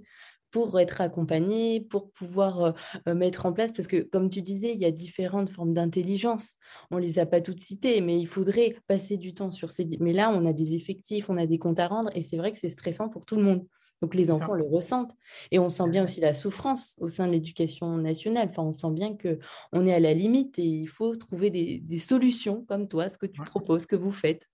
pour 0.52 0.80
être 0.80 1.02
accompagné, 1.02 1.82
pour 1.82 2.12
pouvoir 2.12 2.76
euh, 3.08 3.16
mettre 3.16 3.46
en 3.46 3.54
place, 3.54 3.72
parce 3.72 3.88
que 3.88 4.02
comme 4.02 4.30
tu 4.30 4.42
disais, 4.42 4.74
il 4.74 4.80
y 4.80 4.86
a 4.86 4.92
différentes 4.92 5.50
formes 5.50 5.74
d'intelligence. 5.74 6.58
On 6.92 6.98
ne 6.98 7.02
les 7.02 7.20
a 7.20 7.26
pas 7.26 7.42
toutes 7.42 7.60
citées, 7.60 8.02
mais 8.02 8.20
il 8.20 8.28
faudrait 8.28 8.76
passer 8.88 9.18
du 9.18 9.34
temps 9.34 9.52
sur 9.52 9.72
ces... 9.72 9.88
Mais 10.00 10.14
là, 10.14 10.32
on 10.34 10.46
a 10.46 10.54
des 10.54 10.76
effectifs, 10.76 11.30
on 11.30 11.38
a 11.38 11.46
des 11.46 11.60
comptes 11.60 11.80
à 11.80 11.88
rendre, 11.88 12.10
et 12.16 12.22
c'est 12.22 12.38
vrai 12.38 12.52
que 12.52 12.58
c'est 12.58 12.70
stressant 12.70 13.10
pour 13.10 13.26
tout 13.26 13.36
le 13.36 13.44
monde. 13.44 13.66
Donc 14.02 14.14
les 14.14 14.30
enfants 14.30 14.54
le 14.54 14.64
ressentent. 14.64 15.14
Et 15.52 15.60
on 15.60 15.70
sent 15.70 15.90
bien 15.90 16.04
aussi 16.04 16.20
la 16.20 16.34
souffrance 16.34 16.96
au 17.00 17.10
sein 17.10 17.28
de 17.28 17.32
l'éducation 17.32 17.98
nationale. 17.98 18.50
Enfin, 18.50 18.64
on 18.64 18.74
sent 18.74 18.92
bien 18.92 19.18
qu'on 19.18 19.86
est 19.86 19.94
à 19.94 20.00
la 20.00 20.14
limite 20.14 20.60
et 20.60 20.66
il 20.66 20.88
faut 20.88 21.16
trouver 21.16 21.50
des, 21.50 22.00
solutions 22.00 22.64
comme 22.68 22.88
toi, 22.88 23.10
ce 23.10 23.18
que 23.18 23.26
tu 23.26 23.42
proposes, 23.42 23.86
que 23.86 23.96
vous 23.96 24.12
faites. 24.12 24.48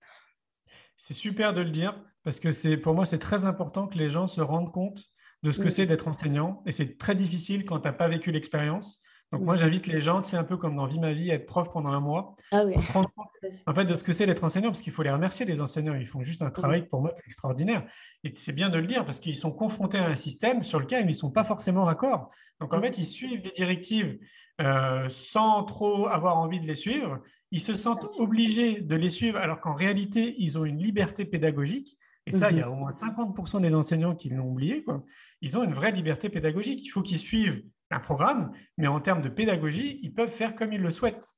C'est 0.96 1.14
super 1.14 1.52
de 1.52 1.60
le 1.60 1.70
dire 1.70 2.02
parce 2.22 2.40
que 2.40 2.52
c'est 2.52 2.78
pour 2.78 2.94
moi, 2.94 3.04
c'est 3.04 3.18
très 3.18 3.44
important 3.44 3.86
que 3.86 3.98
les 3.98 4.10
gens 4.10 4.26
se 4.26 4.40
rendent 4.40 4.72
compte 4.72 5.04
de 5.44 5.52
ce 5.52 5.58
que 5.58 5.68
c'est 5.68 5.86
d'être 5.86 6.08
enseignant. 6.08 6.62
Et 6.66 6.72
c'est 6.72 6.96
très 6.96 7.14
difficile 7.14 7.64
quand 7.64 7.78
tu 7.78 7.86
n'as 7.86 7.92
pas 7.92 8.08
vécu 8.08 8.32
l'expérience. 8.32 9.02
Donc 9.30 9.42
moi, 9.42 9.56
j'invite 9.56 9.86
les 9.86 10.00
gens, 10.00 10.22
c'est 10.24 10.36
un 10.36 10.44
peu 10.44 10.56
comme 10.56 10.76
dans 10.76 10.86
Vie 10.86 10.98
ma 10.98 11.12
vie, 11.12 11.30
à 11.30 11.34
être 11.34 11.46
prof 11.46 11.68
pendant 11.70 11.90
un 11.90 12.00
mois, 12.00 12.36
ah 12.52 12.64
oui. 12.64 12.80
se 12.80 12.92
rendre 12.92 13.10
compte 13.14 13.28
en 13.66 13.74
fait, 13.74 13.84
de 13.84 13.94
ce 13.94 14.02
que 14.04 14.12
c'est 14.12 14.26
d'être 14.26 14.44
enseignant, 14.44 14.68
parce 14.68 14.80
qu'il 14.80 14.92
faut 14.92 15.02
les 15.02 15.10
remercier, 15.10 15.44
les 15.44 15.60
enseignants. 15.60 15.94
Ils 15.94 16.06
font 16.06 16.22
juste 16.22 16.40
un 16.40 16.50
travail 16.50 16.88
pour 16.88 17.02
moi 17.02 17.12
extraordinaire. 17.26 17.84
Et 18.22 18.32
c'est 18.34 18.52
bien 18.52 18.70
de 18.70 18.78
le 18.78 18.86
dire, 18.86 19.04
parce 19.04 19.20
qu'ils 19.20 19.36
sont 19.36 19.52
confrontés 19.52 19.98
à 19.98 20.06
un 20.06 20.16
système 20.16 20.62
sur 20.62 20.80
lequel 20.80 21.04
ils 21.04 21.08
ne 21.08 21.12
sont 21.12 21.30
pas 21.30 21.44
forcément 21.44 21.84
d'accord. 21.84 22.30
Donc 22.60 22.72
en 22.72 22.80
fait, 22.80 22.96
ils 22.96 23.06
suivent 23.06 23.42
des 23.42 23.52
directives 23.52 24.18
euh, 24.62 25.08
sans 25.10 25.64
trop 25.64 26.06
avoir 26.06 26.38
envie 26.38 26.60
de 26.60 26.66
les 26.66 26.76
suivre. 26.76 27.18
Ils 27.50 27.60
se 27.60 27.74
sentent 27.74 28.06
obligés 28.18 28.80
de 28.80 28.94
les 28.94 29.10
suivre, 29.10 29.38
alors 29.38 29.60
qu'en 29.60 29.74
réalité, 29.74 30.36
ils 30.38 30.56
ont 30.58 30.64
une 30.64 30.78
liberté 30.78 31.26
pédagogique. 31.26 31.98
Et 32.26 32.32
ça, 32.32 32.50
il 32.50 32.56
y 32.56 32.62
a 32.62 32.70
au 32.70 32.74
moins 32.74 32.90
50% 32.90 33.60
des 33.60 33.74
enseignants 33.74 34.14
qui 34.14 34.30
l'ont 34.30 34.48
oublié. 34.48 34.82
Quoi 34.82 35.04
ils 35.44 35.58
ont 35.58 35.62
une 35.62 35.74
vraie 35.74 35.92
liberté 35.92 36.30
pédagogique. 36.30 36.80
Il 36.82 36.88
faut 36.88 37.02
qu'ils 37.02 37.18
suivent 37.18 37.62
un 37.90 38.00
programme, 38.00 38.50
mais 38.78 38.86
en 38.86 38.98
termes 38.98 39.20
de 39.20 39.28
pédagogie, 39.28 40.00
ils 40.02 40.12
peuvent 40.12 40.30
faire 40.30 40.56
comme 40.56 40.72
ils 40.72 40.80
le 40.80 40.90
souhaitent. 40.90 41.36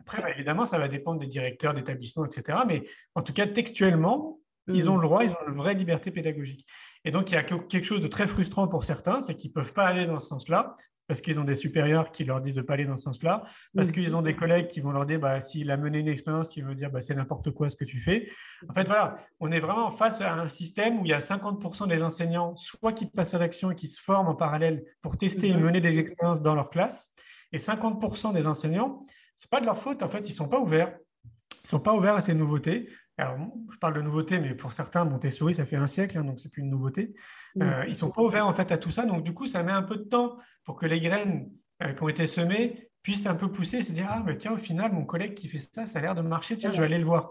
Après, 0.00 0.20
bah, 0.20 0.30
évidemment, 0.32 0.66
ça 0.66 0.78
va 0.78 0.88
dépendre 0.88 1.20
des 1.20 1.28
directeurs 1.28 1.72
d'établissement, 1.72 2.24
etc. 2.24 2.58
Mais 2.66 2.82
en 3.14 3.22
tout 3.22 3.32
cas, 3.32 3.46
textuellement, 3.46 4.40
ils 4.66 4.90
ont 4.90 4.96
le 4.96 5.02
droit, 5.02 5.24
ils 5.24 5.30
ont 5.30 5.48
une 5.48 5.56
vraie 5.56 5.74
liberté 5.74 6.10
pédagogique. 6.10 6.66
Et 7.04 7.12
donc, 7.12 7.30
il 7.30 7.34
y 7.34 7.36
a 7.36 7.44
quelque 7.44 7.84
chose 7.84 8.00
de 8.00 8.08
très 8.08 8.26
frustrant 8.26 8.66
pour 8.66 8.82
certains, 8.82 9.20
c'est 9.20 9.36
qu'ils 9.36 9.50
ne 9.50 9.54
peuvent 9.54 9.72
pas 9.72 9.86
aller 9.86 10.06
dans 10.06 10.18
ce 10.18 10.26
sens-là 10.26 10.74
parce 11.10 11.22
qu'ils 11.22 11.40
ont 11.40 11.44
des 11.44 11.56
supérieurs 11.56 12.12
qui 12.12 12.22
leur 12.22 12.40
disent 12.40 12.54
de 12.54 12.60
ne 12.60 12.64
pas 12.64 12.74
aller 12.74 12.84
dans 12.84 12.96
ce 12.96 13.02
sens-là, 13.02 13.42
parce 13.74 13.88
mm. 13.88 13.92
qu'ils 13.92 14.14
ont 14.14 14.22
des 14.22 14.36
collègues 14.36 14.68
qui 14.68 14.78
vont 14.78 14.92
leur 14.92 15.06
dire, 15.06 15.18
bah, 15.18 15.40
s'il 15.40 15.68
a 15.72 15.76
mené 15.76 15.98
une 15.98 16.06
expérience, 16.06 16.48
qui 16.48 16.62
veut 16.62 16.76
dire, 16.76 16.88
bah, 16.88 17.00
c'est 17.00 17.16
n'importe 17.16 17.50
quoi 17.50 17.68
ce 17.68 17.74
que 17.74 17.84
tu 17.84 17.98
fais. 17.98 18.30
En 18.68 18.72
fait, 18.72 18.84
voilà, 18.84 19.18
on 19.40 19.50
est 19.50 19.58
vraiment 19.58 19.90
face 19.90 20.20
à 20.20 20.34
un 20.34 20.48
système 20.48 21.00
où 21.00 21.04
il 21.04 21.08
y 21.08 21.12
a 21.12 21.18
50% 21.18 21.88
des 21.88 22.04
enseignants, 22.04 22.54
soit 22.54 22.92
qui 22.92 23.06
passent 23.06 23.34
à 23.34 23.40
l'action 23.40 23.72
et 23.72 23.74
qui 23.74 23.88
se 23.88 24.00
forment 24.00 24.28
en 24.28 24.36
parallèle 24.36 24.84
pour 25.02 25.18
tester 25.18 25.48
et 25.48 25.52
mm-hmm. 25.52 25.58
mener 25.58 25.80
des 25.80 25.98
expériences 25.98 26.42
dans 26.42 26.54
leur 26.54 26.70
classe, 26.70 27.12
et 27.50 27.58
50% 27.58 28.32
des 28.32 28.46
enseignants, 28.46 29.04
ce 29.34 29.46
n'est 29.46 29.50
pas 29.50 29.60
de 29.60 29.66
leur 29.66 29.78
faute, 29.78 30.04
en 30.04 30.08
fait, 30.08 30.20
ils 30.20 30.30
ne 30.30 30.36
sont 30.36 30.48
pas 30.48 30.60
ouverts. 30.60 30.96
Ils 31.24 31.64
ne 31.64 31.68
sont 31.70 31.80
pas 31.80 31.92
ouverts 31.92 32.14
à 32.14 32.20
ces 32.20 32.34
nouveautés. 32.34 32.88
Alors, 33.20 33.36
je 33.70 33.76
parle 33.76 33.94
de 33.94 34.00
nouveautés, 34.00 34.40
mais 34.40 34.54
pour 34.54 34.72
certains, 34.72 35.04
Montessori, 35.04 35.54
ça 35.54 35.66
fait 35.66 35.76
un 35.76 35.86
siècle, 35.86 36.16
hein, 36.16 36.24
donc 36.24 36.38
ce 36.38 36.44
n'est 36.44 36.50
plus 36.50 36.62
une 36.62 36.70
nouveauté. 36.70 37.14
Euh, 37.60 37.82
ils 37.84 37.90
ne 37.90 37.94
sont 37.94 38.10
pas 38.10 38.22
ouverts 38.22 38.46
en 38.46 38.54
fait 38.54 38.72
à 38.72 38.78
tout 38.78 38.90
ça. 38.90 39.04
Donc, 39.04 39.24
du 39.24 39.34
coup, 39.34 39.46
ça 39.46 39.62
met 39.62 39.72
un 39.72 39.82
peu 39.82 39.96
de 39.96 40.04
temps 40.04 40.38
pour 40.64 40.76
que 40.76 40.86
les 40.86 41.00
graines 41.00 41.50
euh, 41.82 41.92
qui 41.92 42.02
ont 42.02 42.08
été 42.08 42.26
semées 42.26 42.88
puissent 43.02 43.26
un 43.26 43.34
peu 43.34 43.52
pousser 43.52 43.78
et 43.78 43.82
se 43.82 43.92
dire 43.92 44.06
Ah, 44.08 44.22
mais 44.24 44.38
tiens, 44.38 44.52
au 44.52 44.56
final, 44.56 44.92
mon 44.92 45.04
collègue 45.04 45.34
qui 45.34 45.48
fait 45.48 45.58
ça, 45.58 45.84
ça 45.84 45.98
a 45.98 46.02
l'air 46.02 46.14
de 46.14 46.22
marcher, 46.22 46.56
tiens, 46.56 46.72
je 46.72 46.78
vais 46.78 46.86
aller 46.86 46.98
le 46.98 47.04
voir. 47.04 47.30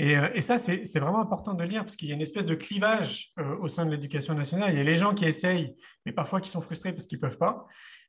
Et, 0.00 0.18
euh, 0.18 0.28
et 0.34 0.42
ça, 0.42 0.58
c'est 0.58 0.98
vraiment 0.98 1.20
important 1.20 1.54
de 1.54 1.62
lire 1.62 1.84
parce 1.84 1.94
qu'il 1.94 2.08
y 2.08 2.12
a 2.12 2.16
une 2.16 2.20
espèce 2.20 2.44
de 2.44 2.56
clivage 2.56 3.32
au 3.60 3.68
sein 3.68 3.86
de 3.86 3.92
l'éducation 3.92 4.34
nationale. 4.34 4.72
Il 4.72 4.78
y 4.78 4.80
a 4.80 4.84
les 4.84 4.96
gens 4.96 5.14
qui 5.14 5.24
essayent, 5.24 5.76
mais 6.04 6.12
parfois 6.12 6.40
qui 6.40 6.50
sont 6.50 6.60
frustrés 6.60 6.92
parce 6.92 7.06
qu'ils 7.06 7.18
ne 7.18 7.22
peuvent 7.22 7.38
pas 7.38 7.66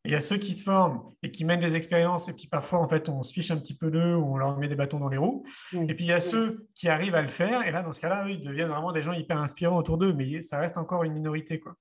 il 0.07 0.13
y 0.13 0.15
a 0.15 0.21
ceux 0.21 0.37
qui 0.37 0.53
se 0.53 0.63
forment 0.63 1.01
et 1.21 1.31
qui 1.31 1.43
mènent 1.43 1.59
des 1.59 1.75
expériences, 1.75 2.29
et 2.29 2.33
puis 2.33 2.47
parfois, 2.47 2.79
en 2.79 2.87
fait, 2.87 3.09
on 3.09 3.23
se 3.23 3.33
fiche 3.33 3.51
un 3.51 3.57
petit 3.57 3.75
peu 3.75 3.91
d'eux, 3.91 4.15
ou 4.15 4.35
on 4.35 4.37
leur 4.37 4.57
met 4.57 4.69
des 4.69 4.77
bâtons 4.77 4.99
dans 4.99 5.09
les 5.09 5.17
roues. 5.17 5.43
Et 5.73 5.93
puis, 5.93 6.05
il 6.05 6.07
y 6.07 6.13
a 6.13 6.21
ceux 6.21 6.69
qui 6.75 6.87
arrivent 6.87 7.15
à 7.15 7.21
le 7.21 7.27
faire, 7.27 7.67
et 7.67 7.71
là, 7.71 7.81
dans 7.81 7.91
ce 7.91 7.99
cas-là, 7.99 8.29
ils 8.29 8.41
deviennent 8.41 8.69
vraiment 8.69 8.93
des 8.93 9.03
gens 9.03 9.11
hyper 9.11 9.37
inspirants 9.37 9.77
autour 9.77 9.97
d'eux, 9.97 10.13
mais 10.13 10.41
ça 10.41 10.59
reste 10.59 10.77
encore 10.77 11.03
une 11.03 11.11
minorité. 11.11 11.59
Quoi. 11.59 11.75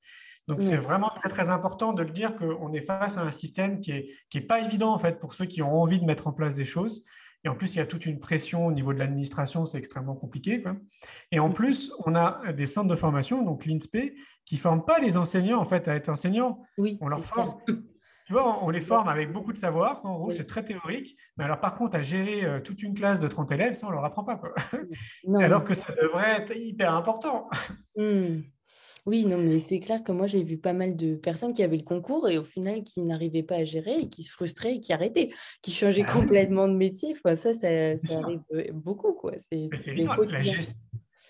Donc, 0.48 0.60
c'est 0.60 0.76
vraiment 0.76 1.10
très, 1.14 1.28
très 1.28 1.50
important 1.50 1.92
de 1.92 2.02
le 2.02 2.10
dire 2.10 2.34
qu'on 2.36 2.72
est 2.72 2.84
face 2.84 3.16
à 3.16 3.22
un 3.22 3.30
système 3.30 3.80
qui 3.80 3.92
n'est 3.92 4.08
qui 4.28 4.38
est 4.38 4.46
pas 4.46 4.60
évident, 4.60 4.92
en 4.92 4.98
fait, 4.98 5.20
pour 5.20 5.32
ceux 5.32 5.46
qui 5.46 5.62
ont 5.62 5.80
envie 5.80 6.00
de 6.00 6.04
mettre 6.04 6.26
en 6.26 6.32
place 6.32 6.56
des 6.56 6.64
choses. 6.64 7.06
Et 7.44 7.48
en 7.48 7.54
plus, 7.54 7.74
il 7.74 7.78
y 7.78 7.80
a 7.80 7.86
toute 7.86 8.06
une 8.06 8.18
pression 8.18 8.66
au 8.66 8.72
niveau 8.72 8.92
de 8.92 8.98
l'administration, 8.98 9.66
c'est 9.66 9.78
extrêmement 9.78 10.16
compliqué. 10.16 10.62
Quoi. 10.62 10.74
Et 11.30 11.38
en 11.38 11.50
plus, 11.50 11.92
on 12.04 12.16
a 12.16 12.52
des 12.52 12.66
centres 12.66 12.88
de 12.88 12.96
formation, 12.96 13.44
donc 13.44 13.66
l'INSPE, 13.66 14.14
qui 14.44 14.56
ne 14.56 14.60
forment 14.60 14.84
pas 14.84 14.98
les 14.98 15.16
enseignants 15.16 15.60
en 15.60 15.64
fait, 15.64 15.86
à 15.86 15.94
être 15.94 16.08
enseignants. 16.08 16.60
Oui, 16.76 16.98
on 17.00 17.06
leur 17.06 17.24
forme 17.24 17.54
tu 18.26 18.32
vois, 18.32 18.64
on 18.64 18.70
les 18.70 18.80
forme 18.80 19.08
avec 19.08 19.32
beaucoup 19.32 19.52
de 19.52 19.58
savoir. 19.58 20.04
En 20.04 20.18
gros, 20.18 20.32
c'est 20.32 20.46
très 20.46 20.64
théorique. 20.64 21.16
Mais 21.36 21.44
alors, 21.44 21.60
par 21.60 21.74
contre, 21.74 21.96
à 21.96 22.02
gérer 22.02 22.44
euh, 22.44 22.60
toute 22.60 22.82
une 22.82 22.92
classe 22.92 23.20
de 23.20 23.28
30 23.28 23.52
élèves, 23.52 23.74
ça, 23.74 23.86
on 23.86 23.90
ne 23.90 23.94
leur 23.94 24.04
apprend 24.04 24.24
pas. 24.24 24.40
alors 25.40 25.62
que 25.62 25.74
ça 25.74 25.94
devrait 25.94 26.42
être 26.42 26.56
hyper 26.56 26.92
important. 26.92 27.48
Hmm. 27.96 28.40
Oui, 29.06 29.24
non, 29.24 29.38
mais 29.38 29.62
c'est 29.68 29.78
clair 29.78 30.02
que 30.02 30.10
moi, 30.10 30.26
j'ai 30.26 30.42
vu 30.42 30.58
pas 30.58 30.72
mal 30.72 30.96
de 30.96 31.14
personnes 31.14 31.52
qui 31.52 31.62
avaient 31.62 31.76
le 31.76 31.84
concours 31.84 32.28
et 32.28 32.38
au 32.38 32.44
final, 32.44 32.82
qui 32.82 33.00
n'arrivaient 33.02 33.44
pas 33.44 33.58
à 33.58 33.64
gérer 33.64 34.00
et 34.00 34.08
qui 34.10 34.24
se 34.24 34.32
frustraient 34.32 34.74
et 34.74 34.80
qui 34.80 34.92
arrêtaient, 34.92 35.30
qui 35.62 35.70
changeaient 35.70 36.04
ah 36.08 36.12
complètement 36.12 36.66
de 36.66 36.74
métier. 36.74 37.14
ça, 37.24 37.36
ça, 37.36 37.48
arrive 37.54 38.40
beaucoup. 38.72 39.12
Quoi. 39.12 39.34
C'est, 39.52 39.68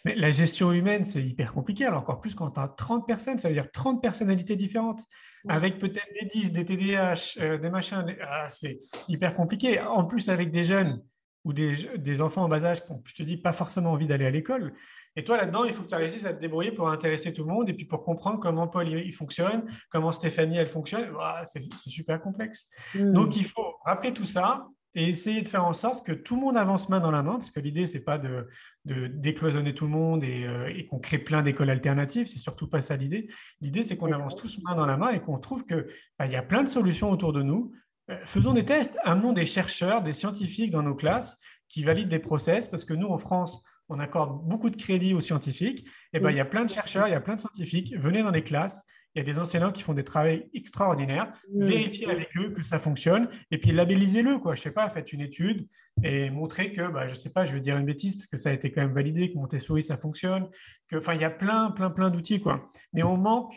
la, 0.06 0.14
la 0.14 0.30
gestion 0.30 0.72
humaine, 0.72 1.04
c'est 1.04 1.22
hyper 1.22 1.52
compliqué. 1.52 1.84
Alors, 1.84 2.00
encore 2.00 2.20
plus 2.20 2.34
quand 2.34 2.52
tu 2.52 2.60
as 2.60 2.68
30 2.68 3.06
personnes, 3.06 3.38
ça 3.38 3.48
veut 3.48 3.54
dire 3.54 3.70
30 3.70 4.00
personnalités 4.00 4.56
différentes 4.56 5.02
avec 5.48 5.78
peut-être 5.78 6.08
des 6.20 6.26
10, 6.26 6.52
des 6.52 6.64
TDAH, 6.64 7.38
euh, 7.38 7.58
des 7.58 7.70
machins. 7.70 8.04
Ah, 8.22 8.48
c'est 8.48 8.80
hyper 9.08 9.34
compliqué. 9.34 9.80
En 9.80 10.04
plus, 10.04 10.28
avec 10.28 10.50
des 10.50 10.64
jeunes 10.64 11.02
ou 11.44 11.52
des, 11.52 12.20
enfants 12.20 12.42
en 12.42 12.48
bas 12.48 12.64
âge 12.64 12.82
qui 12.82 12.92
je 13.04 13.14
te 13.14 13.22
dis, 13.22 13.36
pas 13.36 13.52
forcément 13.52 13.92
envie 13.92 14.08
d'aller 14.08 14.26
à 14.26 14.30
l'école. 14.30 14.74
Et 15.14 15.24
toi, 15.24 15.36
là-dedans, 15.36 15.64
il 15.64 15.72
faut 15.72 15.82
que 15.82 15.88
tu 15.88 15.94
réussisses 15.94 16.26
à 16.26 16.34
te 16.34 16.40
débrouiller 16.40 16.72
pour 16.72 16.90
intéresser 16.90 17.32
tout 17.32 17.44
le 17.44 17.52
monde 17.52 17.70
et 17.70 17.72
puis 17.72 17.86
pour 17.86 18.04
comprendre 18.04 18.40
comment 18.40 18.68
Paul 18.68 18.88
il 18.88 19.14
fonctionne, 19.14 19.64
comment 19.90 20.12
Stéphanie 20.12 20.58
elle 20.58 20.68
fonctionne. 20.68 21.08
Ah, 21.20 21.42
c'est 21.44 21.62
super 21.88 22.20
complexe. 22.20 22.68
Hmm. 22.94 23.12
Donc, 23.12 23.36
il 23.36 23.46
faut 23.46 23.76
rappeler 23.84 24.12
tout 24.12 24.26
ça 24.26 24.66
et 24.96 25.10
essayer 25.10 25.42
de 25.42 25.48
faire 25.48 25.66
en 25.66 25.74
sorte 25.74 26.06
que 26.06 26.12
tout 26.12 26.36
le 26.36 26.40
monde 26.40 26.56
avance 26.56 26.88
main 26.88 27.00
dans 27.00 27.10
la 27.10 27.22
main, 27.22 27.34
parce 27.34 27.50
que 27.50 27.60
l'idée, 27.60 27.86
ce 27.86 27.98
n'est 27.98 28.04
pas 28.04 28.16
de, 28.16 28.48
décloisonner 28.84 29.74
tout 29.74 29.84
le 29.84 29.90
monde 29.90 30.24
euh, 30.24 30.68
et, 30.68 30.86
qu'on 30.86 30.98
crée 30.98 31.18
plein 31.18 31.42
d'écoles 31.42 31.68
alternatives, 31.68 32.26
c'est 32.26 32.38
surtout 32.38 32.66
pas 32.66 32.80
ça 32.80 32.96
l'idée. 32.96 33.28
L'idée, 33.60 33.82
c'est 33.82 33.98
qu'on 33.98 34.10
avance 34.10 34.36
tous 34.36 34.58
main 34.62 34.74
dans 34.74 34.86
la 34.86 34.96
main 34.96 35.10
et 35.10 35.20
qu'on 35.20 35.38
trouve 35.38 35.66
qu'il 35.66 35.86
bah, 36.18 36.26
y 36.26 36.34
a 36.34 36.42
plein 36.42 36.64
de 36.64 36.68
solutions 36.68 37.10
autour 37.10 37.34
de 37.34 37.42
nous. 37.42 37.72
Euh, 38.10 38.16
faisons 38.24 38.54
des 38.54 38.64
tests, 38.64 38.96
amenons 39.04 39.34
des 39.34 39.44
chercheurs, 39.44 40.00
des 40.00 40.14
scientifiques 40.14 40.70
dans 40.70 40.82
nos 40.82 40.94
classes 40.94 41.38
qui 41.68 41.84
valident 41.84 42.08
des 42.08 42.18
process, 42.18 42.66
parce 42.66 42.86
que 42.86 42.94
nous, 42.94 43.08
en 43.08 43.18
France, 43.18 43.62
on 43.90 43.98
accorde 43.98 44.48
beaucoup 44.48 44.70
de 44.70 44.76
crédit 44.76 45.12
aux 45.12 45.20
scientifiques. 45.20 45.86
Et 46.14 46.20
ben, 46.20 46.30
il 46.30 46.38
y 46.38 46.40
a 46.40 46.46
plein 46.46 46.64
de 46.64 46.70
chercheurs, 46.70 47.06
il 47.06 47.10
y 47.10 47.14
a 47.14 47.20
plein 47.20 47.34
de 47.34 47.40
scientifiques. 47.40 47.94
Venez 47.98 48.22
dans 48.22 48.30
les 48.30 48.44
classes, 48.44 48.82
il 49.16 49.20
y 49.20 49.22
a 49.22 49.24
des 49.24 49.38
enseignants 49.38 49.72
qui 49.72 49.82
font 49.82 49.94
des 49.94 50.04
travaux 50.04 50.42
extraordinaires. 50.52 51.32
Mm. 51.50 51.66
Vérifiez 51.66 52.10
avec 52.10 52.36
eux 52.36 52.50
que 52.50 52.62
ça 52.62 52.78
fonctionne 52.78 53.30
et 53.50 53.56
puis 53.56 53.72
labellisez-le. 53.72 54.38
Quoi. 54.38 54.54
Je 54.54 54.60
sais 54.60 54.70
pas, 54.70 54.90
faites 54.90 55.10
une 55.10 55.22
étude 55.22 55.66
et 56.02 56.28
montrez 56.28 56.74
que, 56.74 56.90
bah, 56.90 57.06
je 57.06 57.14
sais 57.14 57.32
pas, 57.32 57.46
je 57.46 57.54
vais 57.54 57.60
dire 57.60 57.78
une 57.78 57.86
bêtise 57.86 58.14
parce 58.14 58.26
que 58.26 58.36
ça 58.36 58.50
a 58.50 58.52
été 58.52 58.70
quand 58.70 58.82
même 58.82 58.92
validé, 58.92 59.32
que 59.32 59.38
Montessori, 59.38 59.82
ça 59.82 59.96
fonctionne. 59.96 60.50
Que, 60.88 60.96
enfin, 60.96 61.14
il 61.14 61.22
y 61.22 61.24
a 61.24 61.30
plein, 61.30 61.70
plein, 61.70 61.90
plein 61.90 62.10
d'outils. 62.10 62.42
Quoi. 62.42 62.68
Mais 62.92 63.02
on 63.02 63.16
manque, 63.16 63.54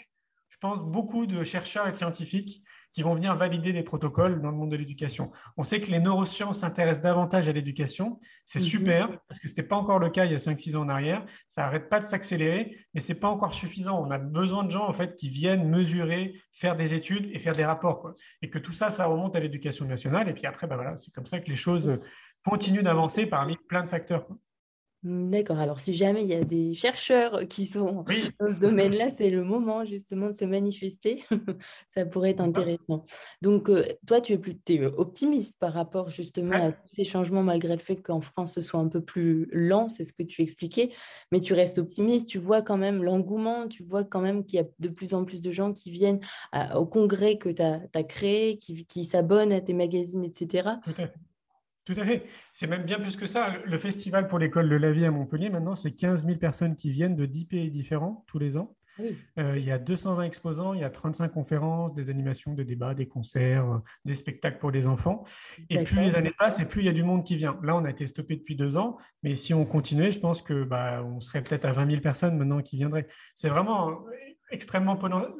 je 0.47 0.55
pense, 0.61 0.79
beaucoup 0.79 1.25
de 1.25 1.43
chercheurs 1.43 1.89
et 1.89 1.91
de 1.91 1.97
scientifiques 1.97 2.63
qui 2.91 3.03
vont 3.03 3.13
venir 3.13 3.35
valider 3.35 3.73
des 3.73 3.83
protocoles 3.83 4.41
dans 4.41 4.49
le 4.49 4.57
monde 4.57 4.71
de 4.71 4.75
l'éducation. 4.75 5.31
On 5.57 5.63
sait 5.63 5.79
que 5.81 5.91
les 5.91 5.99
neurosciences 5.99 6.59
s'intéressent 6.59 7.03
davantage 7.03 7.47
à 7.47 7.51
l'éducation. 7.51 8.19
C'est 8.45 8.59
mhm. 8.59 8.65
super, 8.65 9.19
parce 9.27 9.39
que 9.39 9.47
ce 9.47 9.53
n'était 9.53 9.63
pas 9.63 9.75
encore 9.75 9.99
le 9.99 10.09
cas 10.09 10.25
il 10.25 10.31
y 10.31 10.35
a 10.35 10.39
5-6 10.39 10.75
ans 10.75 10.81
en 10.81 10.89
arrière. 10.89 11.25
Ça 11.47 11.61
n'arrête 11.61 11.89
pas 11.89 11.99
de 11.99 12.05
s'accélérer, 12.05 12.77
mais 12.93 13.01
ce 13.01 13.13
n'est 13.13 13.19
pas 13.19 13.29
encore 13.29 13.53
suffisant. 13.53 14.01
On 14.03 14.09
a 14.11 14.17
besoin 14.17 14.63
de 14.63 14.71
gens 14.71 14.87
en 14.87 14.93
fait, 14.93 15.15
qui 15.15 15.29
viennent 15.29 15.69
mesurer, 15.69 16.33
faire 16.51 16.75
des 16.75 16.93
études 16.93 17.29
et 17.33 17.39
faire 17.39 17.55
des 17.55 17.65
rapports. 17.65 18.13
Et 18.41 18.49
que 18.49 18.57
tout 18.57 18.73
ça, 18.73 18.89
ça 18.89 19.05
remonte 19.05 19.35
à 19.35 19.39
l'éducation 19.39 19.85
nationale. 19.85 20.29
Et 20.29 20.33
puis 20.33 20.45
après, 20.45 20.67
bah 20.67 20.75
voilà, 20.75 20.97
c'est 20.97 21.13
comme 21.13 21.25
ça 21.25 21.39
que 21.39 21.49
les 21.49 21.55
choses 21.55 21.99
continuent 22.43 22.83
d'avancer 22.83 23.25
parmi 23.25 23.57
plein 23.67 23.83
de 23.83 23.89
facteurs. 23.89 24.25
D'accord. 25.03 25.59
Alors, 25.59 25.79
si 25.79 25.93
jamais 25.93 26.23
il 26.23 26.29
y 26.29 26.33
a 26.33 26.43
des 26.43 26.73
chercheurs 26.73 27.47
qui 27.47 27.65
sont 27.65 28.05
dans 28.39 28.53
ce 28.53 28.59
domaine-là, 28.59 29.11
c'est 29.17 29.29
le 29.29 29.43
moment 29.43 29.85
justement 29.85 30.27
de 30.27 30.31
se 30.31 30.45
manifester. 30.45 31.23
Ça 31.87 32.05
pourrait 32.05 32.31
être 32.31 32.41
intéressant. 32.41 33.05
Donc, 33.41 33.69
euh, 33.69 33.85
toi, 34.05 34.21
tu 34.21 34.33
es, 34.33 34.37
plus, 34.37 34.57
euh, 34.71 34.91
optimiste 34.97 35.57
par 35.59 35.73
rapport 35.73 36.09
justement 36.09 36.55
à 36.55 36.71
tous 36.71 36.95
ces 36.95 37.03
changements, 37.03 37.43
malgré 37.43 37.75
le 37.75 37.81
fait 37.81 37.97
qu'en 37.97 38.21
France, 38.21 38.53
ce 38.53 38.61
soit 38.61 38.79
un 38.79 38.87
peu 38.87 39.01
plus 39.01 39.47
lent, 39.51 39.89
c'est 39.89 40.03
ce 40.03 40.13
que 40.13 40.23
tu 40.23 40.41
expliquais. 40.41 40.91
Mais 41.31 41.39
tu 41.39 41.53
restes 41.53 41.77
optimiste, 41.77 42.27
tu 42.27 42.39
vois 42.39 42.61
quand 42.61 42.77
même 42.77 43.03
l'engouement, 43.03 43.67
tu 43.67 43.83
vois 43.83 44.03
quand 44.03 44.21
même 44.21 44.45
qu'il 44.45 44.59
y 44.59 44.63
a 44.63 44.67
de 44.79 44.89
plus 44.89 45.13
en 45.13 45.23
plus 45.23 45.41
de 45.41 45.51
gens 45.51 45.73
qui 45.73 45.91
viennent 45.91 46.19
au 46.75 46.85
congrès 46.85 47.37
que 47.37 47.49
tu 47.49 47.61
as, 47.61 48.03
créé, 48.03 48.57
qui, 48.57 48.85
qui 48.85 49.05
s'abonnent 49.05 49.53
à 49.53 49.61
tes 49.61 49.73
magazines, 49.73 50.23
etc. 50.23 50.69
Tout 51.89 51.99
à 51.99 52.05
fait. 52.05 52.23
C'est 52.53 52.67
même 52.67 52.83
bien 52.83 52.99
plus 52.99 53.15
que 53.15 53.25
ça. 53.25 53.55
Le 53.65 53.77
festival 53.79 54.27
pour 54.27 54.37
l'école 54.37 54.69
de 54.69 54.75
la 54.75 54.91
vie 54.91 55.05
à 55.05 55.11
Montpellier, 55.11 55.49
maintenant, 55.49 55.75
c'est 55.75 55.91
15 55.91 56.23
000 56.23 56.37
personnes 56.37 56.75
qui 56.75 56.91
viennent 56.91 57.15
de 57.15 57.25
10 57.25 57.45
pays 57.45 57.71
différents 57.71 58.23
tous 58.27 58.37
les 58.37 58.57
ans. 58.57 58.75
Euh, 59.39 59.57
il 59.57 59.63
y 59.63 59.71
a 59.71 59.79
220 59.79 60.23
exposants, 60.23 60.73
il 60.73 60.81
y 60.81 60.83
a 60.83 60.89
35 60.89 61.29
conférences, 61.29 61.95
des 61.95 62.09
animations, 62.11 62.53
des 62.53 62.65
débats, 62.65 62.93
des 62.93 63.07
concerts, 63.07 63.71
euh, 63.71 63.77
des 64.05 64.13
spectacles 64.13 64.59
pour 64.59 64.69
les 64.69 64.85
enfants. 64.85 65.23
Et 65.69 65.83
plus 65.83 65.99
les 65.99 66.13
années 66.13 66.33
passent, 66.37 66.59
et 66.59 66.65
plus 66.65 66.81
il 66.81 66.85
y 66.85 66.89
a 66.89 66.93
du 66.93 67.03
monde 67.03 67.23
qui 67.23 67.37
vient. 67.37 67.57
Là, 67.63 67.75
on 67.75 67.85
a 67.85 67.89
été 67.89 68.05
stoppé 68.05 68.35
depuis 68.35 68.55
deux 68.55 68.77
ans, 68.77 68.97
mais 69.23 69.35
si 69.35 69.55
on 69.55 69.65
continuait, 69.65 70.11
je 70.11 70.19
pense 70.19 70.43
que 70.43 70.65
bah, 70.65 71.01
on 71.03 71.21
serait 71.21 71.41
peut-être 71.41 71.65
à 71.65 71.71
20 71.71 71.87
000 71.87 72.01
personnes 72.01 72.37
maintenant 72.37 72.61
qui 72.61 72.77
viendraient. 72.77 73.07
C'est 73.33 73.49
vraiment 73.49 74.05
extrêmement 74.51 74.99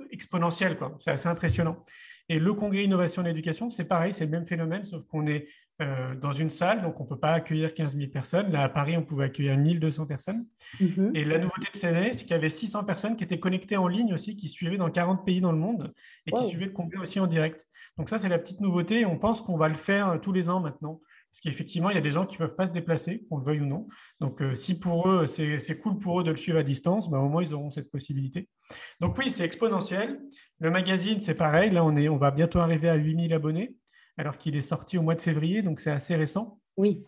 exponentiel, 0.10 0.78
C'est 0.98 1.12
assez 1.12 1.28
impressionnant. 1.28 1.84
Et 2.30 2.40
le 2.40 2.54
congrès 2.54 2.84
innovation 2.84 3.26
et 3.26 3.30
éducation, 3.30 3.70
c'est 3.70 3.86
pareil, 3.86 4.14
c'est 4.14 4.26
le 4.26 4.32
même 4.32 4.46
phénomène, 4.46 4.84
sauf 4.84 5.04
qu'on 5.08 5.26
est 5.28 5.48
euh, 5.82 6.14
dans 6.16 6.34
une 6.34 6.50
salle, 6.50 6.82
donc 6.82 7.00
on 7.00 7.06
ne 7.06 7.10
peut 7.10 7.20
pas 7.20 7.32
accueillir 7.32 7.74
15 7.74 7.96
000 7.96 8.12
personnes. 8.12 8.52
Là, 8.52 8.64
à 8.64 8.70
Paris, 8.70 8.98
on 8.98 9.04
pouvait 9.04 9.26
accueillir 9.26 9.58
1200 9.58 10.06
personnes. 10.08 10.46
Mhm. 10.82 11.12
Et 11.16 11.24
la 11.24 11.38
nouveauté 11.38 11.68
de 11.74 11.78
cette 11.78 11.96
année, 11.96 12.14
c'est 12.14 12.24
qu'il 12.24 12.32
y 12.32 12.34
avait 12.34 12.50
600 12.50 12.84
personnes 12.84 13.16
qui 13.16 13.24
étaient 13.24 13.40
connectées 13.40 13.78
en 13.78 13.88
ligne 13.88 14.14
aussi, 14.14 14.36
qui 14.36 14.50
suivaient 14.50 14.78
dans 14.78 14.90
40 14.90 15.26
pays 15.26 15.40
dans 15.40 15.54
le 15.54 15.58
monde 15.58 15.94
et 16.26 16.32
qui 16.32 16.46
suivaient 16.46 16.66
le 16.66 16.74
congrès 16.74 17.00
aussi 17.00 17.22
en 17.22 17.28
direct. 17.28 17.66
Donc 17.98 18.10
ça, 18.10 18.20
c'est 18.20 18.28
la 18.28 18.40
petite 18.40 18.60
nouveauté. 18.60 19.06
On 19.06 19.18
pense 19.18 19.42
qu'on 19.42 19.56
va 19.56 19.70
le 19.70 19.76
faire 19.76 20.10
euh, 20.10 20.18
tous 20.18 20.34
les 20.34 20.50
ans 20.50 20.60
maintenant. 20.60 21.00
Parce 21.32 21.42
qu'effectivement, 21.42 21.92
il 21.92 21.96
y 21.96 22.00
a 22.00 22.02
des 22.02 22.10
gens 22.10 22.26
qui 22.26 22.36
ne 22.36 22.40
peuvent 22.40 22.56
pas 22.56 22.68
se 22.68 22.72
déplacer, 22.72 23.24
qu'on 23.30 23.38
le 23.38 23.44
veuille 23.44 23.62
ou 23.62 23.66
non. 23.66 23.88
Donc, 24.20 24.42
euh, 24.42 24.56
si 24.56 24.80
pour 24.80 25.08
eux, 25.08 25.28
c'est 25.28 25.80
cool 25.80 26.00
pour 26.00 26.20
eux 26.20 26.24
de 26.24 26.32
le 26.32 26.38
suivre 26.38 26.58
à 26.58 26.64
distance, 26.64 27.10
bah, 27.10 27.20
au 27.20 27.30
moins, 27.30 27.44
ils 27.44 27.54
auront 27.54 27.70
cette 27.70 27.92
possibilité. 27.92 28.50
Donc, 29.00 29.18
oui, 29.18 29.30
c'est 29.30 29.46
exponentiel. 29.46 30.20
Le 30.60 30.72
magazine, 30.72 31.22
c'est 31.22 31.36
pareil. 31.36 31.70
Là, 31.70 31.86
on, 31.86 31.96
est, 31.96 32.10
on 32.10 32.18
va 32.18 32.32
bientôt 32.32 32.60
arriver 32.60 32.90
à 32.90 32.96
8000 32.96 33.32
abonnés 33.34 33.76
alors 34.20 34.38
qu'il 34.38 34.58
est 34.58 34.62
sorti 34.62 34.98
au 34.98 35.02
mois 35.02 35.16
de 35.16 35.22
février, 35.22 35.62
donc 35.62 35.80
c'est 35.80 35.92
assez 35.92 36.14
récent. 36.14 36.60
Oui. 36.76 37.06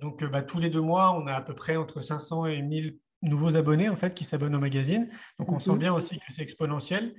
donc, 0.00 0.22
euh, 0.22 0.28
bah, 0.28 0.42
tous 0.42 0.60
les 0.60 0.70
deux 0.70 0.80
mois, 0.80 1.12
on 1.12 1.26
a 1.26 1.32
à 1.32 1.42
peu 1.42 1.52
près 1.52 1.74
entre 1.74 2.00
500 2.00 2.46
et 2.46 2.62
1000 2.62 2.96
nouveaux 3.22 3.56
abonnés 3.56 3.88
en 3.88 3.96
fait 3.96 4.14
qui 4.14 4.22
s'abonnent 4.22 4.54
au 4.54 4.60
magazine. 4.60 5.08
Donc, 5.40 5.50
on 5.50 5.58
sent 5.58 5.72
mhm. 5.72 5.78
bien 5.78 5.92
aussi 5.92 6.16
que 6.16 6.32
c'est 6.32 6.42
exponentiel. 6.42 7.16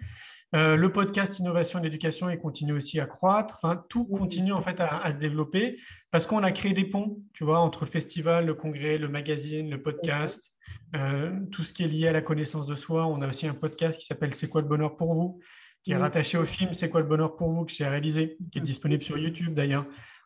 Euh, 0.56 0.78
le 0.78 0.90
podcast 0.90 1.38
Innovation 1.40 1.80
et 1.80 1.84
l'éducation, 1.84 2.30
il 2.30 2.38
continue 2.38 2.72
aussi 2.72 2.98
à 3.02 3.08
croître. 3.08 3.60
Enfin, 3.62 3.84
tout 3.90 4.06
continue 4.06 4.54
en 4.54 4.62
fait 4.62 4.80
à, 4.80 5.12
se 5.12 5.18
développer 5.18 5.82
parce 6.12 6.26
qu'on 6.26 6.42
a 6.42 6.54
créé 6.54 6.72
des 6.72 6.86
ponts, 6.86 7.18
tu 7.34 7.44
vois, 7.44 7.60
entre 7.60 7.84
le 7.84 7.92
festival, 7.92 8.46
le 8.46 8.54
congrès, 8.54 8.98
le 8.98 9.10
magazine, 9.10 9.70
le 9.70 9.82
podcast, 9.82 10.54
euh, 10.96 11.38
tout 11.52 11.66
ce 11.66 11.74
qui 11.74 11.84
est 11.84 11.90
lié 11.90 12.08
à 12.08 12.14
la 12.14 12.22
connaissance 12.22 12.68
de 12.68 12.76
soi. 12.76 13.06
On 13.06 13.22
a 13.22 13.28
aussi 13.28 13.48
un 13.48 13.54
podcast 13.54 14.00
qui 14.00 14.06
s'appelle 14.06 14.34
C'est 14.34 14.48
quoi 14.48 14.62
le 14.62 14.68
bonheur 14.70 14.96
pour 14.96 15.14
vous? 15.14 15.42
Qui 15.86 15.92
est 15.92 15.98
rattaché 15.98 16.38
au 16.38 16.46
film 16.46 16.74
C'est 16.74 16.90
quoi 16.90 17.00
le 17.00 17.08
bonheur 17.08 17.36
pour 17.38 17.50
vous 17.52 17.64
que 17.64 17.72
j'ai 17.72 17.88
réalisé, 17.88 18.38
qui 18.52 18.58
est 18.58 18.62
disponible 18.62 19.04
sur 19.04 19.18
YouTube 19.18 19.54
d'ailleurs. 19.54 19.86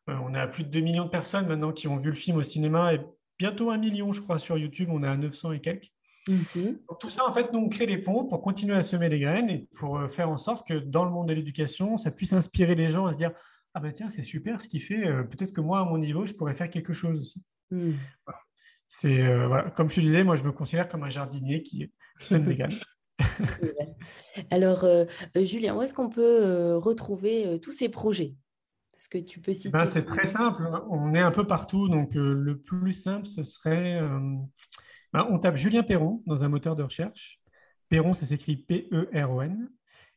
Euh, 0.10 0.16
on 0.24 0.34
a 0.34 0.47
plus 0.47 0.64
de 0.64 0.70
2 0.70 0.80
millions 0.80 1.03
de 1.03 1.10
personnes 1.10 1.47
maintenant 1.47 1.74
qui 1.74 1.88
ont 1.88 1.97
vu 1.97 2.10
le 2.10 2.16
film 2.16 2.38
au 2.38 2.43
cinéma 2.43 2.93
et 2.93 3.01
bientôt 3.38 3.70
un 3.70 3.78
million, 3.78 4.14
je 4.14 4.22
crois, 4.22 4.39
sur 4.39 4.57
YouTube. 4.57 4.88
On 4.89 5.03
est 5.03 5.07
à 5.07 5.18
900 5.18 5.51
et 5.51 5.60
quelques. 5.60 5.91
Mhm. 6.28 6.80
tout 6.99 7.10
ça, 7.10 7.28
en 7.28 7.34
fait, 7.34 7.51
nous, 7.51 7.60
on 7.60 7.70
crée 7.70 7.88
les 7.88 7.97
ponts 7.97 8.26
pour 8.26 8.41
continuer 8.41 8.76
à 8.76 8.84
semer 8.84 9.10
les 9.10 9.20
graines 9.20 9.49
et 9.49 9.68
pour 9.76 9.97
euh, 9.97 10.07
faire 10.07 10.30
en 10.30 10.38
sorte 10.38 10.68
que 10.68 10.76
dans 10.76 11.03
le 11.03 11.12
monde 11.12 11.28
de 11.28 11.34
l'éducation, 11.34 11.97
ça 11.97 12.12
puisse 12.12 12.34
inspirer 12.34 12.76
les 12.76 12.89
gens 12.89 13.05
à 13.05 13.14
se 13.14 13.18
dire 13.18 13.32
Ah 13.74 13.80
ben 13.80 13.91
tiens, 13.91 14.10
c'est 14.10 14.24
super 14.24 14.62
ce 14.62 14.70
qu'il 14.70 14.82
fait. 14.82 15.07
Euh, 15.07 15.24
peut-être 15.24 15.53
que 15.53 15.62
moi, 15.62 15.80
à 15.80 15.86
mon 15.86 15.97
niveau, 15.97 16.26
je 16.26 16.34
pourrais 16.34 16.53
faire 16.53 16.70
quelque 16.70 16.93
chose 16.93 17.20
aussi. 17.20 17.43
Mhm. 17.72 17.97
C'est 18.88 19.45
voilà. 19.45 19.70
comme 19.72 19.89
je 19.89 19.95
te 19.95 20.01
disais, 20.01 20.24
moi, 20.24 20.36
je 20.36 20.43
me 20.43 20.51
considère 20.51 20.88
comme 20.88 21.03
un 21.03 21.10
jardinier 21.10 21.62
qui, 21.62 21.91
qui 22.20 22.28
sème 22.28 22.45
des 22.45 22.55
graines. 22.55 22.72
Alors, 24.51 24.84
euh, 24.84 25.05
euh, 25.38 25.45
Julien, 25.45 25.76
où 25.76 25.82
est-ce 25.82 25.93
qu'on 25.93 26.09
peut 26.09 26.22
euh, 26.22 26.78
retrouver 26.78 27.59
tous 27.61 27.72
ces 27.72 27.89
projets? 27.89 28.36
Est-ce 28.97 29.09
que 29.09 29.17
tu 29.17 29.39
peux 29.39 29.53
citer 29.53 29.70
ben, 29.70 29.86
C'est 29.86 30.05
très 30.05 30.26
simple. 30.26 30.63
Hein. 30.63 30.86
On 30.89 31.13
est 31.13 31.20
un 31.20 31.32
peu 31.32 31.47
partout. 31.47 31.88
Donc, 31.88 32.11
le 32.15 32.57
plus 32.57 32.93
simple, 32.93 33.26
ce 33.26 33.43
serait. 33.43 34.01
Ben, 35.13 35.28
on 35.30 35.39
tape 35.39 35.55
Julien 35.55 35.84
Perron 35.84 36.22
dans 36.26 36.43
un 36.43 36.49
moteur 36.49 36.76
de 36.76 36.84
recherche. 36.84 37.39
Perron, 37.88 38.13
ça 38.13 38.26
s'écrit 38.26 38.57
P-E-R-O-N. 38.57 39.70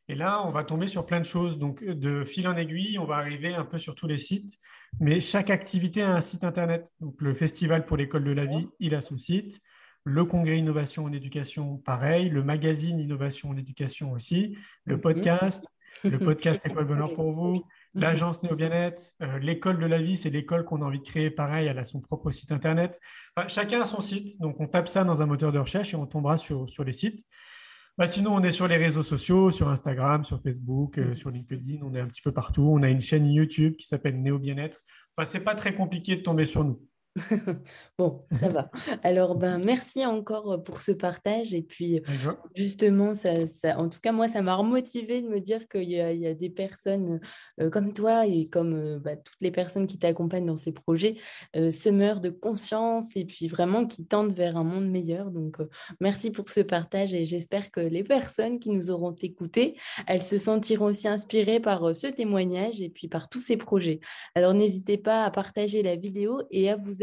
Et 0.09 0.15
là, 0.15 0.45
on 0.45 0.51
va 0.51 0.65
tomber 0.65 0.87
sur 0.87 1.05
plein 1.05 1.21
de 1.21 1.25
choses. 1.25 1.57
Donc, 1.57 1.81
de 1.81 2.25
fil 2.25 2.45
en 2.47 2.57
aiguille, 2.57 2.99
on 2.99 3.05
va 3.05 3.15
arriver 3.15 3.55
un 3.55 3.63
peu 3.63 3.79
sur 3.79 3.95
tous 3.95 4.05
les 4.05 4.17
sites. 4.17 4.59
Mais 4.99 5.21
chaque 5.21 5.49
activité 5.49 6.01
a 6.01 6.13
un 6.13 6.21
site 6.21 6.43
internet. 6.43 6.91
Donc, 6.99 7.15
le 7.21 7.33
Festival 7.33 7.85
pour 7.85 7.95
l'école 7.95 8.25
de 8.25 8.31
la 8.31 8.45
vie, 8.45 8.67
il 8.79 8.95
a 8.95 9.01
son 9.01 9.17
site 9.17 9.61
le 10.03 10.25
congrès 10.25 10.57
Innovation 10.57 11.05
en 11.05 11.11
éducation, 11.13 11.77
pareil, 11.77 12.29
le 12.29 12.43
magazine 12.43 12.99
Innovation 12.99 13.49
en 13.49 13.57
éducation 13.57 14.11
aussi, 14.11 14.57
le 14.85 14.99
podcast, 14.99 15.65
le 16.03 16.19
podcast 16.19 16.61
C'est 16.63 16.71
quoi 16.71 16.81
le 16.81 16.87
bonheur 16.87 17.13
pour 17.15 17.31
vous, 17.31 17.63
l'agence 17.93 18.43
Néo 18.43 18.55
Bien-être, 18.55 19.01
euh, 19.21 19.39
l'école 19.39 19.79
de 19.79 19.85
la 19.85 19.99
vie, 19.99 20.17
c'est 20.17 20.29
l'école 20.29 20.65
qu'on 20.65 20.81
a 20.81 20.85
envie 20.85 20.99
de 20.99 21.05
créer, 21.05 21.29
pareil, 21.29 21.67
elle 21.67 21.79
a 21.79 21.85
son 21.85 22.01
propre 22.01 22.31
site 22.31 22.51
internet. 22.51 22.99
chacun 23.47 23.81
a 23.81 23.85
son 23.85 24.01
site, 24.01 24.39
donc 24.41 24.59
on 24.59 24.67
tape 24.67 24.89
ça 24.89 25.03
dans 25.03 25.21
un 25.21 25.25
moteur 25.25 25.51
de 25.51 25.59
recherche 25.59 25.93
et 25.93 25.97
on 25.97 26.05
tombera 26.05 26.37
sur, 26.37 26.69
sur 26.69 26.83
les 26.83 26.93
sites. 26.93 27.25
Bah, 27.95 28.07
sinon, 28.07 28.33
on 28.33 28.41
est 28.41 28.51
sur 28.51 28.67
les 28.67 28.77
réseaux 28.77 29.03
sociaux, 29.03 29.51
sur 29.51 29.69
Instagram, 29.69 30.25
sur 30.25 30.41
Facebook, 30.41 30.97
euh, 30.97 31.13
sur 31.13 31.29
LinkedIn, 31.29 31.83
on 31.83 31.93
est 31.93 31.99
un 31.99 32.07
petit 32.07 32.23
peu 32.23 32.31
partout. 32.31 32.63
On 32.63 32.81
a 32.81 32.89
une 32.89 33.01
chaîne 33.01 33.31
YouTube 33.31 33.75
qui 33.75 33.85
s'appelle 33.85 34.19
Néo 34.19 34.39
Bien-être. 34.39 34.79
Enfin, 35.15 35.29
c'est 35.29 35.43
pas 35.43 35.53
très 35.53 35.75
compliqué 35.75 36.15
de 36.15 36.21
tomber 36.21 36.45
sur 36.45 36.63
nous. 36.63 36.81
bon, 37.99 38.25
ça 38.39 38.49
va. 38.49 38.71
Alors, 39.03 39.35
ben, 39.37 39.59
merci 39.63 40.05
encore 40.05 40.63
pour 40.63 40.81
ce 40.81 40.91
partage. 40.91 41.53
Et 41.53 41.61
puis, 41.61 42.01
justement, 42.55 43.13
ça, 43.13 43.33
en 43.77 43.89
tout 43.89 43.99
cas, 44.01 44.11
moi, 44.11 44.27
ça 44.27 44.41
m'a 44.41 44.55
remotivé 44.55 45.21
de 45.21 45.27
me 45.27 45.39
dire 45.39 45.67
qu'il 45.67 45.89
y, 45.89 45.99
a 45.99 46.33
des 46.33 46.49
personnes 46.49 47.19
euh, 47.61 47.69
comme 47.69 47.93
toi 47.93 48.25
et 48.25 48.47
comme 48.47 48.73
euh, 48.73 48.99
bah, 48.99 49.15
toutes 49.15 49.41
les 49.41 49.51
personnes 49.51 49.85
qui 49.85 49.99
t'accompagnent 49.99 50.47
dans 50.47 50.55
ces 50.55 50.71
projets, 50.71 51.15
semeurs 51.71 52.19
de 52.19 52.29
conscience 52.29 53.15
et 53.15 53.25
puis 53.25 53.47
vraiment 53.47 53.85
qui 53.85 54.05
tendent 54.05 54.33
vers 54.33 54.57
un 54.57 54.63
monde 54.63 54.89
meilleur. 54.89 55.29
Donc, 55.29 55.57
merci 55.99 56.31
pour 56.31 56.49
ce 56.49 56.61
partage 56.61 57.13
et 57.13 57.25
j'espère 57.25 57.71
que 57.71 57.79
les 57.79 58.03
personnes 58.03 58.59
qui 58.59 58.69
nous 58.69 58.89
auront 58.91 59.15
écoutés, 59.21 59.77
elles 60.07 60.23
se 60.23 60.37
sentiront 60.37 60.85
aussi 60.87 61.07
inspirées 61.07 61.59
par 61.59 61.95
ce 61.95 62.07
témoignage 62.07 62.81
et 62.81 62.89
puis 62.89 63.07
par 63.07 63.29
tous 63.29 63.41
ces 63.41 63.57
projets. 63.57 63.99
Alors, 64.35 64.53
n'hésitez 64.53 64.97
pas 64.97 65.25
à 65.25 65.31
partager 65.31 65.83
la 65.83 65.95
vidéo 65.95 66.41
et 66.49 66.69
à 66.69 66.75
vous 66.75 67.02